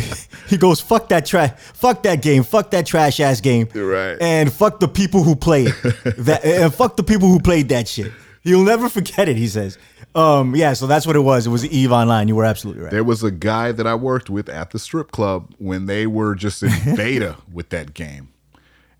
he 0.48 0.56
goes, 0.56 0.80
fuck 0.80 1.08
that 1.08 1.26
trash. 1.26 1.52
Fuck 1.74 2.02
that 2.02 2.22
game. 2.22 2.42
Fuck 2.42 2.70
that 2.72 2.86
trash 2.86 3.20
ass 3.20 3.40
game. 3.40 3.68
You're 3.74 3.90
right. 3.90 4.16
And 4.20 4.52
fuck 4.52 4.80
the 4.80 4.88
people 4.88 5.22
who 5.22 5.36
play 5.36 5.64
it. 5.64 6.16
that 6.18 6.44
and 6.44 6.72
fuck 6.74 6.96
the 6.96 7.02
people 7.02 7.28
who 7.28 7.40
played 7.40 7.68
that 7.70 7.88
shit. 7.88 8.12
You'll 8.42 8.64
never 8.64 8.88
forget 8.88 9.28
it. 9.28 9.36
He 9.36 9.48
says. 9.48 9.78
Um. 10.14 10.56
Yeah. 10.56 10.72
So 10.72 10.86
that's 10.86 11.06
what 11.06 11.14
it 11.16 11.20
was. 11.20 11.46
It 11.46 11.50
was 11.50 11.64
Eve 11.66 11.92
Online. 11.92 12.26
You 12.26 12.36
were 12.36 12.44
absolutely 12.44 12.82
right. 12.82 12.90
There 12.90 13.04
was 13.04 13.22
a 13.22 13.30
guy 13.30 13.70
that 13.72 13.86
I 13.86 13.94
worked 13.94 14.28
with 14.28 14.48
at 14.48 14.70
the 14.70 14.78
strip 14.78 15.12
club 15.12 15.54
when 15.58 15.86
they 15.86 16.06
were 16.06 16.34
just 16.34 16.62
in 16.62 16.96
beta 16.96 17.36
with 17.52 17.68
that 17.68 17.94
game. 17.94 18.28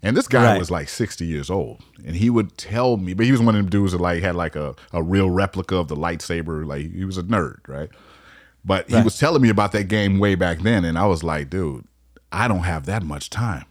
And 0.02 0.16
this 0.16 0.28
guy 0.28 0.44
Right. 0.44 0.58
was 0.58 0.70
like 0.70 0.88
60 0.88 1.26
years 1.26 1.50
old. 1.50 1.82
And 2.06 2.16
he 2.16 2.30
would 2.30 2.56
tell 2.56 2.96
me, 2.96 3.12
but 3.14 3.26
he 3.26 3.32
was 3.32 3.40
one 3.40 3.54
of 3.54 3.58
them 3.62 3.68
dudes 3.70 3.92
that 3.92 4.00
like 4.00 4.22
had 4.22 4.34
like 4.34 4.56
a, 4.56 4.74
a 4.92 5.02
real 5.02 5.28
replica 5.30 5.76
of 5.76 5.88
the 5.88 5.96
lightsaber. 5.96 6.64
Like 6.66 6.92
he 6.92 7.04
was 7.04 7.18
a 7.18 7.22
nerd, 7.22 7.58
right? 7.68 7.90
But 8.64 8.88
he 8.88 8.94
Right. 8.96 9.04
was 9.04 9.18
telling 9.18 9.42
me 9.42 9.48
about 9.50 9.72
that 9.72 9.88
game 9.88 10.18
way 10.18 10.34
back 10.36 10.60
then. 10.60 10.84
And 10.84 10.98
I 10.98 11.06
was 11.06 11.22
like, 11.22 11.50
dude, 11.50 11.84
I 12.32 12.48
don't 12.48 12.60
have 12.64 12.86
that 12.86 13.02
much 13.02 13.28
time. 13.30 13.64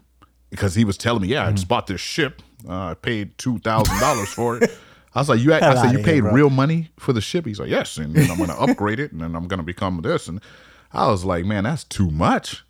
Because 0.51 0.75
he 0.75 0.84
was 0.84 0.97
telling 0.97 1.21
me, 1.23 1.27
yeah, 1.30 1.41
Mm-hmm. 1.43 1.49
I 1.49 1.53
just 1.53 1.67
bought 1.67 1.88
this 1.88 2.01
ship. 2.01 2.41
Uh, 2.67 2.88
I 2.89 2.93
paid 2.95 3.38
$2,000 3.38 4.25
for 4.27 4.57
it. 4.57 4.71
I 5.15 5.19
was 5.19 5.30
like, 5.30 5.39
you, 5.39 5.53
I 5.53 5.59
said, 5.75 5.91
you 5.91 5.99
paid 6.03 6.21
bro. 6.21 6.32
real 6.34 6.49
money 6.51 6.89
for 6.99 7.13
the 7.13 7.21
ship? 7.21 7.45
He's 7.45 7.59
like, 7.59 7.69
yes. 7.69 7.97
And 7.97 8.13
then 8.13 8.30
I'm 8.30 8.38
going 8.38 8.49
to 8.55 8.59
upgrade 8.59 8.99
it 8.99 9.11
and 9.11 9.21
then 9.21 9.36
I'm 9.36 9.47
going 9.47 9.59
to 9.59 9.63
become 9.65 10.01
this. 10.01 10.27
And 10.27 10.41
I 10.93 11.07
was 11.09 11.23
like, 11.25 11.45
man, 11.45 11.63
that's 11.63 11.84
too 11.84 12.09
much. 12.11 12.63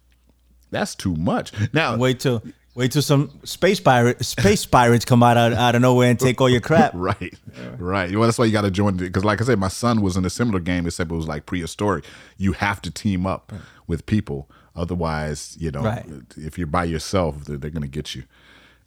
That's 0.71 0.93
too 0.95 1.15
much. 1.15 1.51
Now, 1.73 1.97
Wait 1.97 2.19
till 2.19 2.43
wait 2.79 2.91
till 2.93 3.01
some 3.01 3.29
space 3.43 3.79
pirate 3.79 4.23
space 4.25 4.65
pirates 4.65 5.03
come 5.05 5.21
out, 5.21 5.35
out 5.37 5.51
out 5.53 5.75
of 5.75 5.81
nowhere 5.81 6.09
and 6.09 6.19
take 6.19 6.39
all 6.41 6.49
your 6.49 6.61
crap. 6.61 6.93
Right, 7.09 7.33
right. 7.77 8.11
Well, 8.15 8.23
that's 8.27 8.39
why 8.39 8.45
you 8.45 8.51
got 8.53 8.61
to 8.61 8.71
join 8.71 8.95
it 8.95 8.99
because, 8.99 9.25
like 9.25 9.41
I 9.41 9.43
said, 9.45 9.59
my 9.59 9.67
son 9.67 10.01
was 10.01 10.15
in 10.17 10.23
a 10.25 10.29
similar 10.29 10.59
game, 10.59 10.85
except 10.87 11.11
it 11.11 11.15
was 11.15 11.27
like 11.27 11.45
prehistoric. 11.45 12.05
You 12.37 12.53
have 12.53 12.81
to 12.83 12.91
team 12.91 13.27
up 13.27 13.51
with 13.85 14.05
people, 14.05 14.49
otherwise, 14.75 15.57
you 15.59 15.71
know, 15.71 15.81
Right. 15.83 16.05
if 16.37 16.57
you're 16.57 16.67
by 16.67 16.85
yourself, 16.85 17.43
they're, 17.45 17.57
they're 17.57 17.69
going 17.69 17.83
to 17.83 17.87
get 17.89 18.15
you. 18.15 18.23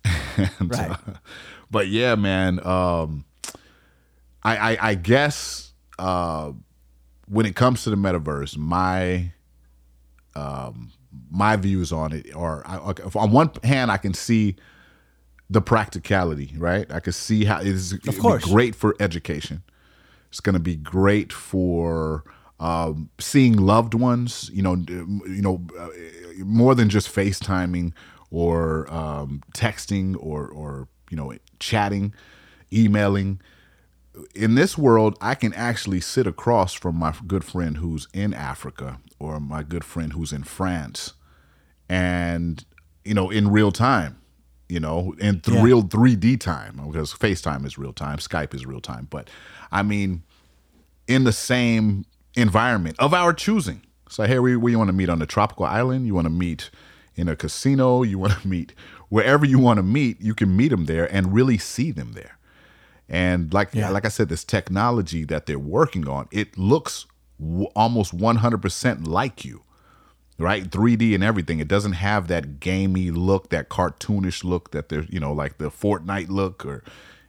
And, 0.58 0.70
Right. 0.70 0.90
uh, 0.90 0.96
but 1.70 1.88
yeah, 1.88 2.14
man. 2.14 2.64
Um, 2.66 3.24
I, 4.42 4.72
I 4.72 4.78
I 4.90 4.94
guess 4.94 5.72
uh, 5.98 6.52
when 7.28 7.44
it 7.46 7.54
comes 7.54 7.84
to 7.84 7.90
the 7.90 7.96
metaverse, 7.96 8.56
my 8.56 9.32
um, 10.34 10.90
my 11.32 11.56
views 11.56 11.92
on 11.92 12.12
it 12.12 12.34
are 12.34 12.62
I, 12.66 12.76
on 13.14 13.32
one 13.32 13.50
hand 13.64 13.90
I 13.90 13.96
can 13.96 14.14
see 14.14 14.56
the 15.48 15.60
practicality, 15.60 16.54
right? 16.56 16.90
I 16.90 17.00
can 17.00 17.12
see 17.12 17.44
how 17.44 17.60
it's 17.60 17.92
it'd 17.92 18.18
course. 18.18 18.44
great 18.44 18.74
for 18.74 18.94
education. 19.00 19.62
It's 20.28 20.40
going 20.40 20.54
to 20.54 20.60
be 20.60 20.76
great 20.76 21.32
for 21.32 22.24
um, 22.58 23.10
seeing 23.18 23.56
loved 23.56 23.94
ones. 23.94 24.50
You 24.52 24.62
know, 24.62 24.76
you 24.76 25.42
know, 25.42 25.62
uh, 25.78 25.88
more 26.38 26.74
than 26.74 26.88
just 26.88 27.14
FaceTiming 27.14 27.92
or 28.30 28.92
um, 28.92 29.42
texting 29.54 30.16
or 30.18 30.48
or 30.48 30.88
you 31.10 31.16
know 31.16 31.34
chatting, 31.58 32.14
emailing. 32.72 33.40
In 34.34 34.54
this 34.56 34.76
world, 34.76 35.16
I 35.20 35.34
can 35.34 35.54
actually 35.54 36.00
sit 36.00 36.26
across 36.26 36.74
from 36.74 36.96
my 36.96 37.14
good 37.26 37.44
friend 37.44 37.78
who's 37.78 38.08
in 38.12 38.34
Africa 38.34 39.00
or 39.18 39.40
my 39.40 39.62
good 39.62 39.84
friend 39.84 40.12
who's 40.12 40.32
in 40.32 40.42
France, 40.42 41.14
and 41.92 42.64
you 43.04 43.14
know, 43.14 43.28
in 43.30 43.50
real 43.50 43.70
time, 43.72 44.16
you 44.68 44.80
know, 44.80 45.14
in 45.18 45.40
th- 45.40 45.56
Yeah. 45.56 45.62
real 45.62 45.82
3D 45.82 46.36
time 46.40 46.80
because 46.86 47.12
FaceTime 47.12 47.66
is 47.66 47.76
real 47.76 47.92
time, 47.92 48.18
Skype 48.18 48.54
is 48.54 48.64
real 48.64 48.80
time. 48.80 49.08
But 49.10 49.28
I 49.70 49.82
mean, 49.82 50.22
in 51.06 51.24
the 51.24 51.32
same 51.32 52.04
environment 52.34 52.96
of 52.98 53.12
our 53.12 53.32
choosing. 53.34 53.82
So, 54.08 54.24
hey, 54.24 54.38
we, 54.38 54.52
you 54.70 54.78
want 54.78 54.88
to 54.88 54.92
meet 54.94 55.08
on 55.08 55.20
a 55.20 55.26
tropical 55.26 55.64
island? 55.66 56.06
You 56.06 56.14
want 56.14 56.26
to 56.26 56.30
meet 56.32 56.70
in 57.16 57.28
a 57.28 57.34
casino? 57.36 58.02
You 58.02 58.18
want 58.18 58.40
to 58.40 58.48
meet 58.56 58.72
wherever 59.08 59.44
you 59.44 59.58
want 59.58 59.78
to 59.78 59.82
meet? 59.82 60.20
You 60.20 60.34
can 60.34 60.56
meet 60.56 60.68
them 60.68 60.84
there 60.86 61.12
and 61.14 61.34
really 61.34 61.58
see 61.58 61.90
them 61.90 62.12
there. 62.12 62.38
And 63.08 63.52
like 63.52 63.70
Yeah. 63.74 63.90
like 63.90 64.04
I 64.06 64.08
said, 64.08 64.28
this 64.28 64.44
technology 64.44 65.24
that 65.24 65.46
they're 65.46 65.58
working 65.58 66.08
on, 66.08 66.28
it 66.30 66.56
looks 66.56 67.06
w- 67.40 67.66
almost 67.74 68.16
100% 68.16 69.06
like 69.06 69.44
you 69.44 69.62
right? 70.42 70.68
3d 70.70 71.14
and 71.14 71.24
everything. 71.24 71.58
It 71.60 71.68
doesn't 71.68 71.92
have 71.94 72.28
that 72.28 72.60
gamey 72.60 73.10
look 73.10 73.50
that 73.50 73.68
cartoonish 73.68 74.44
look 74.44 74.72
that 74.72 74.88
there's 74.88 75.06
you 75.10 75.20
know 75.20 75.32
like 75.32 75.58
the 75.58 75.70
fortnite 75.70 76.28
look 76.28 76.66
or 76.66 76.82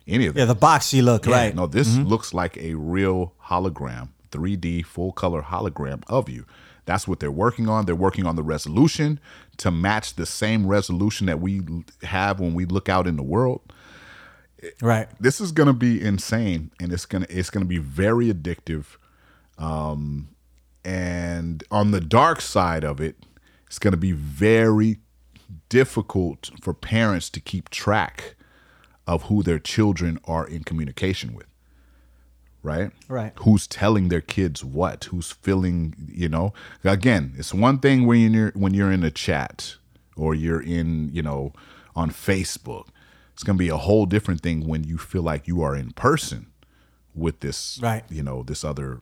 any 0.07 0.25
of 0.25 0.33
that 0.33 0.39
Yeah, 0.41 0.45
the 0.45 0.55
boxy 0.55 1.01
look, 1.03 1.25
Yeah, 1.25 1.35
right? 1.35 1.55
no 1.55 1.67
this 1.67 1.95
looks 1.97 2.33
like 2.33 2.57
a 2.57 2.73
real 2.75 3.33
hologram 3.45 4.09
3d 4.31 4.85
full 4.85 5.11
color 5.13 5.41
hologram 5.43 6.03
of 6.07 6.27
you. 6.27 6.45
That's 6.85 7.07
what 7.07 7.21
they're 7.21 7.31
working 7.31 7.69
on. 7.69 7.85
They're 7.85 7.95
working 7.95 8.25
on 8.25 8.35
the 8.35 8.43
resolution 8.43 9.19
to 9.57 9.71
match 9.71 10.15
the 10.15 10.25
same 10.25 10.67
resolution 10.67 11.27
that 11.27 11.39
we 11.39 11.61
have 12.01 12.41
when 12.41 12.53
we 12.53 12.65
look 12.65 12.89
out 12.89 13.07
in 13.07 13.15
the 13.15 13.23
world. 13.23 13.61
Right. 14.81 15.07
this 15.19 15.41
is 15.41 15.51
going 15.51 15.67
to 15.67 15.73
be 15.73 16.01
insane 16.01 16.71
and 16.79 16.91
it's 16.93 17.05
going 17.05 17.25
to 17.25 17.37
it's 17.37 17.49
going 17.49 17.63
to 17.65 17.67
be 17.67 17.79
very 17.79 18.33
addictive 18.33 18.85
um 19.57 20.29
and 20.85 21.63
on 21.71 21.91
the 21.91 22.01
dark 22.01 22.41
side 22.41 22.83
of 22.83 22.99
it 22.99 23.15
it's 23.67 23.79
going 23.79 23.91
to 23.91 23.97
be 23.97 24.11
very 24.11 24.97
difficult 25.69 26.51
for 26.61 26.73
parents 26.73 27.29
to 27.29 27.39
keep 27.39 27.69
track 27.69 28.35
of 29.07 29.23
who 29.23 29.43
their 29.43 29.59
children 29.59 30.19
are 30.25 30.45
in 30.47 30.63
communication 30.63 31.33
with 31.33 31.47
right 32.61 32.91
Right. 33.07 33.33
who's 33.39 33.67
telling 33.67 34.09
their 34.09 34.21
kids 34.21 34.63
what 34.63 35.05
who's 35.05 35.31
feeling 35.31 35.95
you 36.11 36.29
know 36.29 36.53
again 36.83 37.33
it's 37.37 37.53
one 37.53 37.79
thing 37.79 38.05
when 38.05 38.33
you're 38.33 38.51
when 38.55 38.73
you're 38.73 38.91
in 38.91 39.03
a 39.03 39.11
chat 39.11 39.75
or 40.15 40.33
you're 40.35 40.61
in 40.61 41.09
you 41.13 41.21
know 41.21 41.53
on 41.95 42.09
facebook 42.11 42.87
it's 43.33 43.43
going 43.43 43.57
to 43.57 43.63
be 43.63 43.69
a 43.69 43.77
whole 43.77 44.05
different 44.05 44.41
thing 44.41 44.67
when 44.67 44.83
you 44.83 44.97
feel 44.97 45.23
like 45.23 45.47
you 45.47 45.61
are 45.61 45.75
in 45.75 45.91
person 45.91 46.47
with 47.15 47.39
this 47.41 47.79
Right. 47.81 48.03
you 48.09 48.23
know 48.23 48.43
this 48.43 48.63
other 48.63 48.99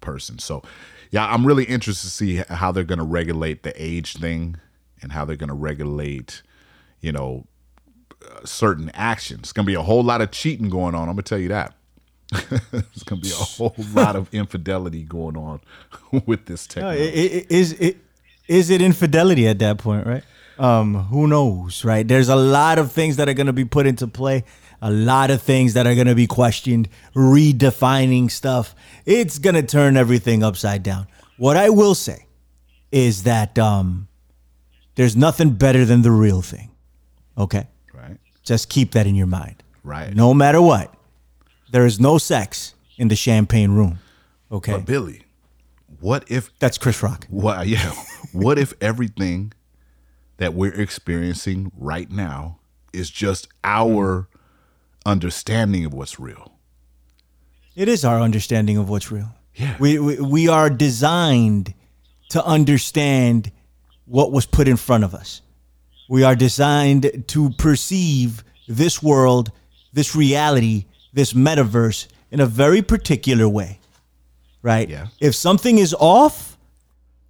person 0.00 0.38
so 0.38 0.62
yeah 1.10 1.26
i'm 1.32 1.46
really 1.46 1.64
interested 1.64 2.06
to 2.08 2.10
see 2.12 2.36
how 2.48 2.70
they're 2.72 2.84
going 2.84 2.98
to 2.98 3.04
regulate 3.04 3.62
the 3.62 3.72
age 3.82 4.14
thing 4.16 4.56
and 5.02 5.12
how 5.12 5.24
they're 5.24 5.36
going 5.36 5.48
to 5.48 5.54
regulate 5.54 6.42
you 7.00 7.12
know 7.12 7.46
uh, 8.30 8.44
certain 8.44 8.90
actions 8.94 9.40
it's 9.40 9.52
going 9.52 9.64
to 9.64 9.70
be 9.70 9.74
a 9.74 9.82
whole 9.82 10.02
lot 10.02 10.20
of 10.20 10.30
cheating 10.30 10.68
going 10.68 10.94
on 10.94 11.02
i'm 11.08 11.14
going 11.14 11.16
to 11.16 11.22
tell 11.22 11.38
you 11.38 11.48
that 11.48 11.74
it's 12.32 13.02
going 13.04 13.20
to 13.22 13.26
be 13.28 13.30
a 13.32 13.34
whole 13.34 13.74
lot 13.94 14.14
of 14.16 14.32
infidelity 14.34 15.02
going 15.02 15.36
on 15.36 15.60
with 16.26 16.44
this 16.46 16.68
No, 16.76 16.88
i- 16.88 16.94
technology 16.96 17.38
i- 17.40 17.46
is 17.48 17.72
it 17.72 17.96
is 18.48 18.70
it 18.70 18.80
infidelity 18.80 19.46
at 19.46 19.58
that 19.58 19.76
point, 19.76 20.06
right? 20.06 20.22
Um, 20.58 20.94
who 20.94 21.26
knows, 21.26 21.84
right? 21.84 22.08
There's 22.08 22.30
a 22.30 22.34
lot 22.36 22.78
of 22.78 22.90
things 22.92 23.16
that 23.16 23.28
are 23.28 23.34
going 23.34 23.46
to 23.46 23.52
be 23.52 23.66
put 23.66 23.86
into 23.86 24.06
play, 24.08 24.42
a 24.80 24.90
lot 24.90 25.30
of 25.30 25.42
things 25.42 25.74
that 25.74 25.86
are 25.86 25.94
going 25.94 26.06
to 26.06 26.14
be 26.14 26.26
questioned, 26.26 26.88
redefining 27.14 28.30
stuff. 28.30 28.74
It's 29.06 29.38
going 29.38 29.54
to 29.54 29.62
turn 29.62 29.96
everything 29.96 30.42
upside 30.42 30.82
down. 30.82 31.06
What 31.36 31.56
I 31.56 31.70
will 31.70 31.94
say 31.94 32.26
is 32.92 33.24
that 33.24 33.58
um, 33.58 34.08
there's 34.94 35.16
nothing 35.16 35.50
better 35.50 35.84
than 35.84 36.02
the 36.02 36.10
real 36.10 36.42
thing. 36.42 36.70
Okay, 37.36 37.68
right 37.94 38.18
just 38.42 38.68
keep 38.68 38.92
that 38.92 39.06
in 39.06 39.14
your 39.14 39.26
mind. 39.26 39.62
right 39.84 40.14
No 40.14 40.34
matter 40.34 40.60
what, 40.60 40.92
there 41.70 41.86
is 41.86 42.00
no 42.00 42.18
sex 42.18 42.74
in 42.96 43.08
the 43.08 43.16
champagne 43.16 43.72
room. 43.72 44.00
Okay, 44.50 44.72
but 44.72 44.86
billy 44.86 45.24
what 46.00 46.30
if 46.30 46.56
that's 46.58 46.78
Chris 46.78 47.02
Rock. 47.02 47.26
What? 47.28 47.66
Yeah. 47.66 47.92
what 48.32 48.58
if 48.58 48.72
everything 48.80 49.52
that 50.36 50.54
we're 50.54 50.74
experiencing 50.74 51.72
right 51.76 52.10
now 52.10 52.58
is 52.92 53.10
just 53.10 53.48
our 53.64 54.28
understanding 55.08 55.84
of 55.84 55.92
what's 55.92 56.20
real? 56.20 56.52
It 57.74 57.88
is 57.88 58.04
our 58.04 58.20
understanding 58.20 58.76
of 58.76 58.88
what's 58.88 59.10
real. 59.10 59.34
Yeah. 59.54 59.76
We, 59.80 59.98
we 59.98 60.20
we 60.20 60.48
are 60.48 60.70
designed 60.70 61.74
to 62.30 62.44
understand 62.44 63.50
what 64.04 64.30
was 64.30 64.46
put 64.46 64.68
in 64.68 64.76
front 64.76 65.04
of 65.04 65.14
us. 65.14 65.42
We 66.08 66.22
are 66.22 66.36
designed 66.36 67.24
to 67.28 67.50
perceive 67.50 68.44
this 68.68 69.02
world, 69.02 69.50
this 69.92 70.14
reality, 70.14 70.86
this 71.12 71.32
metaverse 71.32 72.06
in 72.30 72.40
a 72.40 72.46
very 72.46 72.82
particular 72.82 73.48
way. 73.48 73.80
Right? 74.62 74.88
Yeah. 74.88 75.08
If 75.20 75.34
something 75.34 75.78
is 75.78 75.94
off, 75.98 76.58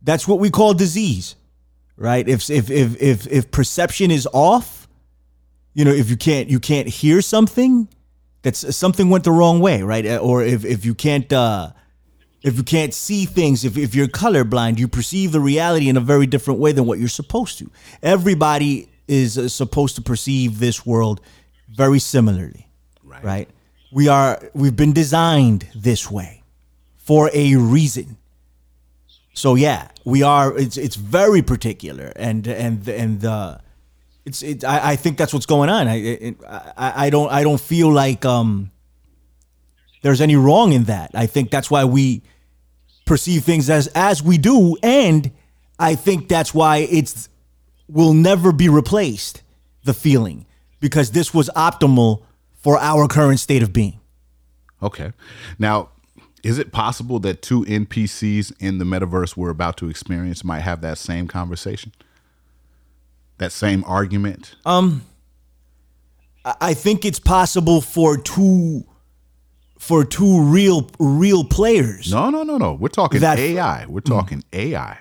that's 0.02 0.28
what 0.28 0.38
we 0.38 0.50
call 0.50 0.74
disease. 0.74 1.34
Right? 1.96 2.28
If 2.28 2.48
if 2.50 2.70
if 2.70 3.00
if 3.00 3.26
if 3.26 3.50
perception 3.50 4.10
is 4.10 4.28
off, 4.32 4.77
you 5.78 5.84
know, 5.84 5.92
if 6.02 6.10
you 6.10 6.16
can't 6.16 6.48
you 6.54 6.60
can't 6.70 6.88
hear 6.88 7.18
something, 7.22 7.72
that's 8.42 8.60
something 8.76 9.10
went 9.12 9.22
the 9.24 9.30
wrong 9.40 9.60
way, 9.60 9.78
right? 9.92 10.04
Uh, 10.06 10.16
Or 10.28 10.36
if 10.54 10.64
if 10.64 10.84
you 10.84 10.94
can't 10.94 11.32
uh 11.32 11.70
if 12.42 12.56
you 12.56 12.64
can't 12.64 12.94
see 12.94 13.26
things, 13.26 13.64
if, 13.64 13.76
if 13.76 13.94
you're 13.96 14.08
colorblind, 14.08 14.78
you 14.78 14.88
perceive 14.88 15.30
the 15.32 15.40
reality 15.52 15.88
in 15.88 15.96
a 15.96 16.00
very 16.12 16.26
different 16.26 16.58
way 16.60 16.72
than 16.72 16.84
what 16.88 16.98
you're 16.98 17.16
supposed 17.22 17.58
to. 17.58 17.70
Everybody 18.02 18.88
is 19.06 19.36
uh, 19.38 19.48
supposed 19.48 19.94
to 19.96 20.02
perceive 20.02 20.58
this 20.58 20.84
world 20.86 21.20
very 21.82 21.98
similarly, 22.00 22.64
Right. 23.12 23.24
right? 23.24 23.48
We 23.92 24.08
are 24.08 24.34
we've 24.54 24.76
been 24.76 24.92
designed 24.94 25.62
this 25.84 26.10
way 26.10 26.42
for 26.96 27.30
a 27.32 27.54
reason. 27.56 28.16
So 29.34 29.54
yeah, 29.56 29.82
we 30.04 30.24
are. 30.24 30.58
It's 30.58 30.76
it's 30.76 30.96
very 30.96 31.42
particular, 31.42 32.12
and 32.16 32.46
and 32.48 32.88
and 32.88 33.24
uh, 33.24 33.58
it's 34.28 34.42
it. 34.42 34.64
I, 34.64 34.92
I 34.92 34.96
think 34.96 35.18
that's 35.18 35.32
what's 35.32 35.46
going 35.46 35.70
on. 35.70 35.88
I, 35.88 35.96
it, 35.96 36.36
I 36.46 37.06
I 37.06 37.10
don't 37.10 37.30
I 37.32 37.42
don't 37.42 37.60
feel 37.60 37.90
like 37.90 38.24
um 38.24 38.70
there's 40.02 40.20
any 40.20 40.36
wrong 40.36 40.72
in 40.72 40.84
that. 40.84 41.10
I 41.14 41.26
think 41.26 41.50
that's 41.50 41.70
why 41.70 41.84
we 41.84 42.22
perceive 43.06 43.44
things 43.44 43.68
as 43.70 43.88
as 43.94 44.22
we 44.22 44.38
do, 44.38 44.76
and 44.82 45.30
I 45.78 45.94
think 45.94 46.28
that's 46.28 46.52
why 46.54 46.78
it's 46.78 47.28
will 47.88 48.12
never 48.12 48.52
be 48.52 48.68
replaced. 48.68 49.42
The 49.84 49.94
feeling 49.94 50.44
because 50.80 51.12
this 51.12 51.32
was 51.32 51.48
optimal 51.56 52.22
for 52.58 52.78
our 52.78 53.08
current 53.08 53.40
state 53.40 53.62
of 53.62 53.72
being. 53.72 53.98
Okay. 54.82 55.12
Now, 55.58 55.88
is 56.42 56.58
it 56.58 56.72
possible 56.72 57.18
that 57.20 57.40
two 57.40 57.64
NPCs 57.64 58.52
in 58.60 58.78
the 58.78 58.84
metaverse 58.84 59.36
we're 59.36 59.50
about 59.50 59.78
to 59.78 59.88
experience 59.88 60.44
might 60.44 60.60
have 60.60 60.82
that 60.82 60.98
same 60.98 61.26
conversation? 61.26 61.92
That 63.38 63.52
same 63.52 63.84
argument? 63.86 64.54
Um, 64.64 65.02
I 66.44 66.54
I 66.60 66.74
think 66.74 67.04
it's 67.04 67.20
possible 67.20 67.80
for 67.80 68.16
two 68.16 68.84
for 69.78 70.04
two 70.04 70.42
real 70.42 70.90
real 70.98 71.44
players. 71.44 72.12
No, 72.12 72.30
no, 72.30 72.42
no, 72.42 72.58
no. 72.58 72.74
We're 72.74 72.88
talking 72.88 73.20
That- 73.20 73.38
AI. 73.38 73.86
We're 73.86 74.00
mm. 74.00 74.06
talking 74.06 74.44
AI 74.52 74.98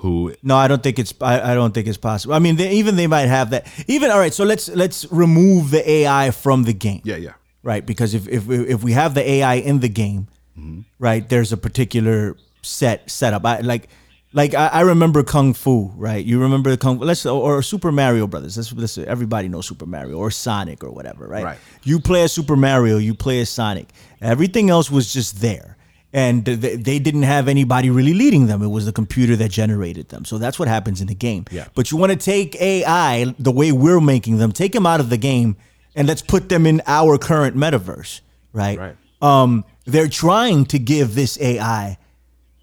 who 0.00 0.34
No, 0.42 0.56
I 0.56 0.66
don't 0.66 0.82
think 0.82 0.98
it's. 0.98 1.14
I, 1.20 1.52
I 1.52 1.54
don't 1.54 1.72
think 1.72 1.86
it's 1.86 1.98
possible. 1.98 2.34
I 2.34 2.38
mean, 2.38 2.56
they, 2.56 2.72
even 2.72 2.96
they 2.96 3.06
might 3.06 3.28
have 3.28 3.50
that. 3.50 3.66
Even 3.86 4.10
all 4.10 4.18
right. 4.18 4.32
So 4.32 4.44
let's 4.44 4.68
let's 4.70 5.10
remove 5.12 5.70
the 5.70 5.88
AI 5.88 6.30
from 6.30 6.64
the 6.64 6.72
game. 6.72 7.02
Yeah, 7.04 7.16
yeah. 7.16 7.32
Right, 7.62 7.84
because 7.84 8.14
if 8.14 8.26
if 8.26 8.48
if 8.48 8.82
we 8.82 8.92
have 8.92 9.12
the 9.14 9.28
AI 9.28 9.54
in 9.56 9.80
the 9.80 9.88
game, 9.90 10.28
mm-hmm. 10.58 10.80
right, 10.98 11.28
there's 11.28 11.52
a 11.52 11.58
particular 11.58 12.36
set 12.62 13.10
setup. 13.10 13.44
I, 13.44 13.60
like 13.60 13.90
like 14.32 14.54
I, 14.54 14.68
I 14.68 14.80
remember 14.82 15.22
Kung 15.22 15.54
Fu, 15.54 15.90
right? 15.96 16.24
You 16.24 16.40
remember 16.40 16.70
the 16.70 16.76
Kung 16.76 16.98
let's 16.98 17.26
or 17.26 17.62
Super 17.62 17.90
Mario 17.90 18.26
Brothers. 18.26 18.56
Let's, 18.56 18.72
let's 18.72 18.98
everybody 18.98 19.48
knows 19.48 19.66
Super 19.66 19.86
Mario 19.86 20.18
or 20.18 20.30
Sonic 20.30 20.84
or 20.84 20.90
whatever, 20.90 21.26
right? 21.26 21.44
Right. 21.44 21.58
You 21.82 22.00
play 22.00 22.22
a 22.22 22.28
Super 22.28 22.56
Mario, 22.56 22.98
you 22.98 23.14
play 23.14 23.40
a 23.40 23.46
Sonic. 23.46 23.88
Everything 24.20 24.70
else 24.70 24.90
was 24.90 25.12
just 25.12 25.40
there. 25.40 25.76
And 26.12 26.44
they, 26.44 26.74
they 26.74 26.98
didn't 26.98 27.22
have 27.22 27.46
anybody 27.46 27.88
really 27.88 28.14
leading 28.14 28.48
them. 28.48 28.62
It 28.62 28.68
was 28.68 28.84
the 28.84 28.92
computer 28.92 29.36
that 29.36 29.48
generated 29.50 30.08
them. 30.08 30.24
So 30.24 30.38
that's 30.38 30.58
what 30.58 30.66
happens 30.66 31.00
in 31.00 31.06
the 31.06 31.14
game. 31.14 31.44
Yeah. 31.52 31.68
But 31.76 31.92
you 31.92 31.98
want 31.98 32.10
to 32.10 32.18
take 32.18 32.60
AI 32.60 33.32
the 33.38 33.52
way 33.52 33.70
we're 33.70 34.00
making 34.00 34.38
them, 34.38 34.50
take 34.50 34.72
them 34.72 34.86
out 34.86 34.98
of 34.98 35.08
the 35.08 35.16
game, 35.16 35.56
and 35.94 36.08
let's 36.08 36.22
put 36.22 36.48
them 36.48 36.66
in 36.66 36.82
our 36.88 37.16
current 37.16 37.56
metaverse, 37.56 38.22
right? 38.52 38.78
Right. 38.78 38.96
Um, 39.22 39.64
they're 39.84 40.08
trying 40.08 40.64
to 40.66 40.80
give 40.80 41.14
this 41.14 41.40
AI 41.40 41.96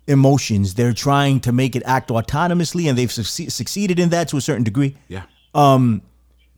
emotions. 0.07 0.73
They're 0.73 0.93
trying 0.93 1.39
to 1.41 1.51
make 1.51 1.75
it 1.75 1.83
act 1.85 2.09
autonomously, 2.09 2.89
and 2.89 2.97
they've 2.97 3.09
succe- 3.09 3.51
succeeded 3.51 3.99
in 3.99 4.09
that 4.09 4.29
to 4.29 4.37
a 4.37 4.41
certain 4.41 4.63
degree. 4.63 4.95
Yeah. 5.07 5.23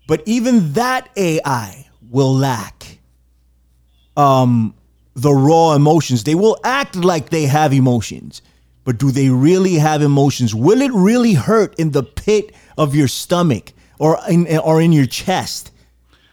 But 0.07 0.23
even 0.25 0.73
that 0.73 1.09
AI 1.15 1.87
will 2.09 2.33
lack 2.33 2.99
um, 4.17 4.73
the 5.15 5.31
raw 5.31 5.73
emotions. 5.73 6.23
They 6.23 6.35
will 6.35 6.57
act 6.63 6.95
like 6.95 7.29
they 7.29 7.43
have 7.43 7.73
emotions, 7.73 8.41
but 8.85 8.97
do 8.97 9.11
they 9.11 9.29
really 9.29 9.75
have 9.75 10.01
emotions? 10.01 10.55
Will 10.55 10.81
it 10.81 10.91
really 10.91 11.33
hurt 11.33 11.79
in 11.79 11.91
the 11.91 12.03
pit 12.03 12.55
of 12.77 12.95
your 12.95 13.07
stomach 13.07 13.73
or 13.99 14.19
in 14.27 14.47
or 14.59 14.81
in 14.81 14.91
your 14.91 15.05
chest? 15.05 15.71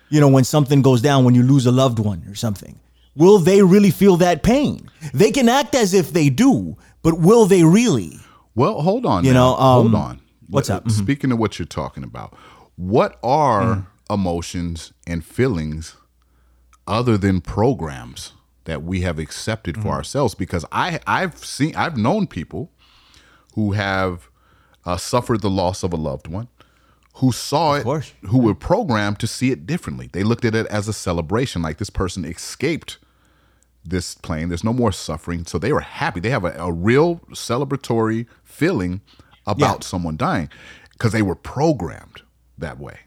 You 0.08 0.20
know, 0.20 0.28
when 0.28 0.44
something 0.44 0.82
goes 0.82 1.02
down, 1.02 1.24
when 1.24 1.34
you 1.34 1.42
lose 1.42 1.66
a 1.66 1.72
loved 1.72 1.98
one 1.98 2.24
or 2.28 2.34
something. 2.34 2.78
Will 3.14 3.38
they 3.38 3.62
really 3.62 3.90
feel 3.90 4.16
that 4.18 4.42
pain? 4.42 4.90
They 5.14 5.30
can 5.32 5.48
act 5.48 5.74
as 5.74 5.94
if 5.94 6.12
they 6.12 6.28
do, 6.28 6.76
but 7.06 7.20
will 7.20 7.46
they 7.46 7.62
really? 7.62 8.18
Well, 8.56 8.80
hold 8.82 9.06
on. 9.06 9.24
You 9.24 9.32
now. 9.32 9.52
know, 9.54 9.56
um, 9.56 9.82
hold 9.92 9.94
on. 9.94 10.20
what's 10.48 10.68
What- 10.68 10.76
up? 10.76 10.84
Mhm. 10.86 10.90
Speaking 10.92 11.30
of 11.32 11.38
what 11.38 11.58
you're 11.58 11.66
talking 11.66 12.02
about, 12.02 12.36
what 12.76 13.18
are 13.22 13.62
Mm. 13.76 13.86
emotions 14.10 14.92
and 15.06 15.24
feelings 15.24 15.94
other 16.86 17.16
than 17.16 17.40
programs 17.40 18.32
that 18.64 18.82
we 18.82 19.00
have 19.02 19.18
accepted 19.20 19.76
Mm. 19.76 19.82
for 19.82 19.88
ourselves? 19.90 20.34
Because 20.34 20.64
I, 20.72 20.98
I've 21.06 21.44
seen, 21.44 21.74
I've 21.76 21.96
known 21.96 22.26
people 22.26 22.70
who 23.54 23.72
have 23.72 24.28
uh, 24.84 24.96
suffered 24.96 25.40
the 25.42 25.50
loss 25.50 25.82
of 25.82 25.92
a 25.92 25.96
loved 25.96 26.28
one, 26.28 26.46
who 27.14 27.32
saw 27.32 27.74
it, 27.74 27.82
course. 27.82 28.12
who 28.26 28.38
were 28.38 28.54
programmed 28.54 29.18
to 29.18 29.26
see 29.26 29.50
it 29.50 29.66
differently. 29.66 30.08
They 30.12 30.22
looked 30.22 30.44
at 30.44 30.54
it 30.54 30.66
as 30.68 30.86
a 30.86 30.92
celebration, 30.92 31.60
like 31.62 31.78
this 31.78 31.90
person 31.90 32.24
escaped 32.24 32.98
this 33.86 34.14
plane. 34.14 34.48
There's 34.48 34.64
no 34.64 34.72
more 34.72 34.92
suffering. 34.92 35.44
So 35.46 35.58
they 35.58 35.72
were 35.72 35.80
happy. 35.80 36.20
They 36.20 36.30
have 36.30 36.44
a, 36.44 36.52
a 36.58 36.72
real 36.72 37.20
celebratory 37.32 38.26
feeling 38.44 39.00
about 39.46 39.78
Yeah. 39.82 39.86
someone 39.88 40.16
dying 40.16 40.48
because 40.92 41.12
they 41.12 41.22
were 41.22 41.34
programmed 41.36 42.22
that 42.58 42.78
way. 42.78 42.98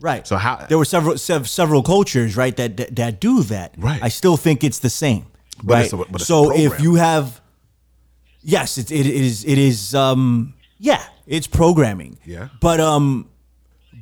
Right. 0.00 0.26
So 0.26 0.36
how- 0.36 0.66
there 0.68 0.78
were 0.78 0.84
several 0.84 1.16
sev- 1.18 1.48
several 1.48 1.82
cultures, 1.82 2.36
right, 2.36 2.56
that, 2.56 2.76
that 2.76 2.96
that 2.96 3.20
do 3.20 3.42
that. 3.44 3.74
Right. 3.78 4.02
I 4.02 4.08
still 4.08 4.36
think 4.36 4.62
it's 4.64 4.78
the 4.80 4.90
same. 4.90 5.26
But 5.62 5.74
right. 5.74 5.84
it's 5.84 5.92
a- 5.92 5.96
but 5.96 6.08
it's 6.14 6.22
a 6.24 6.26
so 6.26 6.52
if 6.52 6.80
you 6.80 6.96
have, 6.96 7.40
yes, 8.42 8.78
it, 8.78 8.90
it 8.90 9.06
is 9.06 9.44
it 9.44 9.58
is 9.58 9.94
um 9.94 10.54
yeah 10.78 11.02
it's 11.26 11.46
programming. 11.46 12.18
Yeah. 12.24 12.48
But 12.60 12.80
um, 12.80 13.28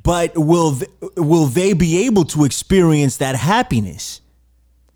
but 0.03 0.37
will 0.37 0.75
th- 0.75 0.91
will 1.15 1.45
they 1.45 1.73
be 1.73 2.05
able 2.05 2.25
to 2.25 2.43
experience 2.43 3.17
that 3.17 3.35
happiness 3.35 4.19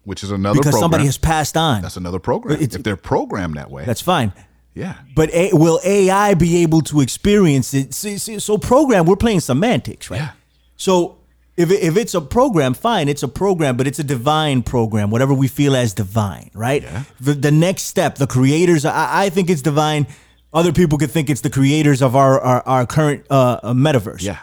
Which 0.07 0.23
is 0.23 0.31
another 0.31 0.57
because 0.57 0.71
program. 0.71 0.83
somebody 0.83 1.05
has 1.05 1.17
passed 1.17 1.57
on? 1.57 1.81
That's 1.81 1.97
another 1.97 2.19
program. 2.19 2.55
It's- 2.61 2.75
if 2.75 2.83
they're 2.83 2.95
programmed 2.95 3.55
that 3.55 3.69
way, 3.69 3.83
That's 3.83 3.99
fine. 4.01 4.31
yeah. 4.73 4.93
But 5.15 5.29
a, 5.33 5.49
will 5.51 5.81
AI 5.83 6.33
be 6.33 6.63
able 6.63 6.79
to 6.83 7.01
experience 7.01 7.73
it? 7.73 7.93
See, 7.93 8.17
see, 8.17 8.39
so 8.39 8.57
program, 8.57 9.05
we're 9.05 9.17
playing 9.17 9.41
semantics, 9.41 10.09
right? 10.09 10.21
Yeah. 10.21 10.29
So 10.77 11.17
if, 11.57 11.71
if 11.71 11.97
it's 11.97 12.13
a 12.13 12.21
program, 12.21 12.73
fine, 12.73 13.09
it's 13.09 13.21
a 13.21 13.27
program, 13.27 13.75
but 13.75 13.85
it's 13.85 13.99
a 13.99 14.03
divine 14.03 14.63
program, 14.63 15.09
whatever 15.09 15.33
we 15.33 15.49
feel 15.49 15.75
as 15.75 15.93
divine, 15.93 16.51
right? 16.53 16.83
Yeah. 16.83 17.03
The, 17.19 17.33
the 17.33 17.51
next 17.51 17.83
step, 17.83 18.15
the 18.15 18.27
creators, 18.27 18.85
I, 18.85 19.25
I 19.25 19.29
think 19.29 19.49
it's 19.49 19.61
divine. 19.61 20.07
Other 20.53 20.71
people 20.71 20.97
could 20.97 21.11
think 21.11 21.29
it's 21.29 21.41
the 21.41 21.49
creators 21.49 22.01
of 22.01 22.15
our, 22.15 22.39
our, 22.39 22.61
our 22.65 22.85
current 22.85 23.25
uh, 23.29 23.59
uh, 23.61 23.73
metaverse. 23.73 24.21
Yeah. 24.21 24.39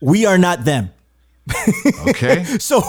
We 0.00 0.24
are 0.24 0.38
not 0.38 0.64
them. 0.64 0.90
Okay. 2.08 2.44
So, 2.58 2.80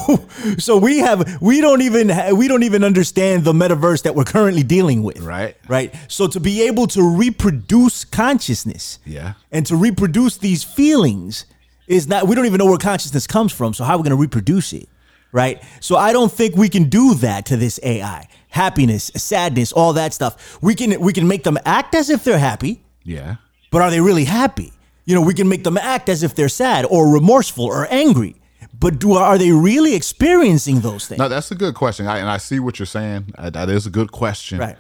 so 0.57 0.78
we 0.78 0.99
have 0.99 1.41
we 1.41 1.62
don't 1.62 1.82
even 1.82 2.10
ha- 2.10 2.32
we 2.34 2.47
don't 2.47 2.64
even 2.64 2.84
understand 2.84 3.43
the 3.43 3.53
metaverse 3.53 4.03
that 4.03 4.16
we're 4.16 4.24
currently 4.24 4.64
dealing 4.64 5.03
with. 5.03 5.20
Right. 5.20 5.55
Right. 5.68 5.93
So 6.07 6.28
to 6.28 6.39
be 6.39 6.64
able 6.68 6.88
to 6.88 7.01
reproduce 7.03 8.03
consciousness, 8.05 8.99
Yeah. 9.05 9.34
and 9.51 9.66
to 9.68 9.76
reproduce 9.76 10.38
these 10.38 10.64
feelings 10.64 11.45
is 11.88 12.07
not. 12.07 12.28
We 12.28 12.36
don't 12.36 12.45
even 12.45 12.57
know 12.57 12.66
where 12.66 12.78
consciousness 12.78 13.28
comes 13.28 13.51
from. 13.51 13.74
So 13.74 13.84
how 13.84 13.93
are 13.93 13.97
we 13.97 14.03
going 14.03 14.18
to 14.18 14.22
reproduce 14.22 14.74
it? 14.74 14.89
Right. 15.32 15.62
So 15.80 15.95
I 15.95 16.12
don't 16.12 16.32
think 16.32 16.55
we 16.55 16.70
can 16.70 16.89
do 16.89 17.14
that 17.16 17.45
to 17.47 17.57
this 17.57 17.80
AI. 17.84 18.28
Happiness, 18.49 19.12
sadness, 19.16 19.72
all 19.72 19.93
that 19.93 20.14
stuff. 20.14 20.57
We 20.62 20.74
can 20.76 20.99
we 20.99 21.14
can 21.14 21.28
make 21.28 21.43
them 21.43 21.57
act 21.66 21.93
as 21.95 22.10
if 22.10 22.24
they're 22.24 22.39
happy, 22.39 22.82
yeah. 23.03 23.36
but 23.72 23.82
are 23.84 23.91
they 23.91 24.01
really 24.01 24.26
happy? 24.26 24.74
You 25.05 25.16
know, 25.16 25.22
we 25.22 25.34
can 25.36 25.47
make 25.47 25.64
them 25.64 25.78
act 25.78 26.10
as 26.10 26.24
if 26.24 26.34
they're 26.36 26.49
sad 26.49 26.86
or 26.86 27.07
remorseful 27.14 27.66
or 27.66 27.88
angry. 27.91 28.36
But 28.80 29.00
do 29.00 29.14
are 29.14 29.38
they 29.38 29.52
really 29.52 29.94
experiencing 29.96 30.80
those 30.80 31.06
things? 31.08 31.20
No, 31.20 31.28
that's 31.28 31.52
a 31.52 31.56
good 31.56 31.76
question. 31.76 32.08
I, 32.08 32.20
and 32.20 32.30
I 32.30 32.38
see 32.38 32.60
what 32.60 32.80
you're 32.80 32.86
saying. 32.86 33.34
Uh, 33.38 33.50
That 33.50 33.70
is 33.70 33.86
a 33.86 33.90
good 33.90 34.12
question. 34.12 34.60
Right. 34.60 34.78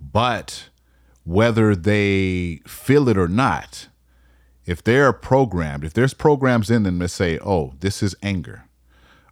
But 0.00 0.68
whether 1.24 1.74
they 1.74 2.60
feel 2.66 3.08
it 3.08 3.16
or 3.18 3.28
not, 3.28 3.88
if 4.64 4.82
they're 4.82 5.12
programmed, 5.12 5.84
if 5.84 5.92
there's 5.92 6.14
programs 6.14 6.70
in 6.70 6.84
them 6.84 6.98
that 7.00 7.08
say, 7.08 7.38
oh, 7.44 7.74
this 7.80 8.02
is 8.02 8.14
anger. 8.22 8.64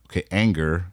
Okay, 0.09 0.25
anger, 0.33 0.87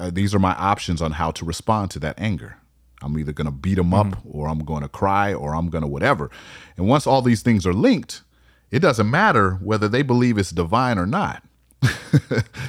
uh, 0.00 0.10
these 0.10 0.34
are 0.34 0.38
my 0.38 0.54
options 0.54 1.02
on 1.02 1.12
how 1.12 1.30
to 1.32 1.44
respond 1.44 1.90
to 1.90 1.98
that 2.00 2.18
anger. 2.18 2.56
I'm 3.02 3.18
either 3.18 3.32
going 3.32 3.44
to 3.46 3.50
beat 3.52 3.74
them 3.74 3.92
up 3.92 4.16
or 4.24 4.48
I'm 4.48 4.60
going 4.60 4.82
to 4.82 4.88
cry 4.88 5.34
or 5.34 5.54
I'm 5.54 5.68
going 5.68 5.82
to 5.82 5.88
whatever. 5.88 6.30
And 6.78 6.88
once 6.88 7.06
all 7.06 7.20
these 7.20 7.42
things 7.42 7.66
are 7.66 7.74
linked, 7.74 8.22
it 8.70 8.78
doesn't 8.80 9.10
matter 9.10 9.52
whether 9.56 9.88
they 9.88 10.00
believe 10.00 10.38
it's 10.38 10.50
divine 10.50 10.98
or 10.98 11.06
not. 11.06 11.42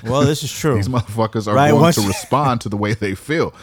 Well, 0.04 0.22
this 0.22 0.44
is 0.44 0.52
true. 0.62 0.76
These 0.76 0.88
motherfuckers 0.90 1.48
are 1.48 1.56
Right, 1.56 1.72
going 1.72 1.82
once- 1.82 1.96
to 1.96 2.08
respond 2.08 2.62
to 2.62 2.70
the 2.70 2.78
way 2.78 2.94
they 2.94 3.16
feel. 3.16 3.54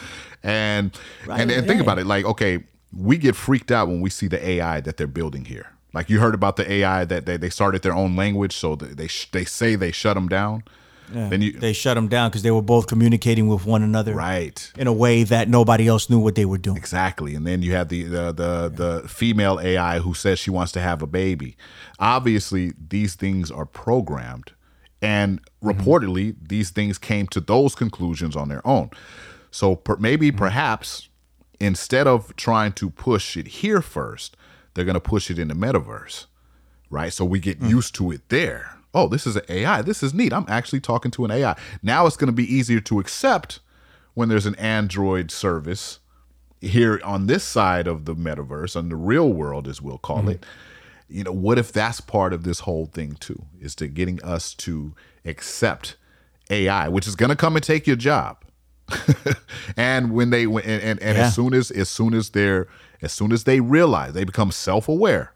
And 0.43 0.97
and, 1.29 1.49
and 1.51 1.65
think 1.67 1.81
about 1.81 1.97
it, 1.99 2.05
like, 2.05 2.25
okay, 2.25 2.63
we 2.95 3.17
get 3.17 3.35
freaked 3.35 3.71
out 3.71 3.87
when 3.87 4.01
we 4.01 4.09
see 4.09 4.27
the 4.27 4.45
AI 4.47 4.79
that 4.81 4.97
they're 4.97 5.07
building 5.07 5.45
here. 5.45 5.71
Like 5.93 6.09
you 6.09 6.19
heard 6.19 6.33
about 6.35 6.55
the 6.57 6.69
AI 6.71 7.05
that 7.05 7.25
they, 7.25 7.37
they 7.37 7.49
started 7.49 7.81
their 7.81 7.93
own 7.95 8.15
language, 8.15 8.55
so 8.55 8.75
they 8.75 8.87
they, 8.87 9.07
sh- 9.07 9.29
they 9.31 9.45
say 9.45 9.75
they 9.75 9.91
shut 9.91 10.15
them 10.15 10.27
down. 10.27 10.63
Then 11.11 11.39
you 11.41 11.51
they 11.53 11.71
shut 11.71 11.93
them 11.95 12.07
down 12.07 12.29
because 12.31 12.41
they 12.41 12.49
were 12.49 12.63
both 12.63 12.87
communicating 12.87 13.47
with 13.47 13.63
one 13.65 13.83
another 13.83 14.15
right 14.15 14.71
in 14.75 14.87
a 14.87 14.93
way 14.93 15.23
that 15.23 15.47
nobody 15.47 15.87
else 15.87 16.09
knew 16.09 16.17
what 16.17 16.33
they 16.33 16.45
were 16.45 16.57
doing. 16.57 16.77
exactly, 16.77 17.35
and 17.35 17.45
then 17.45 17.61
you 17.61 17.73
have 17.73 17.89
the 17.89 18.03
the 18.03 18.31
the, 18.33 18.69
the 19.01 19.07
female 19.07 19.59
AI 19.61 19.99
who 19.99 20.15
says 20.15 20.39
she 20.39 20.49
wants 20.49 20.71
to 20.73 20.79
have 20.81 21.03
a 21.03 21.07
baby. 21.07 21.57
Obviously, 21.99 22.73
these 22.89 23.13
things 23.13 23.51
are 23.51 23.67
programmed, 23.67 24.51
and 25.05 25.41
mm-hmm. 25.41 25.69
reportedly, 25.69 26.35
these 26.41 26.71
things 26.71 26.97
came 26.97 27.27
to 27.27 27.39
those 27.39 27.75
conclusions 27.75 28.35
on 28.35 28.49
their 28.49 28.65
own. 28.67 28.89
So 29.51 29.75
per, 29.75 29.95
maybe 29.97 30.29
mm-hmm. 30.29 30.37
perhaps 30.37 31.09
instead 31.59 32.07
of 32.07 32.35
trying 32.35 32.73
to 32.73 32.89
push 32.89 33.37
it 33.37 33.47
here 33.47 33.81
first, 33.81 34.35
they're 34.73 34.85
going 34.85 34.95
to 34.95 34.99
push 34.99 35.31
it 35.31 35.39
in 35.39 35.47
the 35.47 35.53
metaverse, 35.53 36.25
right? 36.89 37.13
So 37.13 37.23
we 37.23 37.39
get 37.39 37.61
mm. 37.61 37.69
used 37.69 37.95
to 37.95 38.11
it 38.11 38.27
there. 38.27 38.77
Oh, 38.93 39.07
this 39.07 39.25
is 39.25 39.35
an 39.35 39.43
AI. 39.47 39.81
This 39.81 40.03
is 40.03 40.13
neat. 40.13 40.33
I'm 40.33 40.45
actually 40.49 40.81
talking 40.81 41.11
to 41.11 41.25
an 41.25 41.31
AI. 41.31 41.55
Now 41.81 42.05
it's 42.07 42.17
going 42.17 42.27
to 42.27 42.33
be 42.33 42.53
easier 42.53 42.81
to 42.81 42.99
accept 42.99 43.59
when 44.15 44.27
there's 44.27 44.45
an 44.45 44.55
Android 44.55 45.31
service 45.31 45.99
here 46.59 46.99
on 47.03 47.27
this 47.27 47.43
side 47.43 47.87
of 47.87 48.05
the 48.05 48.15
metaverse, 48.15 48.75
on 48.75 48.89
the 48.89 48.95
real 48.95 49.31
world, 49.31 49.67
as 49.67 49.81
we'll 49.81 49.97
call 49.97 50.19
mm-hmm. 50.19 50.29
it. 50.29 50.45
You 51.07 51.23
know, 51.23 51.31
what 51.31 51.57
if 51.59 51.71
that's 51.71 52.01
part 52.01 52.33
of 52.33 52.43
this 52.43 52.61
whole 52.61 52.87
thing 52.87 53.15
too? 53.19 53.45
Is 53.59 53.75
to 53.75 53.87
getting 53.87 54.21
us 54.23 54.53
to 54.55 54.95
accept 55.23 55.97
AI, 56.49 56.87
which 56.89 57.07
is 57.07 57.15
going 57.15 57.29
to 57.29 57.35
come 57.35 57.55
and 57.55 57.63
take 57.63 57.85
your 57.87 57.95
job. 57.95 58.37
and 59.77 60.11
when 60.11 60.29
they 60.29 60.43
and, 60.43 60.57
and, 60.59 61.01
and 61.01 61.17
Yeah. 61.17 61.25
as 61.27 61.35
soon 61.35 61.53
as 61.53 61.71
as 61.71 61.89
soon 61.89 62.13
as 62.13 62.29
they're 62.29 62.67
as 63.01 63.11
soon 63.11 63.31
as 63.31 63.43
they 63.43 63.59
realize 63.59 64.13
they 64.13 64.23
become 64.23 64.51
self-aware 64.51 65.33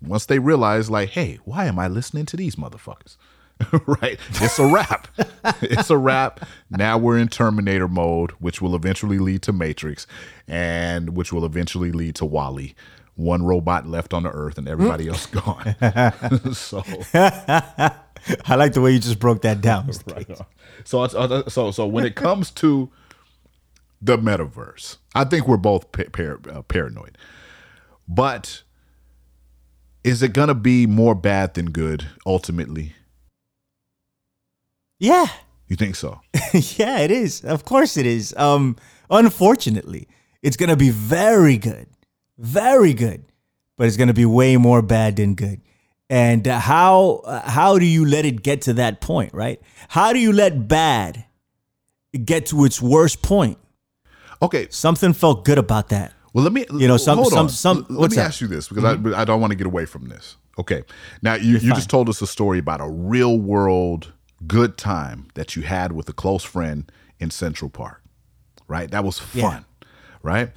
once 0.00 0.26
they 0.26 0.38
realize 0.38 0.88
like 0.90 1.08
hey 1.10 1.38
why 1.44 1.64
am 1.64 1.76
i 1.78 1.88
listening 1.88 2.24
to 2.26 2.36
these 2.36 2.54
motherfuckers 2.54 3.16
right 4.00 4.18
it's 4.40 4.58
a 4.60 4.66
wrap 4.66 5.08
it's 5.62 5.90
a 5.90 5.98
wrap 5.98 6.46
now 6.70 6.96
we're 6.96 7.18
in 7.18 7.26
terminator 7.26 7.88
mode 7.88 8.30
which 8.32 8.62
will 8.62 8.76
eventually 8.76 9.18
lead 9.18 9.42
to 9.42 9.52
matrix 9.52 10.06
and 10.46 11.16
which 11.16 11.32
will 11.32 11.44
eventually 11.44 11.90
lead 11.90 12.14
to 12.14 12.24
WALL-E 12.24 12.74
one 13.16 13.44
robot 13.44 13.86
left 13.86 14.12
on 14.12 14.24
the 14.24 14.30
earth 14.30 14.58
and 14.58 14.68
everybody 14.68 15.08
else 15.08 15.26
gone 15.42 15.74
so 16.54 16.82
I 17.14 18.54
like 18.56 18.72
the 18.72 18.80
way 18.80 18.92
you 18.92 18.98
just 18.98 19.18
broke 19.18 19.42
that 19.42 19.60
down. 19.60 19.90
So 20.84 21.02
uh, 21.02 21.48
so 21.48 21.70
so 21.70 21.86
when 21.86 22.04
it 22.06 22.14
comes 22.14 22.50
to 22.52 22.90
the 24.00 24.16
metaverse, 24.18 24.96
I 25.14 25.24
think 25.24 25.46
we're 25.46 25.56
both 25.56 25.92
pa- 25.92 26.04
par- 26.12 26.40
uh, 26.50 26.62
paranoid. 26.62 27.16
But 28.08 28.62
is 30.02 30.22
it 30.22 30.32
gonna 30.32 30.54
be 30.54 30.86
more 30.86 31.14
bad 31.14 31.54
than 31.54 31.66
good 31.66 32.06
ultimately? 32.26 32.94
Yeah. 34.98 35.26
You 35.68 35.76
think 35.76 35.96
so? 35.96 36.20
yeah, 36.52 37.00
it 37.00 37.10
is. 37.10 37.44
Of 37.44 37.64
course 37.64 37.96
it 37.96 38.06
is. 38.06 38.34
Um, 38.36 38.76
unfortunately, 39.10 40.08
it's 40.42 40.56
going 40.56 40.68
to 40.68 40.76
be 40.76 40.90
very 40.90 41.56
good. 41.56 41.86
Very 42.38 42.94
good. 42.94 43.24
But 43.76 43.86
it's 43.88 43.96
going 43.96 44.08
to 44.08 44.14
be 44.14 44.24
way 44.24 44.56
more 44.56 44.82
bad 44.82 45.16
than 45.16 45.34
good. 45.34 45.60
And 46.10 46.46
uh, 46.46 46.58
how 46.60 47.22
uh, 47.24 47.48
how 47.48 47.78
do 47.78 47.86
you 47.86 48.04
let 48.04 48.24
it 48.24 48.42
get 48.42 48.62
to 48.62 48.74
that 48.74 49.00
point, 49.00 49.32
right? 49.34 49.60
How 49.88 50.12
do 50.12 50.18
you 50.18 50.32
let 50.32 50.68
bad 50.68 51.24
get 52.24 52.46
to 52.46 52.64
its 52.64 52.80
worst 52.80 53.22
point? 53.22 53.58
Okay. 54.42 54.68
Something 54.70 55.12
felt 55.12 55.44
good 55.44 55.58
about 55.58 55.88
that. 55.88 56.12
Well, 56.32 56.44
let 56.44 56.52
me 56.52 56.66
You 56.76 56.88
know, 56.88 56.96
some- 56.96 57.24
some- 57.24 57.48
some- 57.48 57.86
Let 57.88 58.10
me 58.10 58.16
that? 58.16 58.20
Mm-hmm. 58.20 58.26
ask 58.26 58.40
you 58.40 58.46
this 58.48 58.68
because 58.68 58.84
I, 58.84 59.20
I 59.20 59.24
don't 59.24 59.40
want 59.40 59.52
to 59.52 59.56
get 59.56 59.66
away 59.66 59.86
from 59.86 60.08
this. 60.08 60.36
Okay, 60.58 60.82
now 61.22 61.34
you, 61.34 61.54
you 61.54 61.60
fine. 61.60 61.74
just 61.74 61.90
told 61.90 62.08
us 62.08 62.22
a 62.22 62.28
story 62.28 62.58
about 62.60 62.80
a 62.80 62.88
real 62.88 63.36
world 63.38 64.12
good 64.46 64.76
time 64.76 65.26
that 65.34 65.56
you 65.56 65.62
had 65.62 65.90
with 65.92 66.08
a 66.08 66.12
close 66.12 66.44
friend 66.44 66.90
in 67.18 67.30
Central 67.30 67.68
Park, 67.70 68.02
right? 68.68 68.88
That 68.90 69.02
was 69.04 69.20
Yeah. 69.32 69.50
fun, 69.50 69.64
right? 70.22 70.52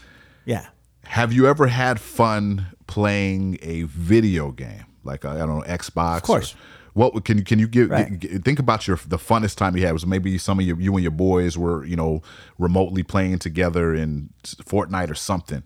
Yeah. 0.45 0.67
Have 1.07 1.33
you 1.33 1.47
ever 1.47 1.67
had 1.67 1.99
fun 1.99 2.67
playing 2.87 3.57
a 3.61 3.83
video 3.83 4.51
game 4.51 4.85
like 5.03 5.25
I 5.25 5.37
don't 5.37 5.59
know 5.59 5.63
Xbox? 5.67 6.17
Of 6.17 6.23
course. 6.23 6.55
What 6.93 7.25
can 7.25 7.37
you 7.37 7.43
can 7.43 7.59
you 7.59 7.67
give 7.67 7.89
Right. 7.91 8.19
g- 8.19 8.39
think 8.39 8.57
about 8.59 8.87
your 8.87 8.97
the 9.07 9.17
funnest 9.17 9.55
time 9.55 9.75
you 9.77 9.85
had 9.85 9.93
was 9.93 10.05
maybe 10.05 10.37
some 10.37 10.59
of 10.59 10.65
your 10.65 10.79
you 10.79 10.93
and 10.95 11.01
your 11.03 11.11
boys 11.11 11.57
were 11.57 11.85
you 11.85 11.95
know 11.95 12.21
remotely 12.57 13.03
playing 13.03 13.39
together 13.39 13.93
in 13.93 14.29
Fortnite 14.43 15.09
or 15.11 15.15
something, 15.15 15.63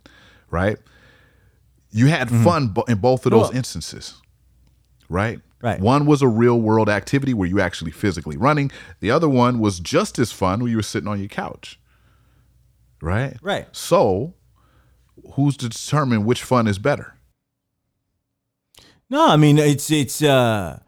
right? 0.49 0.77
You 1.91 2.07
had 2.07 2.29
fun 2.29 2.69
bo- 2.69 2.83
in 2.83 2.97
both 2.99 3.25
of 3.25 3.31
those 3.31 3.43
Mm-hmm. 3.43 3.49
Well- 3.51 3.57
instances, 3.57 4.21
right? 5.09 5.39
Right. 5.61 5.79
One 5.79 6.05
was 6.07 6.21
a 6.23 6.27
real 6.27 6.59
world 6.59 6.89
activity 6.89 7.33
where 7.35 7.47
you 7.47 7.59
actually 7.61 7.91
physically 7.91 8.35
running. 8.35 8.71
The 8.99 9.11
other 9.11 9.29
one 9.29 9.59
was 9.59 9.79
just 9.79 10.17
as 10.17 10.31
fun 10.31 10.59
where 10.61 10.69
you 10.71 10.77
were 10.77 10.81
sitting 10.83 11.07
on 11.07 11.19
your 11.19 11.27
couch, 11.27 11.79
right? 13.01 13.37
Right. 13.43 13.67
So, 13.71 14.33
who's 15.33 15.57
to 15.57 15.69
determine 15.69 16.25
which 16.25 16.43
fun 16.43 16.67
is 16.67 16.79
better? 16.79 17.15
No, 19.09 19.27
I 19.27 19.35
mean 19.37 19.57
it's 19.57 19.91
it's 19.91 20.21
uh 20.23 20.79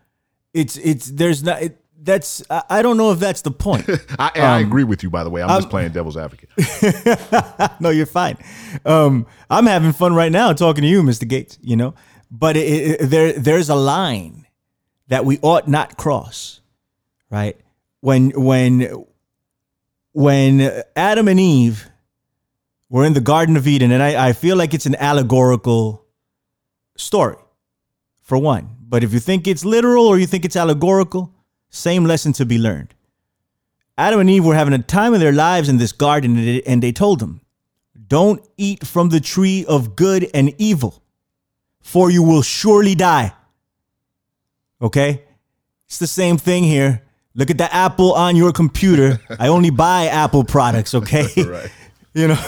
it's 0.54 0.78
it's 0.78 1.08
there's 1.08 1.44
not 1.44 1.62
it, 1.62 1.80
that's 2.02 2.44
I, 2.50 2.64
I 2.70 2.82
don't 2.82 2.98
know 2.98 3.12
if 3.12 3.20
that's 3.20 3.42
the 3.42 3.52
point. 3.52 3.88
I, 4.20 4.32
and 4.36 4.46
I 4.46 4.62
Um, 4.62 4.68
agree 4.68 4.84
with 4.84 5.04
you, 5.04 5.10
by 5.10 5.24
the 5.24 5.30
way. 5.30 5.42
I'm 5.42 5.50
just 5.50 5.70
playing 5.70 5.92
devil's 5.92 6.18
advocate. 6.18 6.50
no, 7.80 7.90
you're 7.90 8.06
fine. 8.06 8.38
Um, 8.86 9.26
I'm 9.50 9.66
having 9.66 9.94
fun 9.94 10.14
right 10.14 10.32
now 10.32 10.54
talking 10.54 10.82
to 10.84 10.88
you, 10.88 11.02
Mr. 11.04 11.28
Gates. 11.28 11.58
You 11.62 11.76
know, 11.76 11.94
but 12.32 12.56
it, 12.58 12.62
it, 13.02 13.10
there 13.10 13.34
there's 13.34 13.70
a 13.70 13.76
line 13.76 14.48
that 15.08 15.26
we 15.26 15.40
ought 15.42 15.68
not 15.68 15.98
cross, 15.98 16.62
right? 17.30 17.58
When 18.02 18.30
when 18.32 19.06
when 20.14 20.84
Adam 20.96 21.28
and 21.28 21.40
Eve 21.40 21.90
were 22.94 23.04
in 23.06 23.14
the 23.14 23.22
Garden 23.22 23.58
of 23.58 23.68
Eden, 23.68 23.91
and 23.91 24.04
I, 24.04 24.28
I 24.30 24.34
feel 24.34 24.56
like 24.56 24.72
it's 24.76 24.86
an 24.86 24.96
allegorical 25.00 26.06
story, 26.96 27.38
for 28.22 28.38
one. 28.38 28.70
But 28.88 29.04
if 29.04 29.12
you 29.14 29.20
think 29.20 29.48
it's 29.48 29.66
literal 29.66 30.06
or 30.06 30.20
you 30.20 30.28
think 30.28 30.46
it's 30.46 30.56
allegorical, 30.56 31.34
same 31.72 32.06
lesson 32.06 32.34
to 32.34 32.46
be 32.46 32.60
learned. 32.60 32.94
Adam 33.98 34.20
and 34.20 34.30
Eve 34.30 34.46
were 34.46 34.54
having 34.54 34.76
a 34.76 34.78
time 34.78 35.16
of 35.16 35.20
their 35.22 35.32
lives 35.32 35.70
in 35.70 35.78
this 35.78 35.91
garden, 35.91 36.38
and 36.38 36.48
they- 36.48 36.62
and 36.68 36.84
they 36.84 36.91
told 36.91 37.20
them, 37.20 37.41
Don't 38.08 38.41
eat 38.58 38.86
from 38.86 39.10
the 39.10 39.20
tree 39.20 39.66
of 39.68 39.96
good 39.96 40.30
and 40.36 40.54
evil, 40.60 41.02
for 41.82 42.12
you 42.12 42.22
will 42.22 42.44
surely 42.44 42.94
die. 42.94 43.34
Okay? 44.80 45.24
It's 45.88 45.98
the 45.98 46.06
same 46.22 46.38
thing 46.38 46.64
here. 46.64 47.02
Look 47.34 47.50
at 47.50 47.58
the 47.58 47.74
apple 47.74 48.14
on 48.14 48.36
your 48.36 48.52
computer. 48.52 49.20
I 49.39 49.48
only 49.48 49.72
buy 49.72 50.06
Apple 50.08 50.44
products, 50.44 50.94
okay? 50.94 51.26
Right. 51.38 51.72
You 52.16 52.28
know, 52.28 52.44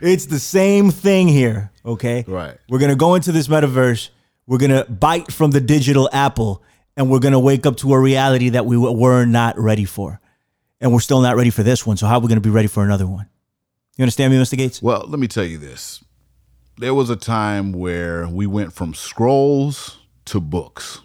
it's 0.00 0.26
the 0.26 0.38
same 0.38 0.90
thing 0.90 1.28
here, 1.28 1.70
okay? 1.84 2.24
Right. 2.26 2.56
We're 2.68 2.78
going 2.78 2.90
to 2.90 2.96
go 2.96 3.14
into 3.14 3.32
this 3.32 3.48
metaverse. 3.48 4.10
We're 4.46 4.58
going 4.58 4.70
to 4.70 4.90
bite 4.90 5.32
from 5.32 5.50
the 5.50 5.60
digital 5.60 6.08
apple 6.12 6.62
and 6.96 7.08
we're 7.08 7.20
going 7.20 7.32
to 7.32 7.38
wake 7.38 7.64
up 7.64 7.76
to 7.76 7.92
a 7.92 7.98
reality 7.98 8.48
that 8.50 8.66
we 8.66 8.76
were 8.76 9.24
not 9.24 9.58
ready 9.58 9.84
for. 9.84 10.20
And 10.80 10.92
we're 10.92 11.00
still 11.00 11.20
not 11.20 11.36
ready 11.36 11.50
for 11.50 11.62
this 11.62 11.86
one. 11.86 11.96
So, 11.96 12.06
how 12.06 12.16
are 12.16 12.20
we 12.20 12.28
going 12.28 12.40
to 12.40 12.48
be 12.48 12.50
ready 12.50 12.68
for 12.68 12.84
another 12.84 13.06
one? 13.06 13.28
You 13.96 14.02
understand 14.02 14.32
me, 14.32 14.38
Mr. 14.38 14.56
Gates? 14.56 14.80
Well, 14.80 15.04
let 15.08 15.18
me 15.18 15.26
tell 15.26 15.44
you 15.44 15.58
this. 15.58 16.04
There 16.76 16.94
was 16.94 17.10
a 17.10 17.16
time 17.16 17.72
where 17.72 18.28
we 18.28 18.46
went 18.46 18.72
from 18.72 18.94
scrolls 18.94 19.98
to 20.26 20.40
books. 20.40 21.00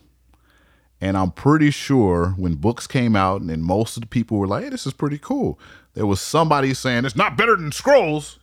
And 1.01 1.17
I'm 1.17 1.32
pretty 1.32 1.71
sure 1.71 2.30
when 2.38 2.55
books 2.55 2.88
came 2.88 3.15
out 3.15 3.41
and 3.41 3.49
then 3.49 3.61
most 3.61 3.97
of 3.97 4.01
the 4.01 4.07
people 4.07 4.38
were 4.38 4.47
like, 4.47 4.63
hey, 4.63 4.69
this 4.69 4.88
is 4.88 4.93
pretty 4.93 5.17
cool. 5.17 5.59
There 5.93 6.05
was 6.05 6.21
somebody 6.21 6.73
saying 6.73 7.05
it's 7.05 7.15
not 7.15 7.37
better 7.37 7.55
than 7.55 7.71
scrolls. 7.71 8.39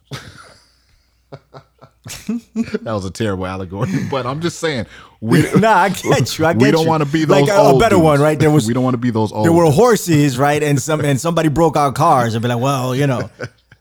that 1.31 2.83
was 2.85 3.05
a 3.05 3.11
terrible 3.11 3.47
allegory, 3.47 3.91
but 4.11 4.27
I'm 4.27 4.41
just 4.41 4.59
saying 4.59 4.87
we 5.21 5.43
nah, 5.57 5.73
I 5.73 5.89
get 5.91 6.39
you. 6.39 6.47
I 6.47 6.53
get 6.55 6.61
you. 6.61 6.67
we 6.67 6.71
don't 6.71 6.87
want 6.87 7.03
to 7.05 7.09
be 7.09 7.25
those 7.25 7.43
like 7.43 7.51
a, 7.51 7.75
a 7.75 7.79
better 7.79 7.97
dudes. 7.97 8.05
one, 8.05 8.21
right? 8.21 8.39
There 8.39 8.51
was 8.51 8.67
we 8.67 8.75
don't 8.75 8.85
want 8.85 8.95
to 8.95 8.99
be 8.99 9.11
those 9.11 9.33
old 9.33 9.45
there 9.45 9.53
were 9.53 9.71
horses, 9.71 10.39
right? 10.39 10.63
And 10.63 10.81
some 10.81 11.01
and 11.01 11.21
somebody 11.21 11.49
broke 11.49 11.77
our 11.77 11.93
cars 11.93 12.35
and 12.35 12.43
be 12.43 12.49
like, 12.49 12.61
well, 12.61 12.95
you 12.95 13.07
know, 13.07 13.31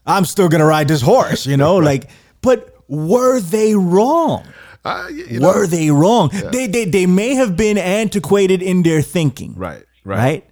I'm 0.06 0.26
still 0.26 0.50
gonna 0.50 0.66
ride 0.66 0.88
this 0.88 1.02
horse, 1.02 1.46
you 1.46 1.58
know, 1.58 1.78
like. 1.78 2.10
But 2.42 2.74
were 2.88 3.42
they 3.42 3.76
wrong? 3.76 4.46
Uh, 4.86 5.08
you 5.12 5.42
know, 5.42 5.48
were 5.50 5.68
they 5.68 5.92
wrong? 5.92 6.30
They, 6.54 6.68
they 6.68 6.86
they 6.86 7.06
may 7.06 7.36
have 7.36 7.58
been 7.58 7.78
antiquated 7.78 8.62
in 8.62 8.82
their 8.82 9.02
thinking, 9.02 9.56
right, 9.56 9.84
right, 10.06 10.18
right? 10.18 10.49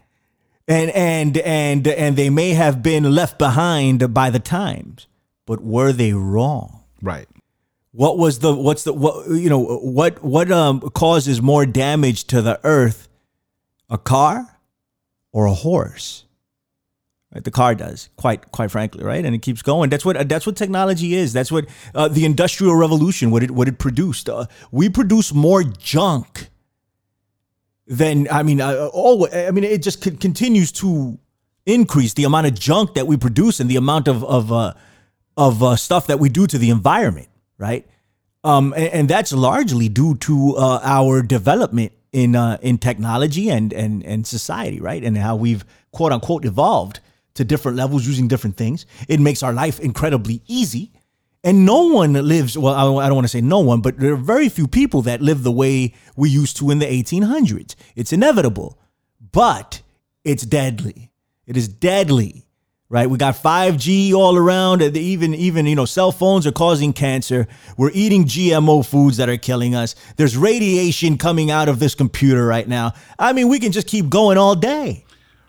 And 0.68 0.91
and 0.91 1.38
and 1.38 1.88
and 1.88 2.18
they 2.18 2.30
may 2.30 2.49
have 2.51 2.84
been 2.84 3.03
left 3.15 3.38
behind 3.39 4.13
by 4.13 4.30
the 4.30 4.39
times, 4.39 5.07
but 5.45 5.63
were 5.63 5.93
they 5.93 6.13
wrong? 6.13 6.84
right. 7.01 7.28
What 7.91 8.18
was 8.18 8.39
the 8.39 8.53
what's 8.53 8.84
the 8.84 8.93
what 8.93 9.28
you 9.30 9.49
know 9.49 9.59
what 9.59 10.22
what 10.24 10.51
um 10.51 10.82
causes 10.82 11.41
more 11.41 11.65
damage 11.65 12.26
to 12.26 12.41
the 12.41 12.59
earth, 12.63 13.07
a 13.89 13.97
car 13.97 14.59
or 15.32 15.45
a 15.45 15.53
horse? 15.53 16.26
Right, 17.34 17.43
the 17.43 17.51
car 17.51 17.74
does 17.76 18.09
quite 18.15 18.51
quite 18.51 18.72
frankly, 18.72 19.03
right? 19.03 19.26
And 19.26 19.34
it 19.34 19.41
keeps 19.41 19.61
going. 19.61 19.89
That's 19.89 20.05
what 20.05 20.30
that's 20.30 20.45
what 20.45 20.55
technology 20.55 21.15
is. 21.15 21.34
That's 21.34 21.51
what 21.51 21.65
uh, 21.95 22.07
the 22.07 22.26
industrial 22.26 22.76
revolution 22.76 23.32
what 23.32 23.41
it 23.41 23.51
what 23.51 23.68
it 23.68 23.80
produced. 23.80 24.30
Uh, 24.30 24.45
we 24.72 24.89
produce 24.89 25.34
more 25.34 25.63
junk 25.63 26.49
than 27.88 28.28
I 28.30 28.44
mean, 28.44 28.62
uh, 28.62 28.90
all 28.94 29.28
I 29.34 29.52
mean, 29.52 29.64
it 29.64 29.82
just 29.82 30.02
con- 30.02 30.18
continues 30.18 30.72
to 30.74 31.18
increase 31.66 32.14
the 32.14 32.24
amount 32.24 32.48
of 32.48 32.54
junk 32.56 32.94
that 32.96 33.08
we 33.08 33.18
produce 33.18 33.60
and 33.60 33.70
the 33.70 33.76
amount 33.76 34.08
of 34.08 34.24
of 34.24 34.52
uh, 34.52 34.74
of 35.36 35.64
uh, 35.64 35.76
stuff 35.76 36.08
that 36.08 36.20
we 36.20 36.30
do 36.30 36.48
to 36.48 36.58
the 36.58 36.70
environment, 36.70 37.30
right? 37.58 37.88
Um, 38.44 38.74
and, 38.76 38.88
and 38.94 39.10
that's 39.10 39.34
largely 39.34 39.90
due 39.90 40.16
to 40.16 40.56
uh, 40.58 40.80
our 40.84 41.22
development 41.22 41.92
in 42.12 42.36
uh, 42.36 42.58
in 42.62 42.78
technology 42.78 43.50
and 43.50 43.74
and 43.74 44.04
and 44.06 44.26
society, 44.28 44.80
right? 44.80 45.04
And 45.04 45.18
how 45.18 45.36
we've 45.36 45.64
quote 45.92 46.12
unquote 46.12 46.46
evolved 46.46 47.00
to 47.36 47.46
different 47.46 47.78
levels 47.78 48.06
using 48.06 48.28
different 48.28 48.58
things. 48.58 48.86
It 49.08 49.20
makes 49.20 49.44
our 49.44 49.54
life 49.54 49.80
incredibly 49.80 50.42
easy. 50.48 50.92
And 51.48 51.66
no 51.66 51.84
one 51.88 52.12
lives, 52.12 52.58
well, 52.58 52.76
I 53.00 53.08
don't 53.08 53.16
want 53.16 53.24
to 53.24 53.30
say 53.30 53.39
no 53.39 53.60
one, 53.60 53.80
but 53.80 53.98
there 53.98 54.12
are 54.12 54.18
very 54.18 54.50
few 54.50 54.68
people 54.68 55.02
that 55.04 55.22
live 55.22 55.43
the 55.43 55.52
way 55.52 55.93
we 56.18 56.30
used 56.30 56.58
to 56.58 56.70
in 56.72 56.80
the 56.80 56.86
1800s. 56.86 57.74
It's 57.95 58.12
inevitable, 58.12 58.78
but 59.32 59.82
it's 60.26 60.43
deadly. 60.43 61.10
It 61.45 61.56
is 61.56 61.70
deadly, 61.70 62.50
right? 62.89 63.10
We 63.10 63.18
got 63.18 63.36
5G 63.36 64.12
all 64.14 64.36
around. 64.36 64.82
Even, 64.82 65.34
even, 65.34 65.66
you 65.68 65.76
know, 65.78 65.86
cell 65.86 66.12
phones 66.12 66.45
are 66.45 66.52
causing 66.52 66.91
cancer. 66.91 67.48
We're 67.78 67.91
eating 67.93 68.26
GMO 68.26 68.86
foods 68.86 69.16
that 69.16 69.30
are 69.30 69.38
killing 69.38 69.74
us. 69.74 69.95
There's 70.18 70.36
radiation 70.36 71.18
coming 71.18 71.50
out 71.50 71.70
of 71.70 71.80
this 71.80 71.95
computer 71.95 72.45
right 72.45 72.68
now. 72.68 72.91
I 73.18 73.32
mean, 73.32 73.48
we 73.48 73.60
can 73.60 73.72
just 73.72 73.88
keep 73.88 74.10
going 74.10 74.38
all 74.38 74.56
day 74.56 75.06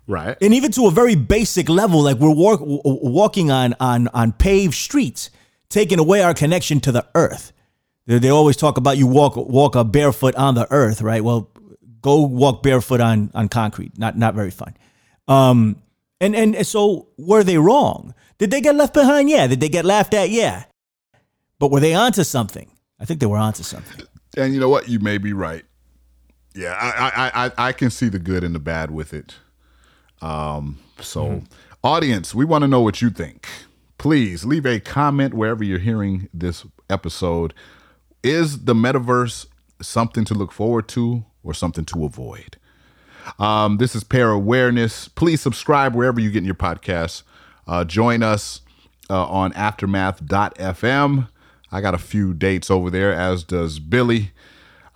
Right. 0.06 0.36
and 0.40 0.54
even 0.54 0.70
to 0.72 0.86
a 0.86 0.92
very 0.92 1.16
basic 1.16 1.68
level, 1.68 2.02
like 2.02 2.18
we're 2.18 2.30
walk, 2.30 2.60
walking 2.62 3.50
on 3.50 3.74
on 3.80 4.06
on 4.14 4.30
paved 4.30 4.74
streets, 4.74 5.30
taking 5.68 5.98
away 5.98 6.22
our 6.22 6.34
connection 6.34 6.80
to 6.80 6.92
the 6.92 7.06
earth. 7.14 7.52
They, 8.06 8.18
they 8.18 8.30
always 8.30 8.56
talk 8.56 8.78
about 8.78 8.96
you 8.96 9.06
walk 9.06 9.36
walk 9.36 9.74
a 9.74 9.84
barefoot 9.84 10.34
on 10.34 10.54
the 10.54 10.66
earth, 10.70 11.02
right? 11.02 11.22
Well, 11.22 11.50
go 12.00 12.22
walk 12.22 12.62
barefoot 12.62 13.00
on 13.00 13.30
on 13.34 13.48
concrete. 13.48 13.98
Not 13.98 14.16
not 14.16 14.34
very 14.34 14.50
fun. 14.50 14.76
Um, 15.26 15.82
and 16.20 16.34
and 16.34 16.66
so 16.66 17.08
were 17.16 17.44
they 17.44 17.58
wrong? 17.58 18.14
Did 18.38 18.50
they 18.50 18.60
get 18.60 18.74
left 18.74 18.94
behind? 18.94 19.28
Yeah. 19.28 19.46
Did 19.46 19.60
they 19.60 19.68
get 19.68 19.84
laughed 19.84 20.14
at? 20.14 20.30
Yeah. 20.30 20.64
But 21.58 21.70
were 21.70 21.80
they 21.80 21.94
onto 21.94 22.24
something? 22.24 22.70
I 23.00 23.04
think 23.04 23.20
they 23.20 23.26
were 23.26 23.36
onto 23.36 23.62
something. 23.62 24.06
And 24.36 24.54
you 24.54 24.60
know 24.60 24.68
what? 24.68 24.88
You 24.88 25.00
may 25.00 25.18
be 25.18 25.32
right. 25.32 25.64
Yeah, 26.54 26.76
I 26.80 27.10
I, 27.10 27.46
I, 27.46 27.68
I 27.68 27.72
can 27.72 27.90
see 27.90 28.08
the 28.08 28.18
good 28.18 28.42
and 28.42 28.54
the 28.54 28.58
bad 28.58 28.90
with 28.90 29.12
it. 29.12 29.36
Um, 30.20 30.78
so, 31.00 31.42
audience, 31.84 32.34
we 32.34 32.44
want 32.44 32.62
to 32.62 32.68
know 32.68 32.80
what 32.80 33.00
you 33.00 33.10
think. 33.10 33.48
Please 33.98 34.44
leave 34.44 34.64
a 34.64 34.80
comment 34.80 35.34
wherever 35.34 35.62
you're 35.62 35.78
hearing 35.78 36.28
this 36.32 36.64
episode. 36.88 37.52
Is 38.22 38.64
the 38.64 38.74
metaverse 38.74 39.46
something 39.80 40.24
to 40.24 40.34
look 40.34 40.52
forward 40.52 40.88
to 40.88 41.24
or 41.42 41.54
something 41.54 41.84
to 41.86 42.04
avoid. 42.04 42.56
Um, 43.38 43.76
this 43.78 43.94
is 43.94 44.04
Pair 44.04 44.30
Awareness. 44.30 45.08
Please 45.08 45.40
subscribe 45.40 45.94
wherever 45.94 46.20
you 46.20 46.30
get 46.30 46.44
your 46.44 46.54
podcasts. 46.54 47.22
Uh, 47.66 47.84
join 47.84 48.22
us 48.22 48.62
uh, 49.10 49.26
on 49.26 49.52
aftermath.fm. 49.52 51.28
I 51.70 51.80
got 51.80 51.94
a 51.94 51.98
few 51.98 52.32
dates 52.32 52.70
over 52.70 52.90
there, 52.90 53.12
as 53.12 53.44
does 53.44 53.78
Billy. 53.78 54.32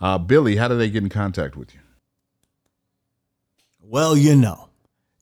Uh, 0.01 0.17
Billy, 0.17 0.55
how 0.55 0.67
do 0.67 0.77
they 0.77 0.89
get 0.89 1.03
in 1.03 1.09
contact 1.09 1.55
with 1.55 1.73
you? 1.73 1.79
Well, 3.79 4.17
you 4.17 4.35
know, 4.35 4.69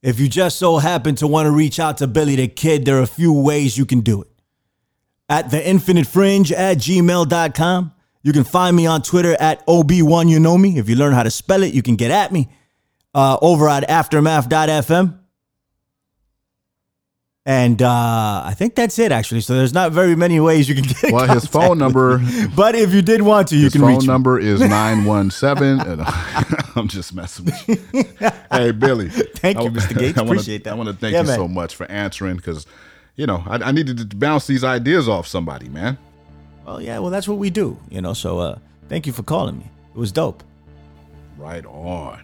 if 0.02 0.18
you 0.18 0.28
just 0.28 0.58
so 0.58 0.78
happen 0.78 1.14
to 1.16 1.26
want 1.26 1.46
to 1.46 1.50
reach 1.50 1.78
out 1.78 1.98
to 1.98 2.06
Billy 2.06 2.36
the 2.36 2.48
Kid, 2.48 2.84
there 2.84 2.98
are 2.98 3.02
a 3.02 3.06
few 3.06 3.32
ways 3.32 3.78
you 3.78 3.86
can 3.86 4.00
do 4.00 4.22
it. 4.22 4.28
At 5.28 5.50
the 5.50 5.66
infinite 5.66 6.06
fringe 6.06 6.52
at 6.52 6.78
gmail.com. 6.78 7.92
You 8.24 8.32
can 8.32 8.44
find 8.44 8.76
me 8.76 8.86
on 8.86 9.02
Twitter 9.02 9.36
at 9.40 9.66
OB1 9.66 10.28
You 10.28 10.38
Know 10.38 10.58
Me. 10.58 10.78
If 10.78 10.88
you 10.88 10.96
learn 10.96 11.12
how 11.12 11.22
to 11.22 11.30
spell 11.30 11.62
it, 11.62 11.74
you 11.74 11.82
can 11.82 11.96
get 11.96 12.10
at 12.10 12.30
me 12.32 12.48
uh, 13.14 13.38
over 13.40 13.68
at 13.68 13.88
aftermath.fm. 13.88 15.18
And 17.44 17.82
uh, 17.82 18.42
I 18.44 18.54
think 18.56 18.76
that's 18.76 19.00
it, 19.00 19.10
actually. 19.10 19.40
So 19.40 19.56
there's 19.56 19.74
not 19.74 19.90
very 19.90 20.14
many 20.14 20.38
ways 20.38 20.68
you 20.68 20.76
can 20.76 20.84
get. 20.84 21.02
in 21.04 21.12
Well, 21.12 21.26
his 21.34 21.44
phone 21.44 21.76
number, 21.76 22.18
But 22.56 22.76
if 22.76 22.94
you 22.94 23.02
did 23.02 23.20
want 23.22 23.48
to, 23.48 23.56
you 23.56 23.64
his 23.64 23.72
can 23.72 23.80
phone 23.82 23.90
reach 23.94 24.00
me. 24.02 24.06
number 24.06 24.38
is 24.38 24.60
917. 25.16 26.04
I'm 26.76 26.86
just 26.86 27.12
messing 27.14 27.46
with 27.46 27.68
you. 27.94 28.04
hey, 28.52 28.70
Billy. 28.70 29.08
Thank 29.08 29.58
you, 29.60 29.70
Mr. 29.70 29.98
Gates. 29.98 30.18
I 30.18 30.22
wanna- 30.22 30.32
Appreciate 30.34 30.62
that. 30.64 30.72
I 30.72 30.76
want 30.76 30.88
to 30.88 30.94
thank 30.94 31.14
Yeah, 31.14 31.22
you 31.22 31.26
man. 31.26 31.36
so 31.36 31.48
much 31.48 31.74
for 31.74 31.90
answering 31.90 32.36
because, 32.36 32.64
you 33.16 33.26
know, 33.26 33.42
I, 33.48 33.56
I 33.56 33.72
needed 33.72 33.98
to 34.08 34.16
bounce 34.16 34.46
these 34.46 34.62
ideas 34.62 35.08
off 35.08 35.26
somebody, 35.26 35.68
man. 35.68 35.98
Well, 36.64 36.80
yeah, 36.80 37.00
well, 37.00 37.10
that's 37.10 37.26
what 37.26 37.38
we 37.38 37.50
do, 37.50 37.76
you 37.90 38.00
know. 38.00 38.12
So 38.12 38.38
uh, 38.38 38.58
thank 38.88 39.04
you 39.04 39.12
for 39.12 39.24
calling 39.24 39.58
me. 39.58 39.68
It 39.92 39.98
was 39.98 40.12
dope. 40.12 40.44
Right 41.36 41.66
on. 41.66 42.22